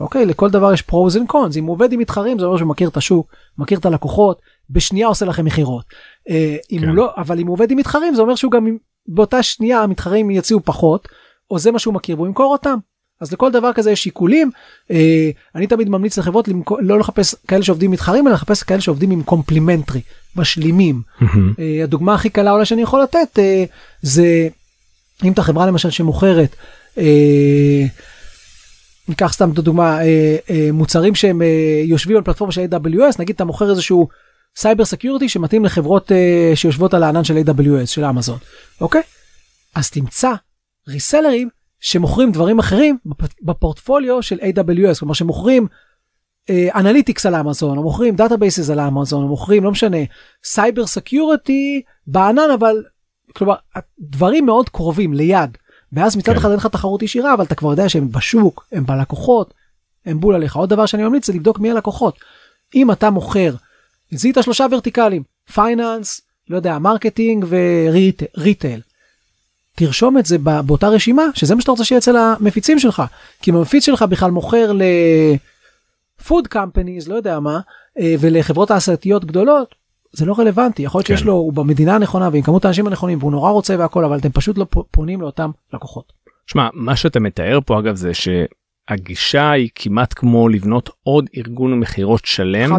אוקיי 0.00 0.26
לכל 0.26 0.50
דבר 0.50 0.72
יש 0.72 0.82
pros 0.82 1.16
and 1.16 1.28
cons 1.28 1.56
אם 1.56 1.64
הוא 1.64 1.72
עובד 1.72 1.92
עם 1.92 2.00
מתחרים 2.00 2.38
זה 2.38 2.44
אומר 2.44 2.56
שהוא 2.56 2.68
מכיר 2.68 2.88
את 2.88 2.96
השוק 2.96 3.34
מכיר 3.58 3.78
את 3.78 3.86
הלקוחות 3.86 4.40
בשנייה 4.70 5.06
עושה 5.06 5.26
לכם 5.26 5.44
מכירות. 5.44 5.84
אה, 6.30 6.56
כן. 6.70 6.76
לא 6.80 7.10
אבל 7.16 7.38
אם 7.38 7.46
הוא 7.46 7.54
עובד 7.54 7.70
עם 7.70 7.78
מתחרים 7.78 8.14
זה 8.14 8.22
אומר 8.22 8.34
שהוא 8.34 8.52
גם 8.52 8.76
באותה 9.08 9.42
שנייה 9.42 9.82
המתחרים 9.82 10.30
יציעו 10.30 10.60
פחות 10.64 11.08
או 11.50 11.58
זה 11.58 11.70
מה 11.70 11.78
שהוא 11.78 11.94
מכיר 11.94 12.16
והוא 12.16 12.26
ימכור 12.26 12.52
אותם. 12.52 12.78
אז 13.20 13.32
לכל 13.32 13.52
דבר 13.52 13.72
כזה 13.72 13.90
יש 13.90 14.02
שיקולים. 14.02 14.50
אה, 14.90 15.30
אני 15.54 15.66
תמיד 15.66 15.88
ממליץ 15.88 16.18
לחברות 16.18 16.48
למכור, 16.48 16.78
לא 16.80 16.98
לחפש 16.98 17.34
כאלה 17.48 17.62
שעובדים 17.62 17.90
מתחרים 17.90 18.26
אלא 18.26 18.34
לחפש 18.34 18.62
כאלה 18.62 18.80
שעובדים 18.80 19.10
עם 19.10 19.22
complementary 19.22 20.00
משלימים. 20.36 21.02
אה, 21.58 21.84
הדוגמה 21.84 22.14
הכי 22.14 22.30
קלה 22.30 22.52
אולי 22.52 22.64
שאני 22.64 22.82
יכול 22.82 23.02
לתת 23.02 23.38
אה, 23.38 23.64
זה 24.02 24.48
אם 25.24 25.32
אתה 25.32 25.42
חברה 25.42 25.66
למשל 25.66 25.90
שמוכרת 25.90 26.56
אה, 26.98 27.84
ניקח 29.08 29.32
סתם 29.32 29.50
את 29.50 29.58
הדוגמה 29.58 30.00
אה, 30.04 30.36
אה, 30.50 30.68
מוצרים 30.72 31.14
שהם 31.14 31.42
אה, 31.42 31.82
יושבים 31.84 32.16
על 32.16 32.22
פלטפורמה 32.22 32.52
של 32.52 32.66
AWS 32.70 33.16
נגיד 33.18 33.34
אתה 33.34 33.44
מוכר 33.44 33.70
איזשהו 33.70 34.08
cyber 34.56 34.84
security 34.84 35.28
שמתאים 35.28 35.64
לחברות 35.64 36.12
אה, 36.12 36.52
שיושבות 36.54 36.94
על 36.94 37.02
הענן 37.02 37.24
של 37.24 37.36
AWS 37.36 37.86
של 37.86 38.04
אמזון 38.04 38.38
אוקיי? 38.80 39.02
אז 39.74 39.90
תמצא 39.90 40.32
ריסלרים 40.88 41.48
שמוכרים 41.80 42.32
דברים 42.32 42.58
אחרים 42.58 42.98
בפ- 43.06 43.42
בפורטפוליו 43.42 44.22
של 44.22 44.38
AWS 44.40 44.98
כלומר 44.98 45.14
שמוכרים 45.14 45.66
analytics 46.50 47.26
על 47.26 47.34
אמזון 47.34 47.78
או 47.78 47.82
מוכרים 47.82 48.16
databases 48.16 48.70
על 48.70 48.80
אמזון 48.80 49.22
או 49.22 49.28
מוכרים 49.28 49.64
לא 49.64 49.70
משנה 49.70 49.96
cyber 50.44 50.86
security 50.86 51.82
בענן 52.06 52.50
אבל 52.54 52.84
כלומר 53.36 53.54
דברים 54.00 54.46
מאוד 54.46 54.68
קרובים 54.68 55.14
ליד 55.14 55.56
ואז 55.92 56.16
מצד 56.16 56.32
כן. 56.32 56.38
אחד 56.38 56.48
אין 56.48 56.56
לך 56.56 56.66
תחרות 56.66 57.02
ישירה 57.02 57.34
אבל 57.34 57.44
אתה 57.44 57.54
כבר 57.54 57.70
יודע 57.70 57.88
שהם 57.88 58.12
בשוק 58.12 58.66
הם 58.72 58.86
בלקוחות 58.86 59.54
הם 60.06 60.20
בול 60.20 60.34
עליך 60.34 60.56
עוד 60.56 60.70
דבר 60.70 60.86
שאני 60.86 61.02
ממליץ 61.02 61.26
זה 61.26 61.32
לבדוק 61.32 61.58
מי 61.58 61.70
הלקוחות. 61.70 62.18
אם 62.74 62.90
אתה 62.90 63.10
מוכר 63.10 63.54
זיהית 64.10 64.36
שלושה 64.42 64.66
ורטיקלים 64.70 65.22
finance 65.54 66.20
לא 66.50 66.56
יודע 66.56 66.78
marketing 66.78 67.46
ו 67.48 67.65
retail. 67.65 68.80
תרשום 69.78 70.18
את 70.18 70.26
זה 70.26 70.38
בא- 70.38 70.60
באותה 70.62 70.88
רשימה 70.88 71.22
שזה 71.34 71.54
מה 71.54 71.60
שאתה 71.60 71.70
רוצה 71.70 71.84
שיהיה 71.84 71.98
אצל 71.98 72.16
המפיצים 72.16 72.78
שלך 72.78 73.02
כי 73.42 73.50
אם 73.50 73.56
המפיץ 73.56 73.84
שלך 73.86 74.02
בכלל 74.02 74.30
מוכר 74.30 74.72
ל 76.20 76.25
food 76.25 76.46
companies 76.46 77.08
לא 77.08 77.14
יודע 77.14 77.40
מה 77.40 77.60
אה, 77.98 78.14
ולחברות 78.20 78.68
תעשייתיות 78.68 79.24
גדולות 79.24 79.74
זה 80.12 80.24
לא 80.26 80.34
רלוונטי 80.38 80.82
יכול 80.82 80.98
להיות 80.98 81.06
כן. 81.06 81.16
שיש 81.16 81.26
לו 81.26 81.32
הוא 81.32 81.52
במדינה 81.52 81.94
הנכונה 81.94 82.28
ועם 82.32 82.42
כמות 82.42 82.64
האנשים 82.64 82.86
הנכונים 82.86 83.18
והוא 83.18 83.30
נורא 83.32 83.50
רוצה 83.50 83.76
והכל 83.78 84.04
אבל 84.04 84.18
אתם 84.18 84.30
פשוט 84.30 84.58
לא 84.58 84.66
פונים 84.90 85.20
לאותם 85.20 85.50
לקוחות. 85.74 86.12
שמע, 86.46 86.68
מה 86.72 86.96
שאתה 86.96 87.20
מתאר 87.20 87.58
פה 87.66 87.78
אגב 87.78 87.96
זה 87.96 88.10
שהגישה 88.90 89.50
היא 89.50 89.68
כמעט 89.74 90.14
כמו 90.16 90.48
לבנות 90.48 90.90
עוד 91.02 91.26
ארגון 91.36 91.80
מכירות 91.80 92.24
שלם. 92.24 92.70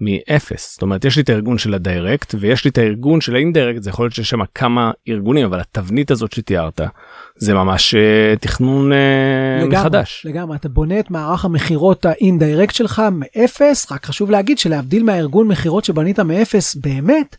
מאפס. 0.00 0.72
זאת 0.72 0.82
אומרת, 0.82 1.04
יש 1.04 1.16
לי 1.16 1.22
את 1.22 1.28
הארגון 1.28 1.58
של 1.58 1.74
ה 1.74 1.83
direct 1.83 2.34
ויש 2.38 2.64
לי 2.64 2.70
את 2.70 2.78
הארגון 2.78 3.20
של 3.20 3.34
ה 3.34 3.39
indirect, 3.39 3.82
זה 3.82 3.90
יכול 3.90 4.04
להיות 4.04 4.14
שיש 4.14 4.30
שם 4.30 4.40
כמה 4.54 4.90
ארגונים, 5.08 5.46
אבל 5.46 5.60
התבנית 5.60 6.10
הזאת 6.10 6.32
שתיארת, 6.32 6.80
זה 7.36 7.54
ממש 7.54 7.94
אה, 7.94 8.36
תכנון 8.40 8.92
אה, 8.92 9.66
מחדש. 9.66 10.26
לגמרי 10.28 10.56
אתה 10.56 10.68
בונה 10.68 11.00
את 11.00 11.10
מערך 11.10 11.44
המכירות 11.44 12.06
ה 12.06 12.14
indirect 12.14 12.74
שלך 12.74 13.02
מאפס 13.12 13.92
רק 13.92 14.06
חשוב 14.06 14.30
להגיד 14.30 14.58
שלהבדיל 14.58 15.02
מהארגון 15.02 15.48
מכירות 15.48 15.84
שבנית 15.84 16.20
מאפס 16.20 16.74
באמת 16.74 17.36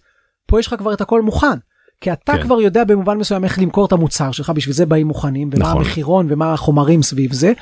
פה 0.48 0.60
יש 0.60 0.68
לך 0.68 0.76
כבר 0.78 0.94
את 0.94 1.02
הכל 1.02 1.22
מוכן. 1.22 1.58
כי 2.02 2.12
אתה 2.12 2.34
כן. 2.38 2.44
כבר 2.44 2.62
יודע 2.62 2.84
במובן 2.84 3.18
מסוים 3.18 3.44
איך 3.44 3.60
למכור 3.60 3.86
את 3.86 3.92
המוצר 3.92 4.32
שלך 4.32 4.50
בשביל 4.50 4.76
זה 4.76 4.86
באים 4.86 5.08
מוכנים 5.08 5.50
ומה 5.54 5.66
נכון. 5.66 5.78
המחירון 5.78 6.28
ומה 6.30 6.54
החומרים 6.54 7.04
סביב 7.04 7.34
זה. 7.34 7.54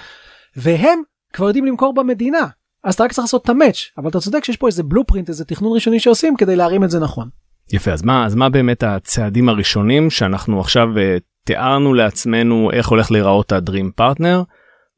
והם 0.56 1.02
כבר 1.34 1.48
יודעים 1.48 1.66
למכור 1.66 1.94
במדינה 1.94 2.48
אז 2.84 2.94
אתה 2.94 3.04
רק 3.04 3.12
צריך 3.12 3.24
לעשות 3.24 3.44
את 3.44 3.50
המאץ' 3.50 3.78
אבל 3.98 4.10
אתה 4.10 4.20
צודק 4.20 4.44
שיש 4.44 4.58
פה 4.58 4.68
איזה 4.68 4.84
בלופרינט 4.84 5.30
איזה 5.30 5.46
תכנון 5.46 5.74
ראשוני 5.74 6.00
שעושים 6.00 6.38
כדי 6.38 6.56
להרים 6.56 6.84
את 6.84 6.90
זה 6.90 7.00
נכון. 7.00 7.30
יפה, 7.74 7.92
אז 7.92 8.02
מה, 8.02 8.26
אז 8.26 8.36
מה 8.36 8.50
באמת 8.50 8.84
הצעדים 8.84 9.50
הראשונים 9.50 10.10
שאנחנו 10.10 10.60
עכשיו 10.60 10.98
אה, 10.98 11.18
תיארנו 11.44 11.94
לעצמנו 11.94 12.72
איך 12.74 12.88
הולך 12.88 13.12
להיראות 13.12 13.52
הדרים 13.52 13.92
פרטנר, 13.96 14.44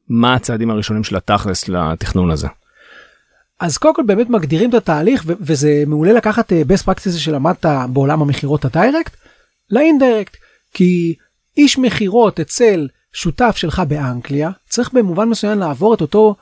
מה 0.08 0.34
הצעדים 0.34 0.70
הראשונים 0.70 1.04
של 1.04 1.16
התכלס 1.16 1.68
לתכנון 1.68 2.30
הזה? 2.30 2.48
אז 3.60 3.78
קודם 3.78 3.94
כל 3.94 4.02
באמת 4.06 4.30
מגדירים 4.30 4.70
את 4.70 4.74
התהליך 4.74 5.22
ו- 5.26 5.32
וזה 5.40 5.84
מעולה 5.86 6.12
לקחת 6.12 6.52
אה, 6.52 6.62
best 6.68 6.84
practices 6.84 7.18
שלמדת 7.18 7.66
בעולם 7.92 8.22
המכירות 8.22 8.64
ה 8.64 8.71
direct 8.71 9.16
ל 9.70 9.77
indirect 9.77 10.36
כי 10.72 11.14
איש 11.56 11.78
מכירות 11.78 12.40
אצל 12.40 12.88
שותף 13.12 13.56
שלך 13.56 13.82
באנגליה 13.88 14.50
צריך 14.68 14.92
במובן 14.92 15.28
מסוים 15.28 15.58
לעבור 15.58 15.94
את 15.94 16.00
אותו 16.00 16.34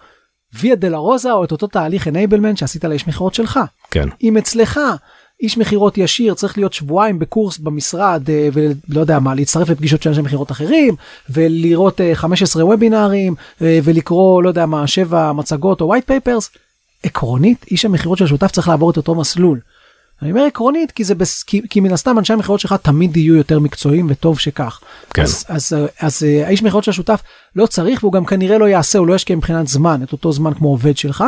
ויה 0.53 0.75
דולורוזה 0.75 1.33
או 1.33 1.45
את 1.45 1.53
אותו 1.53 1.67
תהליך 1.67 2.07
enablement 2.07 2.57
שעשית 2.57 2.85
לאיש 2.85 3.09
מכירות 3.09 3.35
שלך. 3.35 3.61
כן, 3.91 4.09
אם 4.23 4.37
אצלך 4.37 4.81
איש 5.43 5.59
מכירות 5.59 5.99
ישיר 5.99 6.35
צריך 6.35 6.59
להיות 6.59 6.73
שבועיים 6.73 7.19
בקורס 7.19 7.59
במשרד 7.59 8.31
אה, 8.31 8.49
ולא 8.53 9.01
יודע 9.01 9.19
מה 9.19 9.35
להצטרף 9.35 9.69
לפגישות 9.69 10.03
של 10.03 10.11
אנשי 10.11 10.23
מכירות 10.23 10.51
אחרים 10.51 10.95
ולראות 11.31 12.01
אה, 12.01 12.15
15 12.15 12.65
וובינארים 12.65 13.35
אה, 13.63 13.79
ולקרוא 13.85 14.43
לא 14.43 14.49
יודע 14.49 14.67
מה 14.67 14.87
7 14.87 15.33
מצגות 15.33 15.81
או 15.81 15.95
white 15.95 16.11
papers 16.11 16.59
עקרונית 17.03 17.67
איש 17.71 17.85
המכירות 17.85 18.19
של 18.19 18.25
השותף 18.25 18.51
צריך 18.51 18.69
לעבור 18.69 18.91
את 18.91 18.97
אותו 18.97 19.15
מסלול. 19.15 19.61
אני 20.23 20.31
אומר 20.31 20.45
עקרונית 20.45 20.93
כי 20.93 21.05
זה 21.05 21.15
בס... 21.15 21.43
כי, 21.43 21.63
כי 21.71 21.81
מן 21.81 21.93
הסתם 21.93 22.19
אנשי 22.19 22.33
המכירות 22.33 22.61
שלך 22.61 22.75
תמיד 22.83 23.17
יהיו 23.17 23.35
יותר 23.35 23.59
מקצועיים 23.59 24.07
וטוב 24.11 24.39
שכך. 24.39 24.81
כן. 25.15 25.23
אז, 25.23 25.45
אז, 25.49 25.73
אז, 25.73 25.89
אז 26.01 26.23
אה, 26.23 26.47
האיש 26.47 26.63
מכירות 26.63 26.85
של 26.85 26.91
השותף 26.91 27.23
לא 27.57 27.67
צריך 27.67 28.05
והוא 28.05 28.13
גם 28.13 28.27
כנראה 28.27 28.59
לא 28.59 28.69
יעשה 28.69 28.99
הוא 28.99 29.07
לא 29.07 29.15
ישקיע 29.15 29.37
מבחינת 29.37 29.69
זמן 29.69 30.03
את 30.03 30.13
אותו 30.13 30.33
זמן 30.33 30.55
כמו 30.55 30.69
עובד 30.69 30.97
שלך 30.97 31.25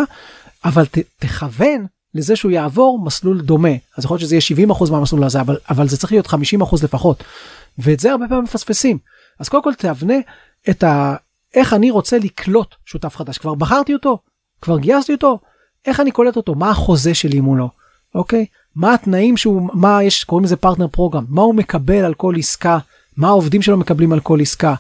אבל 0.65 0.87
ת, 0.87 0.99
תכוון 1.19 1.87
לזה 2.15 2.37
שהוא 2.37 2.53
יעבור 2.53 3.05
מסלול 3.05 3.41
דומה. 3.41 3.73
אז 3.99 4.05
יכול 4.05 4.15
להיות 4.15 4.21
שזה 4.21 4.35
יהיה 4.35 4.69
70% 4.69 4.91
מהמסלול 4.91 5.25
הזה 5.25 5.41
אבל 5.41 5.57
אבל 5.71 5.89
זה 5.89 5.97
צריך 5.97 6.13
להיות 6.13 6.27
50% 6.27 6.35
לפחות. 6.83 7.25
ואת 7.79 8.01
זה 8.01 8.11
הרבה 8.11 8.29
פעמים 8.29 8.45
מפספסים. 8.45 8.99
אז 9.39 9.49
קודם 9.49 9.63
כל 9.63 9.75
תאבנה 9.75 10.15
את 10.71 10.85
ה... 10.85 11.15
איך 11.55 11.73
אני 11.73 11.91
רוצה 11.91 12.19
לקלוט 12.19 12.75
שותף 12.87 13.17
חדש. 13.17 13.39
כבר 13.39 13.55
בחרתי 13.55 13.95
אותו? 13.95 14.19
כבר 14.63 14.79
גייסתי 14.79 15.13
אותו? 15.13 15.39
איך 15.87 16.01
אני 16.01 16.11
קולט 16.11 16.37
אותו? 16.37 16.55
מה 16.55 16.71
החוזה 16.71 17.15
שלי 17.15 17.41
מולו? 17.41 17.71
אוקיי 18.15 18.47
מה 18.77 18.95
התנאים 18.95 19.37
שהוא 19.37 19.71
מה 19.73 20.03
יש 20.03 20.25
קוראים 20.25 20.45
לזה 20.45 20.57
partner 20.57 20.87
program 20.89 21.25
מה 21.29 21.43
הוא 21.43 21.55
מקבל 21.55 22.05
על 22.05 22.15
כל 22.15 22.35
עסקה 22.39 22.79
מה 23.17 23.29
העובדים 23.29 23.63
שלו 23.63 23.77
מקבלים 23.77 24.13
על 24.13 24.21
כל 24.21 24.41
עסקה 24.41 24.75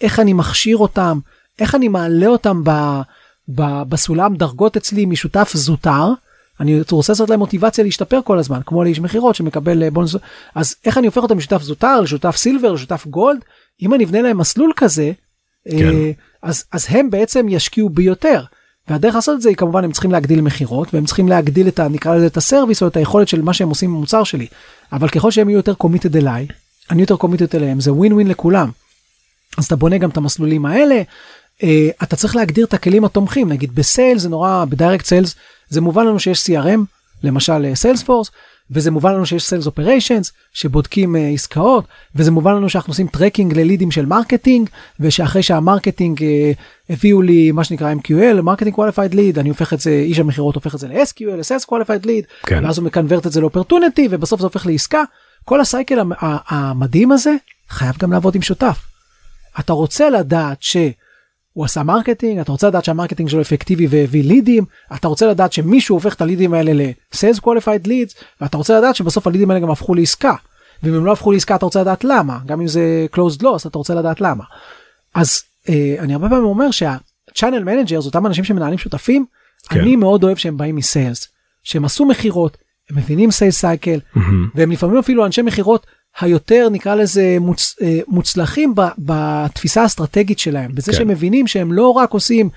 איך 0.00 0.20
אני 0.20 0.32
מכשיר 0.32 0.76
אותם 0.76 1.18
איך 1.58 1.74
אני 1.74 1.88
מעלה 1.88 2.26
אותם 2.26 2.64
ב, 2.64 2.70
ב, 3.48 3.82
בסולם 3.88 4.36
דרגות 4.36 4.76
אצלי 4.76 5.06
משותף 5.06 5.50
זוטר. 5.54 6.12
אני 6.60 6.80
רוצה 6.90 7.12
לעשות 7.12 7.30
להם 7.30 7.38
מוטיבציה 7.38 7.84
להשתפר 7.84 8.20
כל 8.24 8.38
הזמן 8.38 8.60
כמו 8.66 8.84
לאיש 8.84 9.00
מכירות 9.00 9.34
שמקבל 9.34 9.82
אה, 9.82 9.90
בונוס 9.90 10.16
אז 10.54 10.74
איך 10.84 10.98
אני 10.98 11.06
הופך 11.06 11.22
אותם 11.22 11.36
משותף 11.36 11.62
זוטר 11.62 12.00
לשותף 12.00 12.36
silver 12.36 12.72
לשותף 12.72 13.06
gold 13.06 13.40
אם 13.82 13.94
אני 13.94 14.04
אבנה 14.04 14.22
להם 14.22 14.38
מסלול 14.38 14.72
כזה 14.76 15.12
כן. 15.70 15.88
אה, 15.88 16.10
אז 16.42 16.64
אז 16.72 16.86
הם 16.90 17.10
בעצם 17.10 17.46
ישקיעו 17.48 17.88
ביותר. 17.88 18.42
והדרך 18.88 19.14
לעשות 19.14 19.36
את 19.36 19.42
זה 19.42 19.48
היא 19.48 19.56
כמובן 19.56 19.84
הם 19.84 19.92
צריכים 19.92 20.10
להגדיל 20.10 20.40
מכירות 20.40 20.94
והם 20.94 21.04
צריכים 21.04 21.28
להגדיל 21.28 21.68
את 21.68 21.78
ה... 21.78 21.88
נקרא 21.88 22.16
לזה 22.16 22.26
את 22.26 22.36
ה 22.36 22.42
service 22.42 22.82
או 22.82 22.86
את 22.86 22.96
היכולת 22.96 23.28
של 23.28 23.42
מה 23.42 23.54
שהם 23.54 23.68
עושים 23.68 23.90
במוצר 23.90 24.24
שלי. 24.24 24.46
אבל 24.92 25.08
ככל 25.08 25.30
שהם 25.30 25.48
יהיו 25.48 25.56
יותר 25.56 25.74
committed 25.74 26.16
אליי, 26.16 26.46
אני 26.90 27.00
יותר 27.00 27.16
committed 27.16 27.56
אליהם, 27.56 27.80
זה 27.80 27.92
ווין 27.92 28.12
ווין 28.12 28.26
לכולם. 28.26 28.70
אז 29.58 29.64
אתה 29.64 29.76
בונה 29.76 29.98
גם 29.98 30.10
את 30.10 30.16
המסלולים 30.16 30.66
האלה, 30.66 31.02
אה, 31.62 31.88
אתה 32.02 32.16
צריך 32.16 32.36
להגדיר 32.36 32.66
את 32.66 32.74
הכלים 32.74 33.04
התומכים, 33.04 33.48
נגיד 33.48 33.74
ב 33.74 33.82
sales 33.82 34.22
זה 34.22 34.28
נורא, 34.28 34.64
ב 34.68 34.73
direct 34.73 35.04
sales 35.04 35.34
זה 35.68 35.80
מובן 35.80 36.06
לנו 36.06 36.20
שיש 36.20 36.46
CRM, 36.46 36.80
למשל 37.22 37.74
סיילספורס, 37.74 38.30
וזה 38.70 38.90
מובן 38.90 39.14
לנו 39.14 39.26
שיש 39.26 39.44
sales 39.44 39.66
operations 39.66 40.32
שבודקים 40.52 41.16
אה, 41.16 41.28
עסקאות 41.28 41.84
וזה 42.14 42.30
מובן 42.30 42.54
לנו 42.54 42.68
שאנחנו 42.68 42.90
עושים 42.90 43.06
tracking 43.06 43.58
ללידים 43.58 43.90
של 43.90 44.06
marketing 44.06 44.68
ושאחרי 45.00 45.42
שה 45.42 45.62
marketing 45.62 46.22
אה, 46.22 46.52
הביאו 46.90 47.22
לי 47.22 47.52
מה 47.52 47.64
שנקרא 47.64 47.94
MQL 47.94 48.42
marketing 48.42 48.74
qualified 48.74 49.12
lead 49.12 49.40
אני 49.40 49.48
הופך 49.48 49.72
את 49.72 49.80
זה 49.80 49.90
איש 49.90 50.18
המכירות 50.18 50.54
הופך 50.54 50.74
את 50.74 50.80
זה 50.80 50.88
ל-SQL 50.88 51.36
ל-Sales 51.36 51.64
qualified 51.64 52.04
lead 52.06 52.46
כן. 52.46 52.64
ואז 52.64 52.78
הוא 52.78 52.86
מקנוורט 52.86 53.26
את 53.26 53.32
זה 53.32 53.40
ל 53.40 53.46
opportunity 53.46 54.08
ובסוף 54.10 54.40
זה 54.40 54.46
הופך 54.46 54.66
לעסקה 54.66 55.02
כל 55.44 55.60
ה 55.60 55.66
cycle 55.66 55.98
המדהים 56.48 57.12
הזה 57.12 57.34
חייב 57.68 57.96
גם 57.98 58.12
לעבוד 58.12 58.34
עם 58.34 58.42
שותף. 58.42 58.78
אתה 59.60 59.72
רוצה 59.72 60.10
לדעת 60.10 60.62
שהוא 61.56 61.64
עשה 61.64 61.82
marketing, 61.82 62.38
אתה 62.38 62.52
רוצה 62.52 62.68
לדעת 62.68 62.84
שה 62.84 62.95
marketing 62.95 63.28
שלו 63.28 63.40
אפקטיבי 63.40 63.86
והביא 63.90 64.24
לידים, 64.24 64.64
אתה 64.94 65.08
רוצה 65.08 65.26
לדעת 65.26 65.52
שמישהו 65.52 65.96
הופך 65.96 66.14
את 66.14 66.20
הלידים 66.20 66.54
האלה 66.54 66.72
ל-Sales 66.72 67.40
Qualified 67.40 67.86
Leads, 67.86 68.14
ואתה 68.40 68.56
רוצה 68.56 68.78
לדעת 68.78 68.96
שבסוף 68.96 69.26
הלידים 69.26 69.50
האלה 69.50 69.60
גם 69.60 69.70
הפכו 69.70 69.94
לעסקה. 69.94 70.34
ואם 70.82 70.94
הם 70.94 71.04
לא 71.04 71.12
הפכו 71.12 71.32
לעסקה 71.32 71.56
אתה 71.56 71.64
רוצה 71.64 71.80
לדעת 71.80 72.04
למה, 72.04 72.38
גם 72.46 72.60
אם 72.60 72.66
זה 72.66 73.06
closed 73.14 73.42
loss 73.42 73.68
אתה 73.68 73.78
רוצה 73.78 73.94
לדעת 73.94 74.20
למה. 74.20 74.44
אז 75.14 75.42
אה, 75.68 75.96
אני 75.98 76.12
הרבה 76.12 76.28
פעמים 76.28 76.44
אומר 76.44 76.70
שה-channel 76.70 77.64
managers, 77.64 78.06
אותם 78.06 78.26
אנשים 78.26 78.44
שמנהלים 78.44 78.78
שותפים, 78.78 79.24
כן. 79.68 79.80
אני 79.80 79.96
מאוד 79.96 80.24
אוהב 80.24 80.36
שהם 80.36 80.56
באים 80.56 80.76
מסיילס, 80.76 81.28
שהם 81.62 81.84
עשו 81.84 82.04
מכירות, 82.04 82.56
הם 82.90 82.96
מבינים 82.96 83.30
סיילס 83.30 83.58
סייקל, 83.58 84.00
מהמם. 84.14 84.48
והם 84.54 84.70
לפעמים 84.70 84.98
אפילו 84.98 85.26
אנשי 85.26 85.42
מכירות 85.42 85.86
היותר 86.20 86.68
נקרא 86.70 86.94
לזה 86.94 87.36
מוצ, 87.40 87.74
אה, 87.82 88.00
מוצלחים 88.08 88.74
ב, 88.74 88.80
בתפיסה 88.98 89.82
האסטרטגית 89.82 90.38
שלהם 90.38 90.74
בזה 90.74 90.92
כן. 90.92 90.98
שהם 90.98 91.08
מבינים 91.08 91.46
שהם 91.46 91.72
לא 91.72 91.90
רק 91.90 92.10
עושים 92.10 92.48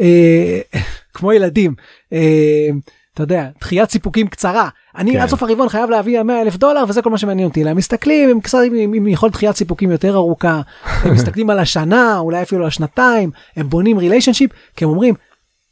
אה, 0.00 0.60
כמו 1.14 1.32
ילדים 1.32 1.74
אה, 2.12 2.68
אתה 3.14 3.22
יודע 3.22 3.48
דחיית 3.60 3.90
סיפוקים 3.90 4.28
קצרה 4.28 4.68
אני 4.96 5.12
כן. 5.12 5.20
עד 5.20 5.28
סוף 5.28 5.42
הרבעון 5.42 5.68
חייב 5.68 5.90
להביא 5.90 6.22
100 6.22 6.42
אלף 6.42 6.56
דולר 6.56 6.84
וזה 6.88 7.02
כל 7.02 7.10
מה 7.10 7.18
שמעניין 7.18 7.48
אותי 7.48 7.68
הם 7.68 7.76
מסתכלים 7.76 8.30
הם 8.30 8.40
קצת 8.40 8.58
עם, 8.66 8.92
עם 8.92 9.08
יכולת 9.08 9.32
דחיית 9.32 9.56
סיפוקים 9.56 9.90
יותר 9.90 10.14
ארוכה 10.14 10.60
הם 11.04 11.14
מסתכלים 11.14 11.50
על 11.50 11.58
השנה 11.58 12.18
אולי 12.18 12.42
אפילו 12.42 12.62
על 12.62 12.68
השנתיים 12.68 13.30
הם 13.56 13.68
בונים 13.68 13.98
ריליישנשיפ 13.98 14.50
כי 14.76 14.84
הם 14.84 14.90
אומרים 14.90 15.14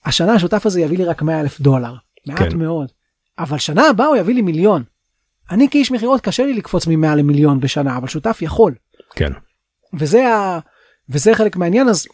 השנה 0.04 0.32
השותף 0.32 0.66
הזה 0.66 0.80
יביא 0.80 0.98
לי 0.98 1.04
רק 1.04 1.22
100 1.22 1.40
אלף 1.40 1.61
דולר 1.61 1.94
מעט 2.26 2.38
כן. 2.38 2.59
מאוד 2.59 2.88
אבל 3.38 3.59
שנה 3.59 3.88
הבאה 3.88 4.06
הוא 4.06 4.16
יביא 4.16 4.34
לי 4.34 4.42
מיליון. 4.42 4.82
אני 5.51 5.68
כאיש 5.70 5.90
מכירות 5.90 6.20
קשה 6.20 6.46
לי 6.46 6.55
לקפוץ 6.55 6.86
מ-100 6.86 7.14
למיליון 7.14 7.61
בשנה 7.61 7.96
אבל 7.96 8.09
שותף 8.09 8.38
יכול. 8.42 8.74
כן. 9.14 9.32
וזה 9.94 10.28
ה... 10.28 10.59
וזה 11.09 11.34
חלק 11.34 11.57
מהעניין 11.57 11.88
אז 11.88 12.07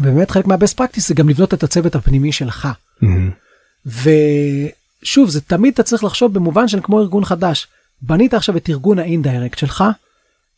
באמת 0.00 0.30
חלק 0.30 0.46
מה 0.46 0.56
best 0.56 0.76
practice 0.76 1.08
זה 1.08 1.14
גם 1.14 1.28
לבנות 1.28 1.54
את 1.54 1.62
הצוות 1.62 1.94
הפנימי 1.94 2.32
שלך. 2.32 2.68
מהמם. 3.00 3.30
ושוב 3.86 5.30
זה 5.30 5.40
תמיד 5.40 5.72
אתה 5.72 5.82
צריך 5.82 6.04
לחשוב 6.04 6.34
במובן 6.34 6.68
של 6.68 6.80
כמו 6.82 7.00
ארגון 7.00 7.24
חדש. 7.24 7.66
בנית 8.02 8.34
עכשיו 8.34 8.56
את 8.56 8.68
ארגון 8.68 8.98
ה 8.98 9.05
indirect 9.05 9.58
שלך 9.58 9.84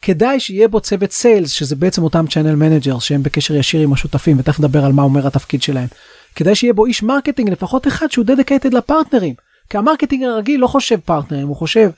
כדאי 0.02 0.40
שיהיה 0.40 0.68
בו 0.68 0.80
צוות 0.80 1.12
sales 1.12 1.50
שזה 1.50 1.76
בעצם 1.76 2.02
אותם 2.02 2.26
channel 2.26 2.54
manager 2.54 2.98
שהם 2.98 3.22
בקשר 3.22 3.54
ישיר 3.54 3.80
עם 3.80 3.92
השותפים 3.92 4.38
ותכף 4.38 4.60
נדבר 4.60 4.84
על 4.84 4.92
מה 4.92 5.02
אומר 5.02 5.26
התפקיד 5.26 5.62
שלהם. 5.62 5.86
כדאי 6.34 6.54
שיהיה 6.54 6.72
בו 6.72 6.86
איש 6.86 7.02
marketing 7.02 7.50
לפחות 7.50 7.86
אחד 7.86 8.10
שהוא 8.10 8.24
dedicated 8.24 8.74
לפרטנרים 8.74 9.34
כי 9.70 9.78
ה 9.78 9.83
marketing 9.83 10.24
הרגיל 10.24 10.60
לא 10.60 10.66
חושב 10.66 11.00
פרטנרים 11.04 11.48
הוא 11.48 11.56
חושב 11.56 11.90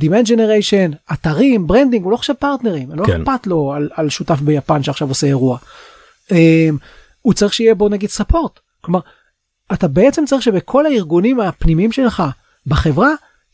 demand 0.00 0.26
generation, 0.26 1.12
אתרים, 1.12 1.66
branding, 1.66 2.04
הוא 2.04 2.12
לא 2.12 2.16
חושב 2.16 2.32
פרטנרים, 2.32 2.88
לא 2.92 3.04
כן. 3.04 3.22
אכפת 3.22 3.46
לו 3.46 3.72
על, 3.72 3.88
על 3.94 4.08
שותף 4.08 4.40
ביפן 4.40 4.82
שעכשיו 4.82 5.08
עושה 5.08 5.26
אירוע. 5.26 5.58
אה, 6.32 6.68
הוא 7.22 7.34
צריך 7.34 7.54
שיהיה 7.54 7.74
בו 7.74 7.88
נגיד 7.88 8.10
support. 8.10 8.60
כלומר, 8.80 9.00
אתה 9.72 9.88
בעצם 9.88 10.24
צריך 10.26 10.42
שבכל 10.42 10.86
הארגונים 10.86 11.40
הפנימיים 11.40 11.92
שלך 11.92 12.22
בחברה 12.66 13.10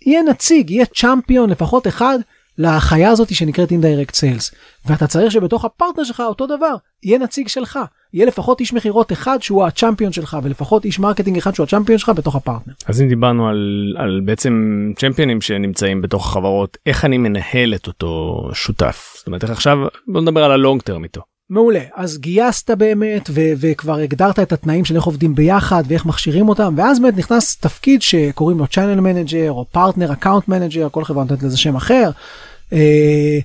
יהיה 0.06 0.22
נציג, 0.22 0.70
יהיה 0.70 0.86
champion 0.86 1.50
לפחות 1.50 1.86
אחד 1.86 2.18
לחיה 2.58 3.10
הזאת 3.10 3.34
שנקראת 3.34 3.70
indirect 3.70 4.14
sales. 4.14 4.50
ואתה 4.86 5.06
צריך 5.06 5.32
שבתוך 5.32 5.64
הפרטנר 5.64 6.04
שלך 6.04 6.20
אותו 6.20 6.46
דבר, 6.46 6.76
יהיה 7.02 7.18
נציג 7.18 7.48
שלך, 7.48 7.78
יהיה 8.14 8.26
לפחות 8.26 8.60
איש 8.60 8.72
מכירות 8.72 9.12
אחד 9.12 9.38
שהוא 9.40 9.64
ה 9.64 9.70
champion 9.70 10.12
שלך 10.12 10.36
ולפחות 10.42 10.84
איש 10.84 10.98
marketing 10.98 11.36
אחד 11.36 11.54
שהוא 11.54 11.64
ה 11.64 11.68
champion 11.68 11.98
שלך 11.98 12.12
בתוך 12.16 12.36
הפרטנר. 12.36 12.74
אז 12.86 13.02
אם 13.02 13.08
דיברנו 13.08 13.48
על, 13.48 13.94
על 13.98 14.20
בעצם 14.24 14.52
צ'מפיונים 14.96 15.40
שנמצאים 15.40 16.02
בתוך 16.02 16.26
החברות, 16.26 16.76
איך 16.86 17.04
אני 17.04 17.18
מנהל 17.18 17.74
את 17.74 17.86
אותו 17.86 18.40
שותף? 18.52 19.14
זאת 19.16 19.26
אומרת, 19.26 19.42
איך 19.42 19.50
עכשיו, 19.50 19.78
בוא 20.08 20.20
נדבר 20.20 20.44
על 20.44 20.50
הלונג 20.50 20.82
טרם 20.82 21.04
איתו. 21.04 21.20
מעולה 21.50 21.80
אז 21.94 22.18
גייסת 22.18 22.70
באמת 22.70 23.30
ו- 23.30 23.52
וכבר 23.56 23.98
הגדרת 23.98 24.38
את 24.38 24.52
התנאים 24.52 24.84
של 24.84 24.96
איך 24.96 25.04
עובדים 25.04 25.34
ביחד 25.34 25.82
ואיך 25.86 26.06
מכשירים 26.06 26.48
אותם 26.48 26.74
ואז 26.76 27.00
באמת 27.00 27.16
נכנס 27.16 27.56
תפקיד 27.56 28.02
שקוראים 28.02 28.58
לו 28.58 28.64
channel 28.64 29.00
manager 29.00 29.48
או 29.48 29.66
partner 29.74 30.22
account 30.22 30.48
manager 30.48 30.88
כל 30.90 31.04
חברה 31.04 31.22
נותנת 31.22 31.42
לזה 31.42 31.58
שם 31.58 31.76
אחר. 31.76 32.10
אה, 32.72 33.38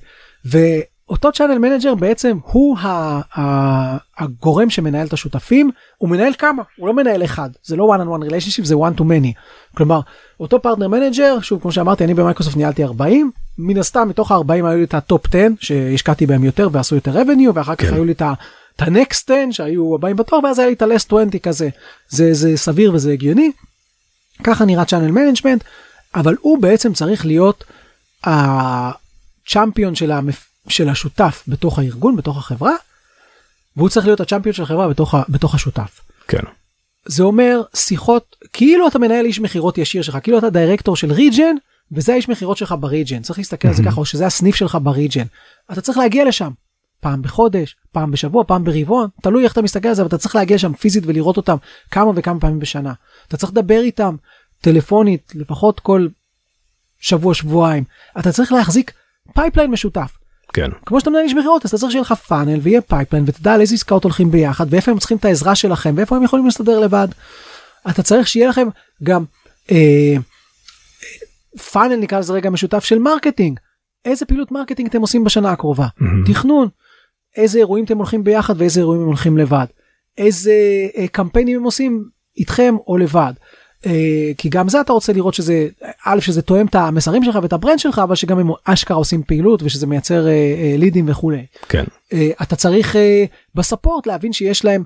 ואותו 1.10 1.28
channel 1.28 1.82
manager 1.82 1.94
בעצם 1.94 2.38
הוא 2.42 2.78
ה- 2.78 3.20
ה- 3.40 3.96
הגורם 4.18 4.70
שמנהל 4.70 5.06
את 5.06 5.12
השותפים 5.12 5.70
הוא 5.98 6.08
מנהל 6.10 6.32
כמה 6.38 6.62
הוא 6.76 6.86
לא 6.86 6.94
מנהל 6.94 7.24
אחד 7.24 7.50
זה 7.64 7.76
לא 7.76 7.96
one 7.96 8.00
on 8.00 8.20
one 8.20 8.30
relationship 8.30 8.64
זה 8.64 8.74
one 8.74 8.98
to 8.98 9.00
many 9.00 9.32
כלומר 9.76 10.00
אותו 10.40 10.56
partner 10.56 10.88
manager 10.92 11.42
שוב 11.42 11.62
כמו 11.62 11.72
שאמרתי 11.72 12.04
אני 12.04 12.14
במייקרוסופט 12.14 12.56
ניהלתי 12.56 12.84
40 12.84 13.30
מן 13.58 13.78
הסתם 13.78 14.08
מתוך 14.08 14.32
ה-40 14.32 14.52
היו 14.52 14.76
לי 14.76 14.84
את 14.84 14.94
ה 14.94 15.02
top 15.02 15.26
10 15.28 15.38
שהשקעתי 15.60 16.26
בהם 16.26 16.44
יותר 16.44 16.68
ועשו 16.72 16.94
יותר 16.94 17.22
revenue 17.22 17.50
ואחר 17.54 17.74
כך 17.74 17.86
כן. 17.86 17.94
היו 17.94 18.04
לי 18.04 18.12
את 18.12 18.22
ה-next 18.82 19.24
10 19.24 19.34
שהיו 19.50 19.94
הבאים 19.94 20.16
בתור 20.16 20.44
ואז 20.44 20.58
היה 20.58 20.68
לי 20.68 20.74
את 20.74 20.82
ה- 20.82 20.90
last 20.90 21.06
20 21.06 21.30
כזה 21.30 21.68
זה 22.08 22.34
זה 22.34 22.56
סביר 22.56 22.94
וזה 22.94 23.12
הגיוני. 23.12 23.50
ככה 24.44 24.64
נראה 24.64 24.82
channel 24.82 25.12
management 25.12 25.64
אבל 26.14 26.36
הוא 26.40 26.62
בעצם 26.62 26.92
צריך 26.92 27.26
להיות 27.26 27.64
ה 28.24 28.43
champion 28.43 29.94
של, 29.94 30.12
המפ... 30.12 30.49
של 30.70 30.88
השותף 30.88 31.42
בתוך 31.48 31.78
הארגון 31.78 32.16
בתוך 32.16 32.38
החברה. 32.38 32.74
והוא 33.76 33.88
צריך 33.88 34.06
להיות 34.06 34.20
ה 34.20 34.24
champion 34.24 34.52
של 34.52 34.62
החברה 34.62 34.88
בתוך, 34.88 35.14
ה... 35.14 35.22
בתוך 35.28 35.54
השותף. 35.54 36.00
כן. 36.28 36.42
זה 37.06 37.22
אומר 37.22 37.62
שיחות 37.74 38.36
כאילו 38.52 38.88
אתה 38.88 38.98
מנהל 38.98 39.24
איש 39.24 39.40
מכירות 39.40 39.78
ישיר 39.78 40.02
שלך 40.02 40.18
כאילו 40.22 40.38
אתה 40.38 40.50
דירקטור 40.50 40.96
של 40.96 41.12
region 41.12 41.54
וזה 41.92 42.12
האיש 42.12 42.28
מכירות 42.28 42.56
שלך 42.56 42.74
ב 42.80 42.86
region 42.86 43.22
צריך 43.22 43.38
להסתכל 43.38 43.68
על 43.68 43.74
זה 43.74 43.82
ככה 43.82 44.00
או 44.00 44.04
שזה 44.04 44.26
הסניף 44.26 44.54
שלך 44.54 44.78
ב 44.82 44.88
region. 44.88 45.26
אתה 45.72 45.80
צריך 45.80 45.98
להגיע 45.98 46.24
לשם 46.24 46.50
פעם 47.00 47.22
בחודש 47.22 47.76
פעם 47.92 48.10
בשבוע 48.10 48.44
פעם 48.44 48.64
ברבעון 48.64 49.08
תלוי 49.22 49.44
איך 49.44 49.52
אתה 49.52 49.62
מסתכל 49.62 49.88
על 49.88 49.94
זה 49.94 50.02
אבל 50.02 50.08
אתה 50.08 50.18
צריך 50.18 50.36
להגיע 50.36 50.58
שם 50.58 50.74
פיזית 50.74 51.04
ולראות 51.06 51.36
אותם 51.36 51.56
כמה 51.90 52.10
וכמה 52.14 52.40
פעמים 52.40 52.58
בשנה. 52.58 52.92
אתה 53.28 53.36
צריך 53.36 53.52
לדבר 53.52 53.80
איתם 53.80 54.16
טלפונית 54.60 55.32
לפחות 55.34 55.80
כל 55.80 56.08
שבוע 57.00 57.34
שבועיים 57.34 57.84
אתה 58.18 58.32
צריך 58.32 58.52
להחזיק 58.52 58.92
pipeline 59.34 59.70
משותף. 59.70 60.19
כן. 60.52 60.70
כמו 60.86 61.00
שאתה 61.00 61.10
מנהל 61.10 61.24
איש 61.24 61.34
מכירות 61.34 61.64
אז 61.64 61.70
אתה 61.70 61.78
צריך 61.78 61.92
שיהיה 61.92 62.02
לך 62.02 62.12
funnel 62.12 62.58
ויהיה 62.62 62.80
pipeline 62.80 63.24
ותדע 63.26 63.54
על 63.54 63.60
איזה 63.60 63.74
עסקאות 63.74 64.04
הולכים 64.04 64.30
ביחד 64.30 64.66
ואיפה 64.70 64.90
הם 64.90 64.98
צריכים 64.98 65.16
את 65.16 65.24
העזרה 65.24 65.54
שלכם 65.54 65.94
ואיפה 65.96 66.16
הם 66.16 66.22
יכולים 66.22 66.44
להסתדר 66.44 66.78
לבד. 66.78 67.08
אתה 67.90 68.02
צריך 68.02 68.28
שיהיה 68.28 68.48
לכם 68.48 68.68
גם 69.02 69.24
אה, 69.70 70.16
funnel 71.72 71.96
נקרא 71.96 72.18
לזה 72.18 72.32
רגע 72.32 72.50
משותף 72.50 72.84
של 72.84 72.98
marketing. 72.98 73.60
איזה 74.04 74.26
פעילות 74.26 74.52
marketing 74.52 74.88
אתם 74.88 75.00
עושים 75.00 75.24
בשנה 75.24 75.50
הקרובה 75.50 75.86
מהמם. 75.98 76.24
תכנון 76.26 76.68
איזה 77.36 77.58
אירועים 77.58 77.84
אתם 77.84 77.98
הולכים 77.98 78.24
ביחד 78.24 78.54
ואיזה 78.56 78.80
אירועים 78.80 79.00
הם 79.00 79.06
הולכים 79.06 79.38
לבד 79.38 79.66
איזה 80.18 80.52
אה, 80.96 81.08
קמפיינים 81.08 81.56
הם 81.58 81.62
עושים 81.62 82.04
איתכם 82.36 82.74
או 82.86 82.96
לבד. 82.96 83.32
אה, 83.86 84.32
כי 84.38 84.48
גם 84.48 84.68
זה 84.68 84.80
אתה 84.80 84.92
רוצה 84.92 85.12
לראות 85.12 85.34
שזה 85.34 85.68
א' 86.04 86.20
שזה 86.20 86.42
תואם 86.42 86.66
את 86.66 86.74
המסרים 86.74 87.24
שלך 87.24 87.38
ואת 87.42 87.52
ה 87.52 87.56
brand 87.56 87.78
שלך 87.78 87.98
אבל 87.98 88.14
שגם 88.14 88.38
הם 88.38 88.50
אשכרה 88.64 88.96
עושים 88.96 89.22
פעילות 89.22 89.62
ושזה 89.62 89.86
מייצר 89.86 90.26
אה, 90.26 90.32
אה, 90.32 90.74
לידים 90.78 91.04
וכולי. 91.08 91.46
כן. 91.68 91.84
אה, 92.12 92.30
אתה 92.42 92.56
צריך 92.56 92.96
אה, 92.96 93.24
ב 93.54 93.61
support 93.61 94.06
להבין 94.06 94.32
שיש 94.32 94.64
להם 94.64 94.84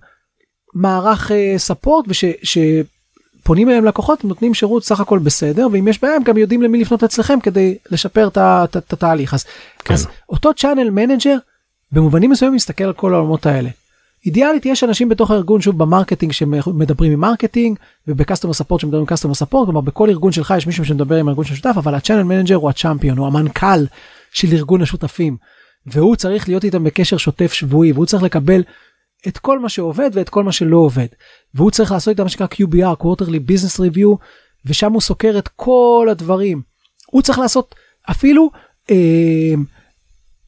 מערך 0.75 1.33
אה, 1.33 1.55
support 1.57 2.07
ושפונים 2.09 3.69
אליהם 3.69 3.85
לקוחות 3.85 4.25
נותנים 4.25 4.55
שירות 4.55 4.85
סך 4.85 5.01
הכל 5.01 5.19
בסדר 5.19 5.69
ואם 5.73 5.89
יש 5.89 6.03
בעיה 6.03 6.17
הם 6.17 6.23
גם 6.23 6.39
יודעים 6.39 6.63
למי 6.63 6.81
לפנות 6.81 7.05
אצלכם 7.05 7.41
כדי 7.41 7.75
לשפר 7.91 8.29
את 8.29 8.93
התהליך 8.93 9.35
אז, 9.35 9.45
כן. 9.85 9.95
אז 9.95 10.07
אותו 10.29 10.55
channel 10.55 10.91
manager 10.91 11.37
במובנים 11.93 12.31
מסוימים 12.31 12.57
מסתכל 12.57 12.85
על 12.85 12.93
כל 12.93 13.15
העולמות 13.15 13.47
האלה. 13.47 13.71
אידיאלית 14.27 14.67
יש 14.67 14.85
אנשים 14.85 15.09
בתוך 15.09 15.31
הארגון 15.31 15.61
שוב 15.61 15.79
ב 15.79 15.84
marketing 15.84 16.33
שמדברים 16.33 17.13
עם 17.13 17.21
marketing 17.21 17.79
וב 18.09 18.18
customer 18.18 18.55
support 18.55 18.81
שמדברים 18.81 19.01
עם 19.01 19.07
customer 19.07 19.35
support 19.35 19.67
כלומר 19.67 19.81
בכל 19.81 20.11
ארגון 20.11 20.33
שלך 20.33 20.55
יש 20.57 20.67
מישהו 20.67 20.85
שמדבר 20.85 21.17
עם 21.17 21.29
הארגון 21.29 21.45
של 21.45 21.53
השותף 21.53 21.75
אבל 21.77 21.95
ה 21.95 21.98
channel 21.98 22.23
manager 22.23 22.55
הוא 22.55 22.71
ה 22.71 22.76
champion 22.76 23.19
הוא 23.19 23.27
המנכ"ל 23.27 23.87
של 24.33 24.49
ארגון 24.53 24.83
השותפים. 24.83 25.37
והוא 25.87 26.17
צריך 26.17 26.49
להיות 26.49 26.65
איתם 26.65 26.85
בקשר 26.85 27.17
שוטף 27.17 27.53
שבועי 27.53 27.93
והוא 27.93 28.07
צריך 28.07 28.23
לקבל 28.23 28.63
את 29.29 29.39
כל 29.39 29.59
מה 29.59 29.69
שעובד 29.69 30.11
ואת 30.13 30.29
כל 30.29 30.45
מה 30.45 30.53
שלא 30.53 30.77
עובד. 30.77 31.07
והוא 31.55 31.71
צריך 31.71 31.93
לעשות 31.93 32.09
איתם 32.09 32.23
מה 32.23 32.29
שנקרא 32.29 32.47
QBR 32.55 33.03
quarterly 33.03 33.51
business 33.51 33.79
review 33.79 34.17
ושם 34.67 34.93
הוא 34.93 35.01
סוקר 35.01 35.35
את 35.39 35.49
כל 35.49 36.09
הדברים. 36.11 36.63
הוא 37.07 37.23
צריך 37.23 37.39
לעשות 37.39 37.75
אפילו 38.11 38.51
אה, 38.91 39.55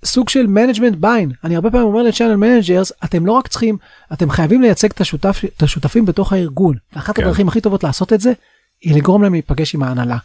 סוג 0.06 0.28
של 0.28 0.46
management 0.46 0.96
buy-in 0.96 1.32
אני 1.44 1.54
הרבה 1.54 1.70
פעמים 1.70 1.86
אומר 1.86 2.02
ל 2.02 2.06
channel 2.06 2.36
managers 2.36 2.92
אתם 3.04 3.26
לא 3.26 3.32
רק 3.32 3.48
צריכים 3.48 3.76
אתם 4.12 4.30
חייבים 4.30 4.62
לייצג 4.62 4.90
את, 4.90 5.00
השותף, 5.00 5.40
את 5.56 5.62
השותפים 5.62 6.06
בתוך 6.06 6.32
הארגון 6.32 6.76
ואחת 6.92 7.16
כן. 7.16 7.22
הדרכים 7.22 7.48
הכי 7.48 7.60
טובות 7.60 7.84
לעשות 7.84 8.12
את 8.12 8.20
זה 8.20 8.32
היא 8.80 8.96
לגרום 8.96 9.22
להם 9.22 9.32
להיפגש 9.32 9.74
עם 9.74 9.82
ההנהלה. 9.82 10.16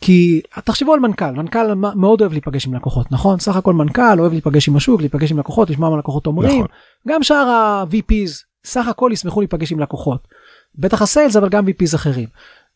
כי 0.00 0.40
תחשבו 0.64 0.94
על 0.94 1.00
מנכ"ל 1.00 1.30
מנכ"ל 1.30 1.74
מאוד 1.74 2.20
אוהב 2.20 2.32
להיפגש 2.32 2.66
עם 2.66 2.74
לקוחות 2.74 3.12
נכון 3.12 3.38
סך 3.38 3.56
הכל 3.56 3.74
מנכ"ל 3.74 4.20
אוהב 4.20 4.32
להיפגש 4.32 4.68
עם 4.68 4.76
השוק 4.76 5.00
להיפגש 5.00 5.30
עם 5.32 5.38
לקוחות 5.38 5.70
לשמוע 5.70 5.90
מה 5.90 5.98
לקוחות 5.98 6.26
אומרים 6.26 6.50
נכון. 6.50 6.66
גם 7.08 7.22
שאר 7.22 7.48
ה-VPs 7.48 8.30
סך 8.64 8.88
הכל 8.88 9.10
ישמחו 9.12 9.40
להיפגש 9.40 9.72
עם 9.72 9.80
לקוחות. 9.80 10.28
בטח 10.74 11.02
הסיילס 11.02 11.36
אבל 11.36 11.48
גם 11.48 11.66
VPs 11.66 11.94
אחרים. 11.94 12.28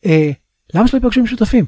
אה, 0.05 0.31
למה 0.73 0.87
שלא 0.87 0.97
ייפגשו 0.97 1.19
עם 1.19 1.27
שותפים? 1.27 1.65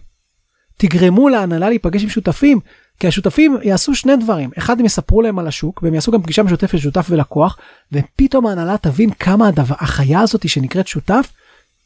תגרמו 0.78 1.30
להנהלה 1.30 1.70
להיפגש 1.70 2.04
עם 2.04 2.10
שותפים 2.10 2.60
כי 3.00 3.08
השותפים 3.08 3.58
יעשו 3.64 3.96
שני 3.96 4.16
דברים 4.16 4.50
אחד 4.58 4.80
הם 4.80 4.86
יספרו 4.86 5.22
להם 5.22 5.40
על 5.40 5.48
השוק 5.48 5.84
והם 5.84 5.94
יעשו 5.94 6.12
גם 6.12 6.22
פגישה 6.22 6.44
משותפת 6.44 6.80
שותף 6.80 7.08
ולקוח 7.10 7.58
ופתאום 7.92 8.46
ההנהלה 8.46 8.78
תבין 8.78 9.12
כמה 9.12 9.48
הדבר, 9.48 9.76
החיה 9.80 10.22
הזאת 10.22 10.50
שנקראת 10.50 10.88
שותף 10.88 11.32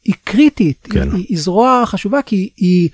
היא 0.04 0.14
קריטית 0.24 0.88
כן. 0.90 1.12
היא, 1.12 1.26
היא 1.28 1.38
זרוע 1.38 1.82
חשובה 1.86 2.22
כי 2.22 2.36
היא, 2.36 2.88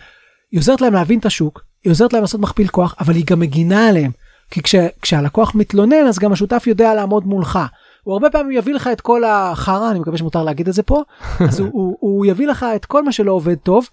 היא 0.53 0.59
עוזרת 0.59 0.81
להם 0.81 0.95
להבין 0.95 1.19
את 1.19 1.27
השוק 1.27 1.63
היא 1.85 1.91
עוזרת 1.91 2.13
להם 2.13 2.23
לעשות 2.23 2.41
מכפיל 2.41 2.69
כוח 2.69 2.95
אבל 3.01 3.15
היא 3.15 3.25
גם 3.27 3.41
מגינה 3.41 3.89
עליהם 3.89 4.11
כי 4.51 4.63
כש, 4.63 4.75
כשהלקוח 5.03 5.55
מתלונן 5.55 6.07
אז 6.09 6.19
גם 6.19 6.33
השותף 6.33 6.65
יודע 6.67 6.95
לעמוד 6.95 7.27
מולך. 7.27 7.59
הוא 8.03 8.13
הרבה 8.13 8.31
פעמים 8.31 8.59
יביא 8.59 8.75
לך 8.75 8.89
את 8.93 9.01
כל 9.01 9.25
החרא 9.25 9.91
אני 9.91 9.99
מקווה 9.99 10.19
שמותר 10.19 10.43
להגיד 10.43 10.69
את 10.69 10.75
זה 10.75 10.83
פה 10.83 11.03
אז 11.49 11.61
הוא, 11.61 11.69
הוא, 11.73 11.97
הוא 12.01 12.27
יביא 12.27 12.47
לך 12.47 12.67
את 12.77 12.85
כל 12.85 13.05
מה 13.05 13.13
שלא 13.13 13.33
עובד 13.33 13.55
טוב 13.55 13.89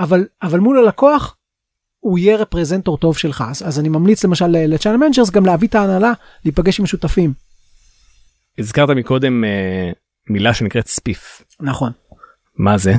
אבל 0.00 0.26
אבל 0.42 0.60
מול 0.60 0.78
הלקוח 0.78 1.36
הוא 2.00 2.18
יהיה 2.18 2.36
representor 2.36 2.98
טוב 2.98 3.16
שלך 3.18 3.44
אז, 3.50 3.62
אז 3.68 3.78
אני 3.80 3.88
ממליץ 3.88 4.24
למשל 4.24 4.46
ל 4.46 4.52
channel 4.52 4.96
managers 4.96 5.30
גם 5.30 5.46
להביא 5.46 5.68
את 5.68 5.74
ההנהלה 5.74 6.12
להיפגש 6.44 6.78
עם 6.78 6.84
השותפים. 6.84 7.32
הזכרת 8.58 8.90
מקודם 8.90 9.44
אה, 9.44 9.90
מילה 10.30 10.54
שנקראת 10.54 10.86
SPIFF. 10.88 11.42
נכון. 11.60 11.92
מה 12.56 12.78
זה? 12.78 12.94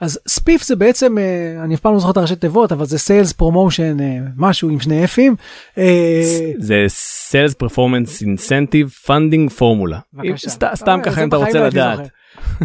אז 0.00 0.18
SPIFF 0.28 0.62
זה 0.62 0.76
בעצם 0.76 1.18
אה, 1.18 1.64
אני 1.64 1.74
אף 1.74 1.80
פעם 1.80 1.92
לא 1.92 1.98
זוכר 1.98 2.12
את 2.12 2.16
הראשי 2.16 2.36
תיבות 2.36 2.72
אבל 2.72 2.84
זה 2.86 2.98
sales 2.98 3.32
promotion 3.32 3.96
משהו 4.36 4.68
עם 4.70 4.80
שני 4.80 5.04
אפים. 5.04 5.36
אה, 5.78 6.20
זה 6.58 6.86
Sales 7.30 7.54
Performance 7.66 8.22
Incentive 8.22 9.06
Funding 9.06 9.58
Formula. 9.58 9.96
בבקשה. 10.12 10.50
סת- 10.50 10.74
סתם 10.74 10.98
אה, 10.98 11.04
ככה 11.04 11.22
אם 11.22 11.28
אתה 11.28 11.36
רוצה 11.36 11.60
לא 11.60 11.66
לדעת. 11.66 11.98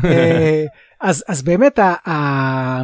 אה, 0.06 0.66
אז 1.02 1.24
אז 1.28 1.42
באמת 1.42 1.80
ה- 1.80 2.10
ה- 2.10 2.82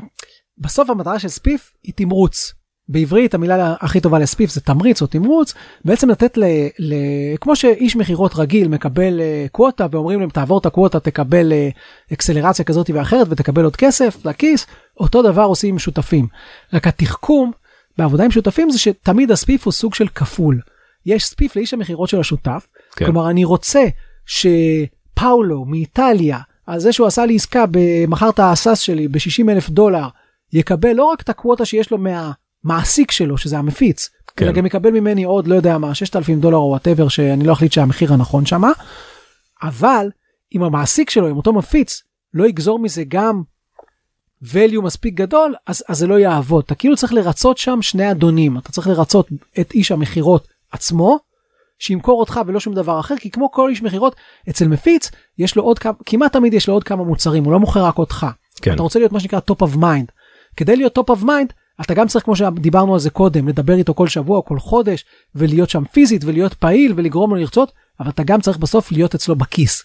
בסוף 0.59 0.89
המטרה 0.89 1.19
של 1.19 1.27
SPIFF 1.27 1.71
היא 1.83 1.93
תמרוץ. 1.95 2.53
בעברית 2.89 3.33
המילה 3.33 3.75
הכי 3.79 3.99
טובה 3.99 4.19
ל 4.19 4.24
SPIFF 4.24 4.49
זה 4.49 4.61
תמריץ 4.61 5.01
או 5.01 5.07
תמרוץ 5.07 5.53
בעצם 5.85 6.09
לתת 6.09 6.37
ל... 6.37 6.43
ל 6.79 6.93
כמו 7.41 7.55
שאיש 7.55 7.95
מכירות 7.95 8.35
רגיל 8.35 8.67
מקבל 8.67 9.21
אה, 9.21 9.45
קווטה 9.51 9.87
ואומרים 9.91 10.19
להם 10.19 10.29
תעבור 10.29 10.57
את 10.57 10.65
הקווטה 10.65 10.99
תקבל 10.99 11.53
אה, 11.53 11.69
אקסלרציה 12.13 12.65
כזאת 12.65 12.89
ואחרת 12.89 13.27
ותקבל 13.29 13.63
עוד 13.63 13.75
כסף 13.75 14.25
לכיס 14.25 14.67
אותו 14.99 15.21
דבר 15.21 15.43
עושים 15.43 15.75
עם 15.75 15.79
שותפים. 15.79 16.27
רק 16.73 16.87
התחכום 16.87 17.51
בעבודה 17.97 18.23
עם 18.23 18.31
שותפים 18.31 18.69
זה 18.69 18.79
שתמיד 18.79 19.31
הספיף 19.31 19.65
הוא 19.65 19.73
סוג 19.73 19.93
של 19.93 20.07
כפול. 20.07 20.59
יש 21.05 21.25
ספיף 21.25 21.55
לאיש 21.55 21.73
המכירות 21.73 22.09
של 22.09 22.19
השותף 22.19 22.67
כן. 22.95 23.05
כלומר 23.05 23.29
אני 23.29 23.43
רוצה 23.43 23.83
שפאולו 24.25 25.65
מאיטליה 25.65 26.39
על 26.67 26.79
זה 26.79 26.91
שהוא 26.91 27.07
עשה 27.07 27.25
לי 27.25 27.35
עסקה 27.35 27.65
במכר 27.71 28.29
את 28.29 28.39
הסאס 28.43 28.79
שלי 28.79 29.07
ב-60 29.07 29.51
אלף 29.51 29.69
דולר 29.69 30.07
יקבל 30.53 30.93
לא 30.93 31.03
רק 31.03 31.21
את 31.21 31.29
הקווטה 31.29 31.65
שיש 31.65 31.91
לו 31.91 31.97
מה... 31.97 32.31
המעסיק 32.63 33.11
שלו 33.11 33.37
שזה 33.37 33.57
המפיץ, 33.57 34.09
כן. 34.35 34.45
אלא 34.45 34.53
גם 34.53 34.65
יקבל 34.65 34.91
ממני 34.91 35.23
עוד 35.23 35.47
לא 35.47 35.55
יודע 35.55 35.77
מה 35.77 35.95
6,000 35.95 36.39
דולר 36.39 36.57
או 36.57 36.69
whatever 36.69 37.07
שאני 37.07 37.43
לא 37.43 37.53
אחליט 37.53 37.71
שהמחיר 37.71 38.13
הנכון 38.13 38.45
שמה. 38.45 38.71
אבל 39.63 40.09
אם 40.55 40.63
המעסיק 40.63 41.09
שלו, 41.09 41.29
אם 41.29 41.37
אותו 41.37 41.53
מפיץ, 41.53 42.03
לא 42.33 42.47
יגזור 42.47 42.79
מזה 42.79 43.03
גם 43.07 43.41
value 44.43 44.81
מספיק 44.83 45.13
גדול, 45.13 45.55
אז, 45.67 45.83
אז 45.87 45.97
זה 45.97 46.07
לא 46.07 46.19
יעבוד. 46.19 46.63
אתה 46.65 46.75
כאילו 46.75 46.95
צריך 46.95 47.13
לרצות 47.13 47.57
שם 47.57 47.81
שני 47.81 48.11
אדונים. 48.11 48.57
אתה 48.57 48.71
צריך 48.71 48.87
לרצות 48.87 49.27
את 49.59 49.71
איש 49.71 49.91
המכירות 49.91 50.47
עצמו, 50.71 51.19
שימכור 51.79 52.19
אותך 52.19 52.39
ולא 52.45 52.59
שום 52.59 52.73
דבר 52.73 52.99
אחר, 52.99 53.17
כי 53.17 53.31
כמו 53.31 53.51
כל 53.51 53.69
איש 53.69 53.81
מכירות, 53.81 54.15
אצל 54.49 54.67
מפיץ, 54.67 55.11
יש 55.37 55.55
לו 55.55 55.63
עוד 55.63 55.79
כמה, 55.79 55.93
כמעט 56.05 56.33
תמיד 56.33 56.53
יש 56.53 56.67
לו 56.67 56.73
עוד 56.73 56.83
כמה 56.83 57.03
מוצרים, 57.03 57.43
הוא 57.43 57.53
לא 57.53 57.59
מוכר 57.59 57.83
רק 57.83 57.97
אותך. 57.97 58.27
כן. 58.61 58.73
אתה 58.73 58.81
רוצה 58.81 58.99
להיות 58.99 59.11
מה 59.11 59.19
שנקרא 59.19 59.39
top 59.51 59.65
of 59.65 59.75
mind. 59.75 60.18
כדי 60.59 60.75
להיות 60.75 60.97
top 60.97 61.11
of 61.11 61.23
mind, 61.23 61.53
אתה 61.81 61.93
גם 61.93 62.07
צריך, 62.07 62.25
כמו 62.25 62.35
שדיברנו 62.35 62.93
על 62.93 62.99
זה 62.99 63.09
קודם, 63.09 63.47
לדבר 63.47 63.73
איתו 63.73 63.93
כל 63.93 64.07
שבוע 64.07 64.41
כל 64.41 64.59
חודש, 64.59 65.05
ולהיות 65.35 65.69
שם 65.69 65.83
פיזית 65.85 66.23
ולהיות 66.25 66.53
פעיל 66.53 66.93
ולגרום 66.95 67.29
לו 67.29 67.35
לרצות, 67.35 67.71
אבל 67.99 68.09
אתה 68.09 68.23
גם 68.23 68.41
צריך 68.41 68.57
בסוף 68.57 68.91
להיות 68.91 69.15
אצלו 69.15 69.35
בכיס. 69.35 69.83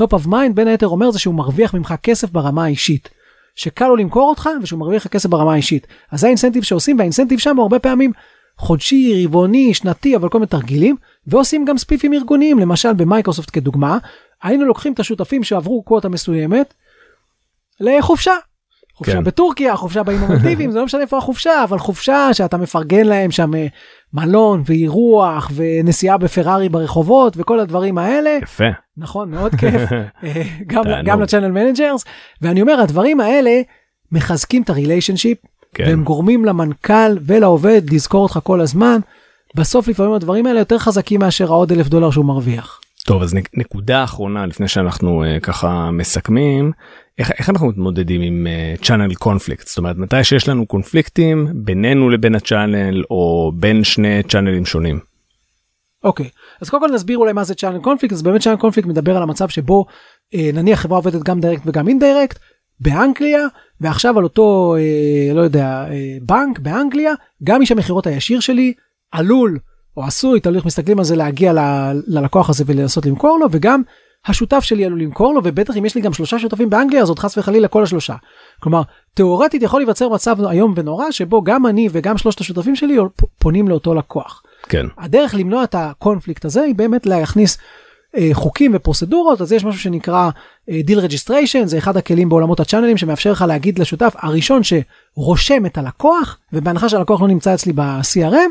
top 0.00 0.06
of 0.06 0.26
mind 0.26 0.52
בין 0.54 0.68
היתר 0.68 0.88
אומר 0.88 1.10
זה 1.10 1.18
שהוא 1.18 1.34
מרוויח 1.34 1.74
ממך 1.74 1.94
כסף 2.02 2.30
ברמה 2.30 2.64
האישית. 2.64 3.08
שקל 3.54 3.88
לו 3.88 3.96
למכור 3.96 4.28
אותך 4.30 4.48
ושהוא 4.62 4.80
מרוויח 4.80 5.06
לך 5.06 5.12
כסף 5.12 5.28
ברמה 5.28 5.52
האישית. 5.52 5.86
אז 6.10 6.20
זה 6.20 6.26
האינסנטיב 6.26 6.62
שעושים 6.62 6.98
והאינסנטיב 6.98 7.38
שם 7.38 7.56
הוא 7.56 7.62
הרבה 7.62 7.78
פעמים 7.78 8.12
חודשי, 8.58 9.24
רבעוני, 9.26 9.74
שנתי, 9.74 10.16
אבל 10.16 10.28
כל 10.28 10.38
מיני 10.38 10.48
תרגילים, 10.48 10.96
ועושים 11.26 11.64
גם 11.64 11.78
ספיפים 11.78 12.12
ארגוניים, 12.12 12.58
למשל 12.58 12.92
במייקרוסופט 12.92 13.50
כדוגמה, 13.52 13.98
היינו 14.42 14.64
לוקחים 14.64 14.92
את 14.92 15.00
השותפים 15.00 15.44
שעברו 15.44 15.82
quota 15.82 16.08
מסוימת 16.08 16.74
לחופשה. 17.80 18.34
חופשה 18.94 19.12
כן. 19.12 19.24
בטורקיה, 19.24 19.76
חופשה 19.76 20.02
באיים 20.02 20.22
המלדיבים, 20.22 20.70
זה 20.70 20.78
לא 20.78 20.84
משנה 20.84 21.00
איפה 21.00 21.18
החופשה, 21.18 21.64
אבל 21.64 21.78
חופשה 21.78 22.28
שאתה 22.32 22.56
מפרגן 22.56 23.06
להם 23.06 23.30
שם 23.30 23.54
אה, 23.54 23.66
מלון 24.12 24.62
ואירוח 24.66 25.50
ונסיעה 25.54 26.16
בפרארי 26.18 26.68
ברחובות 26.68 27.34
וכל 27.36 27.60
הדברים 27.60 27.98
האלה. 27.98 28.38
יפה. 28.42 28.64
נכון, 28.96 29.30
מאוד 29.30 29.54
כיף. 29.54 29.92
אה, 30.24 30.42
גם. 30.66 30.82
גם 31.04 31.20
ל 31.22 31.26
channel 31.26 31.50
managers, 31.50 32.04
ואני 32.42 32.62
אומר, 32.62 32.80
הדברים 32.80 33.20
האלה 33.20 33.60
מחזקים 34.12 34.62
את 34.62 34.70
ה 34.70 34.75
relationship, 34.75 35.38
כן. 35.74 35.84
והם 35.86 36.04
גורמים 36.04 36.44
למנכ"ל 36.44 37.18
ולעובד 37.26 37.82
לזכור 37.92 38.22
אותך 38.22 38.38
כל 38.42 38.60
הזמן. 38.60 38.98
בסוף 39.56 39.88
לפעמים 39.88 40.12
הדברים 40.12 40.46
האלה 40.46 40.58
יותר 40.58 40.78
חזקים 40.78 41.20
מאשר 41.20 41.52
העוד 41.52 41.72
אלף 41.72 41.88
דולר 41.88 42.10
שהוא 42.10 42.24
מרוויח. 42.24 42.80
טוב 43.06 43.22
אז 43.22 43.34
נק- 43.34 43.48
נקודה 43.54 44.04
אחרונה 44.04 44.46
לפני 44.46 44.68
שאנחנו 44.68 45.24
אה, 45.24 45.40
ככה 45.40 45.90
מסכמים 45.92 46.72
איך, 47.18 47.30
איך 47.38 47.50
אנחנו 47.50 47.68
מתמודדים 47.68 48.20
עם 48.20 48.46
channel 48.82 49.14
conflict 49.14 49.66
זאת 49.68 49.78
אומרת 49.78 49.96
מתי 49.96 50.24
שיש 50.24 50.48
לנו 50.48 50.66
קונפליקטים 50.66 51.48
בינינו 51.54 52.10
לבין 52.10 52.34
ה 52.34 52.42
channel 52.42 53.02
או 53.10 53.52
בין 53.54 53.84
שני 53.84 54.22
צ'אנלים 54.22 54.66
שונים. 54.66 55.00
אוקיי, 56.04 56.28
אז 56.60 56.70
קודם 56.70 56.88
כל 56.88 56.94
נסביר 56.94 57.18
אולי 57.18 57.32
מה 57.32 57.44
זה 57.44 57.54
channel 57.54 57.78
conflict, 57.78 58.12
אז 58.12 58.22
באמת 58.22 58.40
channel 58.40 58.56
conflict 58.56 58.88
מדבר 58.88 59.16
על 59.16 59.22
המצב 59.22 59.48
שבו 59.48 59.86
אה, 60.34 60.50
נניח 60.54 60.80
חברה 60.80 60.98
עובדת 60.98 61.22
גם 61.22 61.40
direct 61.40 61.62
וגם 61.66 61.88
indirect 61.88 62.38
באנגליה, 62.80 63.46
ועכשיו 63.80 64.18
על 64.18 64.24
אותו, 64.24 64.76
אה, 64.78 65.34
לא 65.34 65.40
יודע, 65.40 65.86
אה, 65.90 66.16
בנק 66.22 66.58
באנגליה, 66.58 67.12
גם 67.44 67.60
איש 67.60 67.72
המכירות 67.72 68.06
הישיר 68.06 68.40
שלי 68.40 68.72
עלול 69.12 69.58
או 69.96 70.04
עשוי, 70.04 70.40
תלוי 70.40 70.56
איך 70.56 70.66
מסתכלים 70.66 70.98
על 70.98 71.04
זה, 71.04 71.16
להגיע 71.16 71.52
ל- 71.52 72.00
ללקוח 72.06 72.50
הזה 72.50 72.64
ולנסות 72.66 73.06
למכור 73.06 73.38
לו, 73.40 73.46
וגם 73.50 73.82
השותף 74.26 74.60
שלי 74.60 74.84
עלול 74.84 75.02
למכור 75.02 75.34
לו, 75.34 75.40
ובטח 75.44 75.76
אם 75.76 75.84
יש 75.84 75.94
לי 75.94 76.00
גם 76.00 76.12
שלושה 76.12 76.38
שותפים 76.38 76.70
באנגליה, 76.70 77.02
אז 77.02 77.08
עוד 77.08 77.18
חס 77.18 77.38
וחלילה 77.38 77.68
כל 77.68 77.82
השלושה. 77.82 78.14
כלומר, 78.60 78.82
תאורטית 79.14 79.62
יכול 79.62 79.80
להיווצר 79.80 80.08
מצב 80.08 80.46
איום 80.46 80.74
ונורא, 80.76 81.10
שבו 81.10 81.42
גם 81.42 81.66
אני 81.66 81.88
וגם 81.92 82.18
שלושת 82.18 82.40
השותפים 82.40 82.76
שלי 82.76 82.96
פונים 83.38 83.68
לאותו 83.68 83.94
לקוח. 83.94 84.42
כן 84.68 84.86
הדרך 84.98 85.34
למנוע 85.34 85.64
את 85.64 85.74
הקונפליקט 85.74 86.44
הזה 86.44 86.62
היא 86.62 86.74
באמת 86.74 87.06
להכניס 87.06 87.58
אה, 88.16 88.30
חוקים 88.32 88.72
ופרוצדורות 88.74 89.40
אז 89.40 89.52
יש 89.52 89.64
משהו 89.64 89.80
שנקרא 89.80 90.30
deal 90.84 90.98
registration 90.98 91.66
זה 91.66 91.78
אחד 91.78 91.96
הכלים 91.96 92.28
בעולמות 92.28 92.60
הצ'אנלים 92.60 92.96
שמאפשר 92.96 93.32
לך 93.32 93.44
להגיד 93.48 93.78
לשותף 93.78 94.14
הראשון 94.18 94.60
שרושם 94.62 95.66
את 95.66 95.78
הלקוח 95.78 96.38
ובהנחה 96.52 96.88
שהלקוח 96.88 97.20
לא 97.20 97.28
נמצא 97.28 97.54
אצלי 97.54 97.72
ב-CRM 97.72 98.50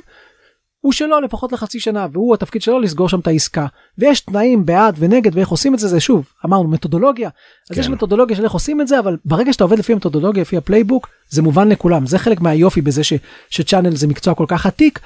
הוא 0.84 0.94
שלו 0.94 1.22
לפחות 1.22 1.52
לחצי 1.52 1.80
שנה 1.80 2.08
והוא 2.12 2.34
התפקיד 2.34 2.62
שלו 2.62 2.80
לסגור 2.80 3.10
שם 3.10 3.20
את 3.20 3.28
העסקה 3.28 3.66
ויש 3.98 4.20
תנאים 4.20 4.66
בעד 4.66 4.96
ונגד 5.00 5.36
ואיך 5.36 5.50
עושים 5.50 5.74
את 5.74 5.80
זה 5.80 5.88
זה 5.88 6.00
שוב 6.00 6.26
אמרנו 6.46 6.70
מתודולוגיה 6.70 7.30
אז 7.70 7.76
כן. 7.76 7.82
יש 7.82 7.90
מתודולוגיה 7.90 8.38
של 8.38 8.44
איך 8.44 8.52
עושים 8.52 8.82
את 8.82 8.88
זה 8.88 9.00
אבל 9.00 9.18
ברגע 9.26 9.54
שאתה 9.54 9.64
עובד 9.64 9.80
לפי 9.80 9.94
המתודולוגיה 9.94 10.42
לפי 10.42 10.58
ה 10.58 10.63
playbook 10.63 11.08
זה 11.30 11.42
מובן 11.42 11.70
לכולם 11.70 12.06
זה 12.06 12.20
חלק 12.20 12.42
מהיופי 12.42 12.82
בזה 12.82 13.04
ש- 13.04 13.14
ש 13.50 13.60
channel 13.60 13.96
זה 13.96 14.08
מקצוע 14.08 14.36
כל 14.36 14.46
כך 14.48 14.66
עתיק 14.66 15.00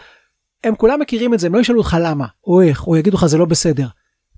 הם 0.63 0.75
כולם 0.75 0.99
מכירים 0.99 1.33
את 1.33 1.39
זה, 1.39 1.47
הם 1.47 1.55
לא 1.55 1.59
ישאלו 1.59 1.79
אותך 1.79 1.97
למה, 2.01 2.25
או 2.47 2.61
איך, 2.61 2.87
או 2.87 2.97
יגידו 2.97 3.17
לך 3.17 3.25
זה 3.25 3.37
לא 3.37 3.45
בסדר. 3.45 3.87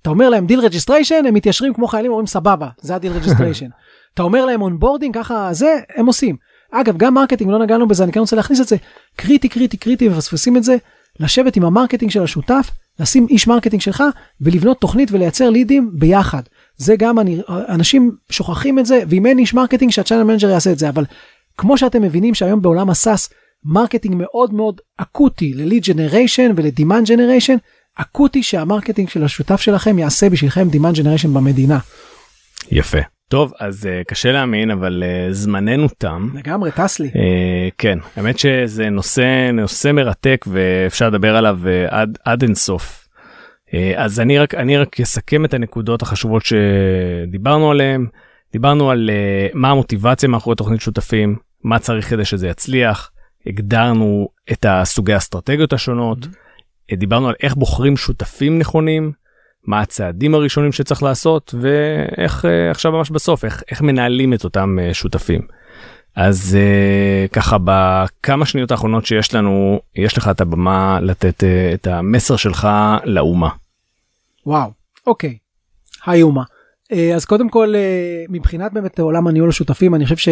אתה 0.01 0.09
אומר 0.09 0.29
להם 0.29 0.45
deal 0.45 0.59
registration, 0.59 1.25
הם 1.27 1.33
מתיישרים 1.33 1.73
כמו 1.73 1.87
חיילים, 1.87 2.11
אומרים 2.11 2.27
סבבה, 2.27 2.69
זה 2.81 2.95
ה 2.95 2.98
deal 2.98 3.11
registration. 3.11 3.67
אתה 4.13 4.23
אומר 4.23 4.45
להם 4.45 4.61
onboarding, 4.61 5.15
ככה 5.15 5.49
זה, 5.53 5.79
הם 5.95 6.05
עושים. 6.05 6.35
אגב, 6.71 6.97
גם 6.97 7.13
marketing, 7.13 7.51
לא 7.51 7.59
נגענו 7.59 7.87
בזה, 7.87 8.03
אני 8.03 8.11
כן 8.11 8.19
רוצה 8.19 8.35
להכניס 8.35 8.61
את 8.61 8.67
זה, 8.67 8.75
קריטי, 9.15 9.49
קריטי, 9.49 9.77
קריטי, 9.77 10.09
מפספסים 10.09 10.57
את 10.57 10.63
זה, 10.63 10.75
לשבת 11.19 11.55
עם 11.55 11.65
ה 11.65 11.70
marketing 11.70 12.11
של 12.11 12.23
השותף, 12.23 12.71
לשים 12.99 13.27
איש 13.29 13.47
marketing 13.47 13.81
שלך, 13.81 14.03
ולבנות 14.41 14.81
תוכנית 14.81 15.11
ולייצר 15.11 15.49
לידים 15.49 15.91
ביחד. 15.93 16.41
זה 16.77 16.95
גם, 16.95 17.19
אני, 17.19 17.41
אנשים 17.49 18.11
שוכחים 18.29 18.79
את 18.79 18.85
זה, 18.85 19.01
ואם 19.09 19.25
אין 19.25 19.39
איש 19.39 19.53
marketing, 19.53 19.91
שה 19.91 20.01
channel 20.01 20.23
manager 20.23 20.49
יעשה 20.49 20.71
את 20.71 20.79
זה, 20.79 20.89
אבל 20.89 21.05
כמו 21.57 21.77
שאתם 21.77 22.01
מבינים 22.01 22.35
שהיום 22.35 22.61
בעולם 22.61 22.89
ה 22.89 22.96
SaaS, 22.96 23.29
marketing 23.65 24.15
מאוד 24.17 24.53
מאוד 24.53 24.81
אקוטי 24.97 25.53
ל 25.53 25.59
lead 25.59 25.83
generation 25.83 26.51
ול 26.55 26.68
demand 26.68 27.07
generation, 27.07 27.55
אקוטי 27.95 28.43
שה 28.43 28.60
marketing 28.60 29.09
של 29.09 29.23
השותף 29.23 29.61
שלכם 29.61 29.99
יעשה 29.99 30.29
בשבילכם 30.29 30.69
demand 30.69 30.95
generation 30.95 31.33
במדינה. 31.33 31.79
יפה 32.71 33.18
טוב 33.29 33.53
אז 33.59 33.85
uh, 33.85 34.03
קשה 34.07 34.31
להאמין 34.31 34.71
אבל 34.71 35.03
uh, 35.03 35.33
זמננו 35.33 35.87
תם. 35.97 36.29
לגמרי, 36.33 36.71
טס 36.71 36.99
לי. 36.99 37.07
Uh, 37.07 37.17
כן 37.77 37.99
האמת 38.15 38.39
שזה 38.39 38.89
נושא 38.89 39.51
נושא 39.53 39.91
מרתק 39.91 40.45
ואפשר 40.47 41.09
לדבר 41.09 41.35
עליו 41.35 41.59
uh, 41.63 41.93
עד 41.93 42.17
עד 42.25 42.43
אינסוף. 42.43 43.07
Uh, 43.67 43.73
אז 43.97 44.19
אני 44.19 44.39
רק 44.39 44.55
אני 44.55 44.77
רק 44.77 44.99
אסכם 44.99 45.45
את 45.45 45.53
הנקודות 45.53 46.01
החשובות 46.01 46.43
שדיברנו 46.45 47.71
עליהן. 47.71 48.07
דיברנו 48.51 48.91
על 48.91 49.09
uh, 49.09 49.51
מה 49.53 49.71
המוטיבציה 49.71 50.29
מאחורי 50.29 50.55
תוכנית 50.55 50.81
שותפים 50.81 51.35
מה 51.63 51.79
צריך 51.79 52.09
כדי 52.09 52.25
שזה 52.25 52.47
יצליח 52.47 53.11
הגדרנו 53.47 54.27
את 54.51 54.65
הסוגי 54.69 55.13
האסטרטגיות 55.13 55.73
השונות 55.73 56.25
uh, 56.25 56.95
דיברנו 56.95 57.29
על 57.29 57.35
איך 57.43 57.55
בוחרים 57.55 57.97
שותפים 57.97 58.59
נכונים 58.59 59.11
מה 59.69 59.81
הצעדים 59.81 60.35
הראשונים 60.35 60.71
שצריך 60.71 61.03
לעשות 61.03 61.55
ואיך 61.61 62.45
אה, 62.45 62.47
עכשיו 62.71 62.91
ממש 62.91 63.09
בסוף 63.09 63.45
איך 63.45 63.63
איך 63.71 63.81
מנהלים 63.81 64.33
את 64.33 64.43
אותם 64.43 64.77
אה, 64.79 64.93
שותפים. 64.93 65.41
אז 66.15 66.57
אה, 66.57 67.31
ככה 67.31 67.57
בכמה 67.63 68.45
שניות 68.45 68.71
האחרונות 68.71 69.05
שיש 69.05 69.35
לנו 69.35 69.79
יש 69.95 70.17
לך 70.17 70.27
את 70.27 70.41
הבמה 70.41 70.99
לתת 71.01 71.43
את 71.73 71.87
המסר 71.87 72.35
שלך 72.35 72.67
לאומה. 73.03 73.49
וואו, 74.45 74.71
אוקיי. 75.07 75.37
היי 76.05 76.21
אומה. 76.21 76.43
אה, 76.91 77.15
אז 77.15 77.25
קודם 77.25 77.49
כל 77.49 77.73
אה, 77.75 78.23
מבחינת 78.29 78.73
באמת 78.73 78.99
עולם 78.99 79.27
הניהול 79.27 79.49
השותפים 79.49 79.95
אני 79.95 80.05
חושב 80.05 80.31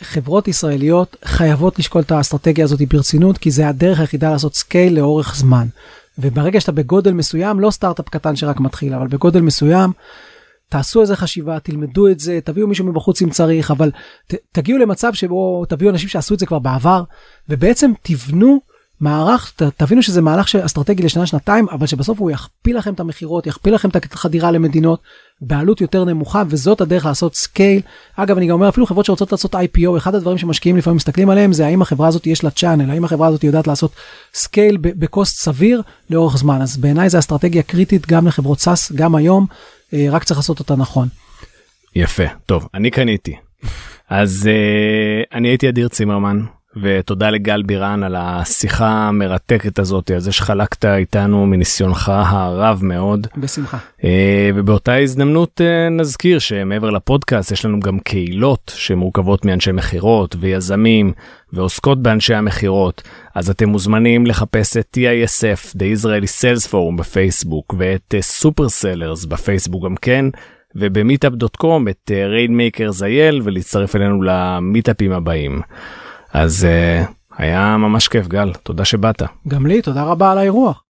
שחברות 0.00 0.48
ישראליות 0.48 1.16
חייבות 1.24 1.78
לשקול 1.78 2.02
את 2.02 2.12
האסטרטגיה 2.12 2.64
הזאת 2.64 2.80
ברצינות 2.82 3.38
כי 3.38 3.50
זה 3.50 3.68
הדרך 3.68 4.00
היחידה 4.00 4.30
לעשות 4.30 4.54
scale 4.54 4.96
לאורך 4.96 5.36
זמן. 5.36 5.66
וברגע 6.18 6.60
שאתה 6.60 6.72
בגודל 6.72 7.12
מסוים 7.12 7.60
לא 7.60 7.70
סטארט-אפ 7.70 8.08
קטן 8.08 8.36
שרק 8.36 8.60
מתחיל 8.60 8.94
אבל 8.94 9.06
בגודל 9.06 9.40
מסוים 9.40 9.92
תעשו 10.68 11.00
איזה 11.00 11.16
חשיבה 11.16 11.60
תלמדו 11.60 12.08
את 12.08 12.20
זה 12.20 12.38
תביאו 12.44 12.66
מישהו 12.66 12.86
מבחוץ 12.86 13.22
אם 13.22 13.30
צריך 13.30 13.70
אבל 13.70 13.90
ת, 14.26 14.34
תגיעו 14.52 14.78
למצב 14.78 15.14
שבו 15.14 15.64
תביאו 15.68 15.90
אנשים 15.90 16.08
שעשו 16.08 16.34
את 16.34 16.38
זה 16.38 16.46
כבר 16.46 16.58
בעבר 16.58 17.02
ובעצם 17.48 17.90
תבנו 18.02 18.60
מערך 19.00 19.52
ת, 19.56 19.62
תבינו 19.62 20.02
שזה 20.02 20.22
מהלך 20.22 20.54
אסטרטגי 20.54 21.02
לשנה 21.02 21.26
שנתיים 21.26 21.68
אבל 21.68 21.86
שבסוף 21.86 22.18
הוא 22.18 22.30
יכפיל 22.30 22.76
לכם 22.76 22.94
את 22.94 23.00
המכירות 23.00 23.46
יכפיל 23.46 23.74
לכם 23.74 23.88
את 23.88 24.12
החדירה 24.12 24.50
למדינות 24.50 25.00
בעלות 25.40 25.80
יותר 25.80 26.04
נמוכה 26.04 26.42
וזאת 26.48 26.80
הדרך 26.80 27.06
לעשות 27.06 27.34
scale. 27.34 27.80
אגב 28.16 28.36
אני 28.36 28.46
גם 28.46 28.52
אומר 28.52 28.68
אפילו 28.68 28.86
חברות 28.86 29.06
שרוצות 29.06 29.32
לעשות 29.32 29.54
IPO 29.54 29.96
אחד 29.96 30.14
הדברים 30.14 30.38
שמשקיעים 30.38 30.76
לפעמים 30.76 30.96
מסתכלים 30.96 31.30
עליהם 31.30 31.52
זה 31.52 31.66
האם 31.66 31.82
החברה 31.82 32.08
הזאת 32.08 32.26
יש 32.26 32.44
לה 32.44 32.50
channel 32.50 32.90
האם 32.90 33.04
החברה 33.04 33.26
הזאת 33.26 33.44
יודעת 33.44 33.66
לעשות 33.66 33.92
scale 34.34 34.76
ב 34.80 34.91
cost 34.91 35.36
סביר 35.36 35.82
לאורך 36.10 36.36
זמן. 36.36 36.62
אז 36.62 36.76
בעיניי 36.76 37.08
זה 37.08 37.18
אסטרטגיה 37.18 37.62
קריטית 37.62 38.06
גם 38.06 38.26
לחברות 38.26 38.60
SaaS 38.60 38.92
גם 38.92 39.14
היום 39.14 39.46
אה, 39.94 40.06
רק 40.10 40.24
צריך 40.24 40.38
לעשות 40.38 40.58
אותה 40.58 40.76
נכון. 40.76 41.08
יפה. 41.94 42.24
טוב 42.46 42.68
אני 42.74 42.90
קניתי. 42.90 43.36
אז 44.08 44.48
אה, 44.50 45.36
אני 45.36 45.48
הייתי 45.48 45.68
אדיר 45.68 45.88
צימרמן 45.88 46.40
ותודה 46.82 47.30
לגל 47.30 47.62
בירן 47.62 48.02
על 48.02 48.16
השיחה 48.18 48.88
המרתקת 48.88 49.78
הזאת, 49.78 50.10
על 50.10 50.18
זה 50.18 50.32
שחלקת 50.32 50.84
איתנו 50.84 51.46
מניסיונך 51.46 52.12
הרב 52.14 52.80
מאוד. 52.82 53.26
בשמחה. 53.36 53.78
אה, 54.04 54.50
ובאותה 54.54 54.94
הזדמנות 54.94 55.60
אה, 55.60 55.88
נזכיר 55.88 56.38
שמעבר 56.38 56.90
לפודקאסט 56.90 57.52
יש 57.52 57.64
לנו 57.64 57.80
גם 57.80 57.98
קהילות 57.98 58.72
שמורכבות 58.76 59.44
מאנשי 59.44 59.72
מכירות 59.72 60.36
ויזמים 60.40 61.12
ועוסקות 61.52 62.02
באנשי 62.02 62.34
המכירות, 62.34 63.02
אז 63.34 63.50
אתם 63.50 63.68
מוזמנים 63.68 64.26
לחפש 64.26 64.76
את 64.76 64.98
TISF, 64.98 65.76
The 65.76 66.00
Israeli 66.00 66.40
Sales 66.40 66.70
Forum 66.70 66.98
בפייסבוק, 66.98 67.74
ואת 67.78 68.14
Super 68.20 68.66
אה, 68.66 68.68
Sellers 68.68 69.24
בפייסבוק 69.24 69.84
גם 69.84 69.96
כן, 69.96 70.24
וב 70.76 70.95
Meetup.com 70.95 71.88
את 71.88 72.10
Rainmakers 72.28 72.90
IL, 72.90 73.40
ולהצטרף 73.44 73.96
אלינו 73.96 74.22
למיטאפים 74.22 75.12
הבאים. 75.12 75.60
אז 76.34 76.66
אה, 76.66 77.12
היה 77.38 77.76
ממש 77.76 78.08
כיף 78.08 78.28
גל, 78.28 78.52
תודה 78.52 78.84
שבאת. 78.84 79.22
גם 79.48 79.66
לי, 79.66 79.82
תודה 79.82 80.02
רבה 80.02 80.32
על 80.32 80.38
האירוח. 80.38 80.83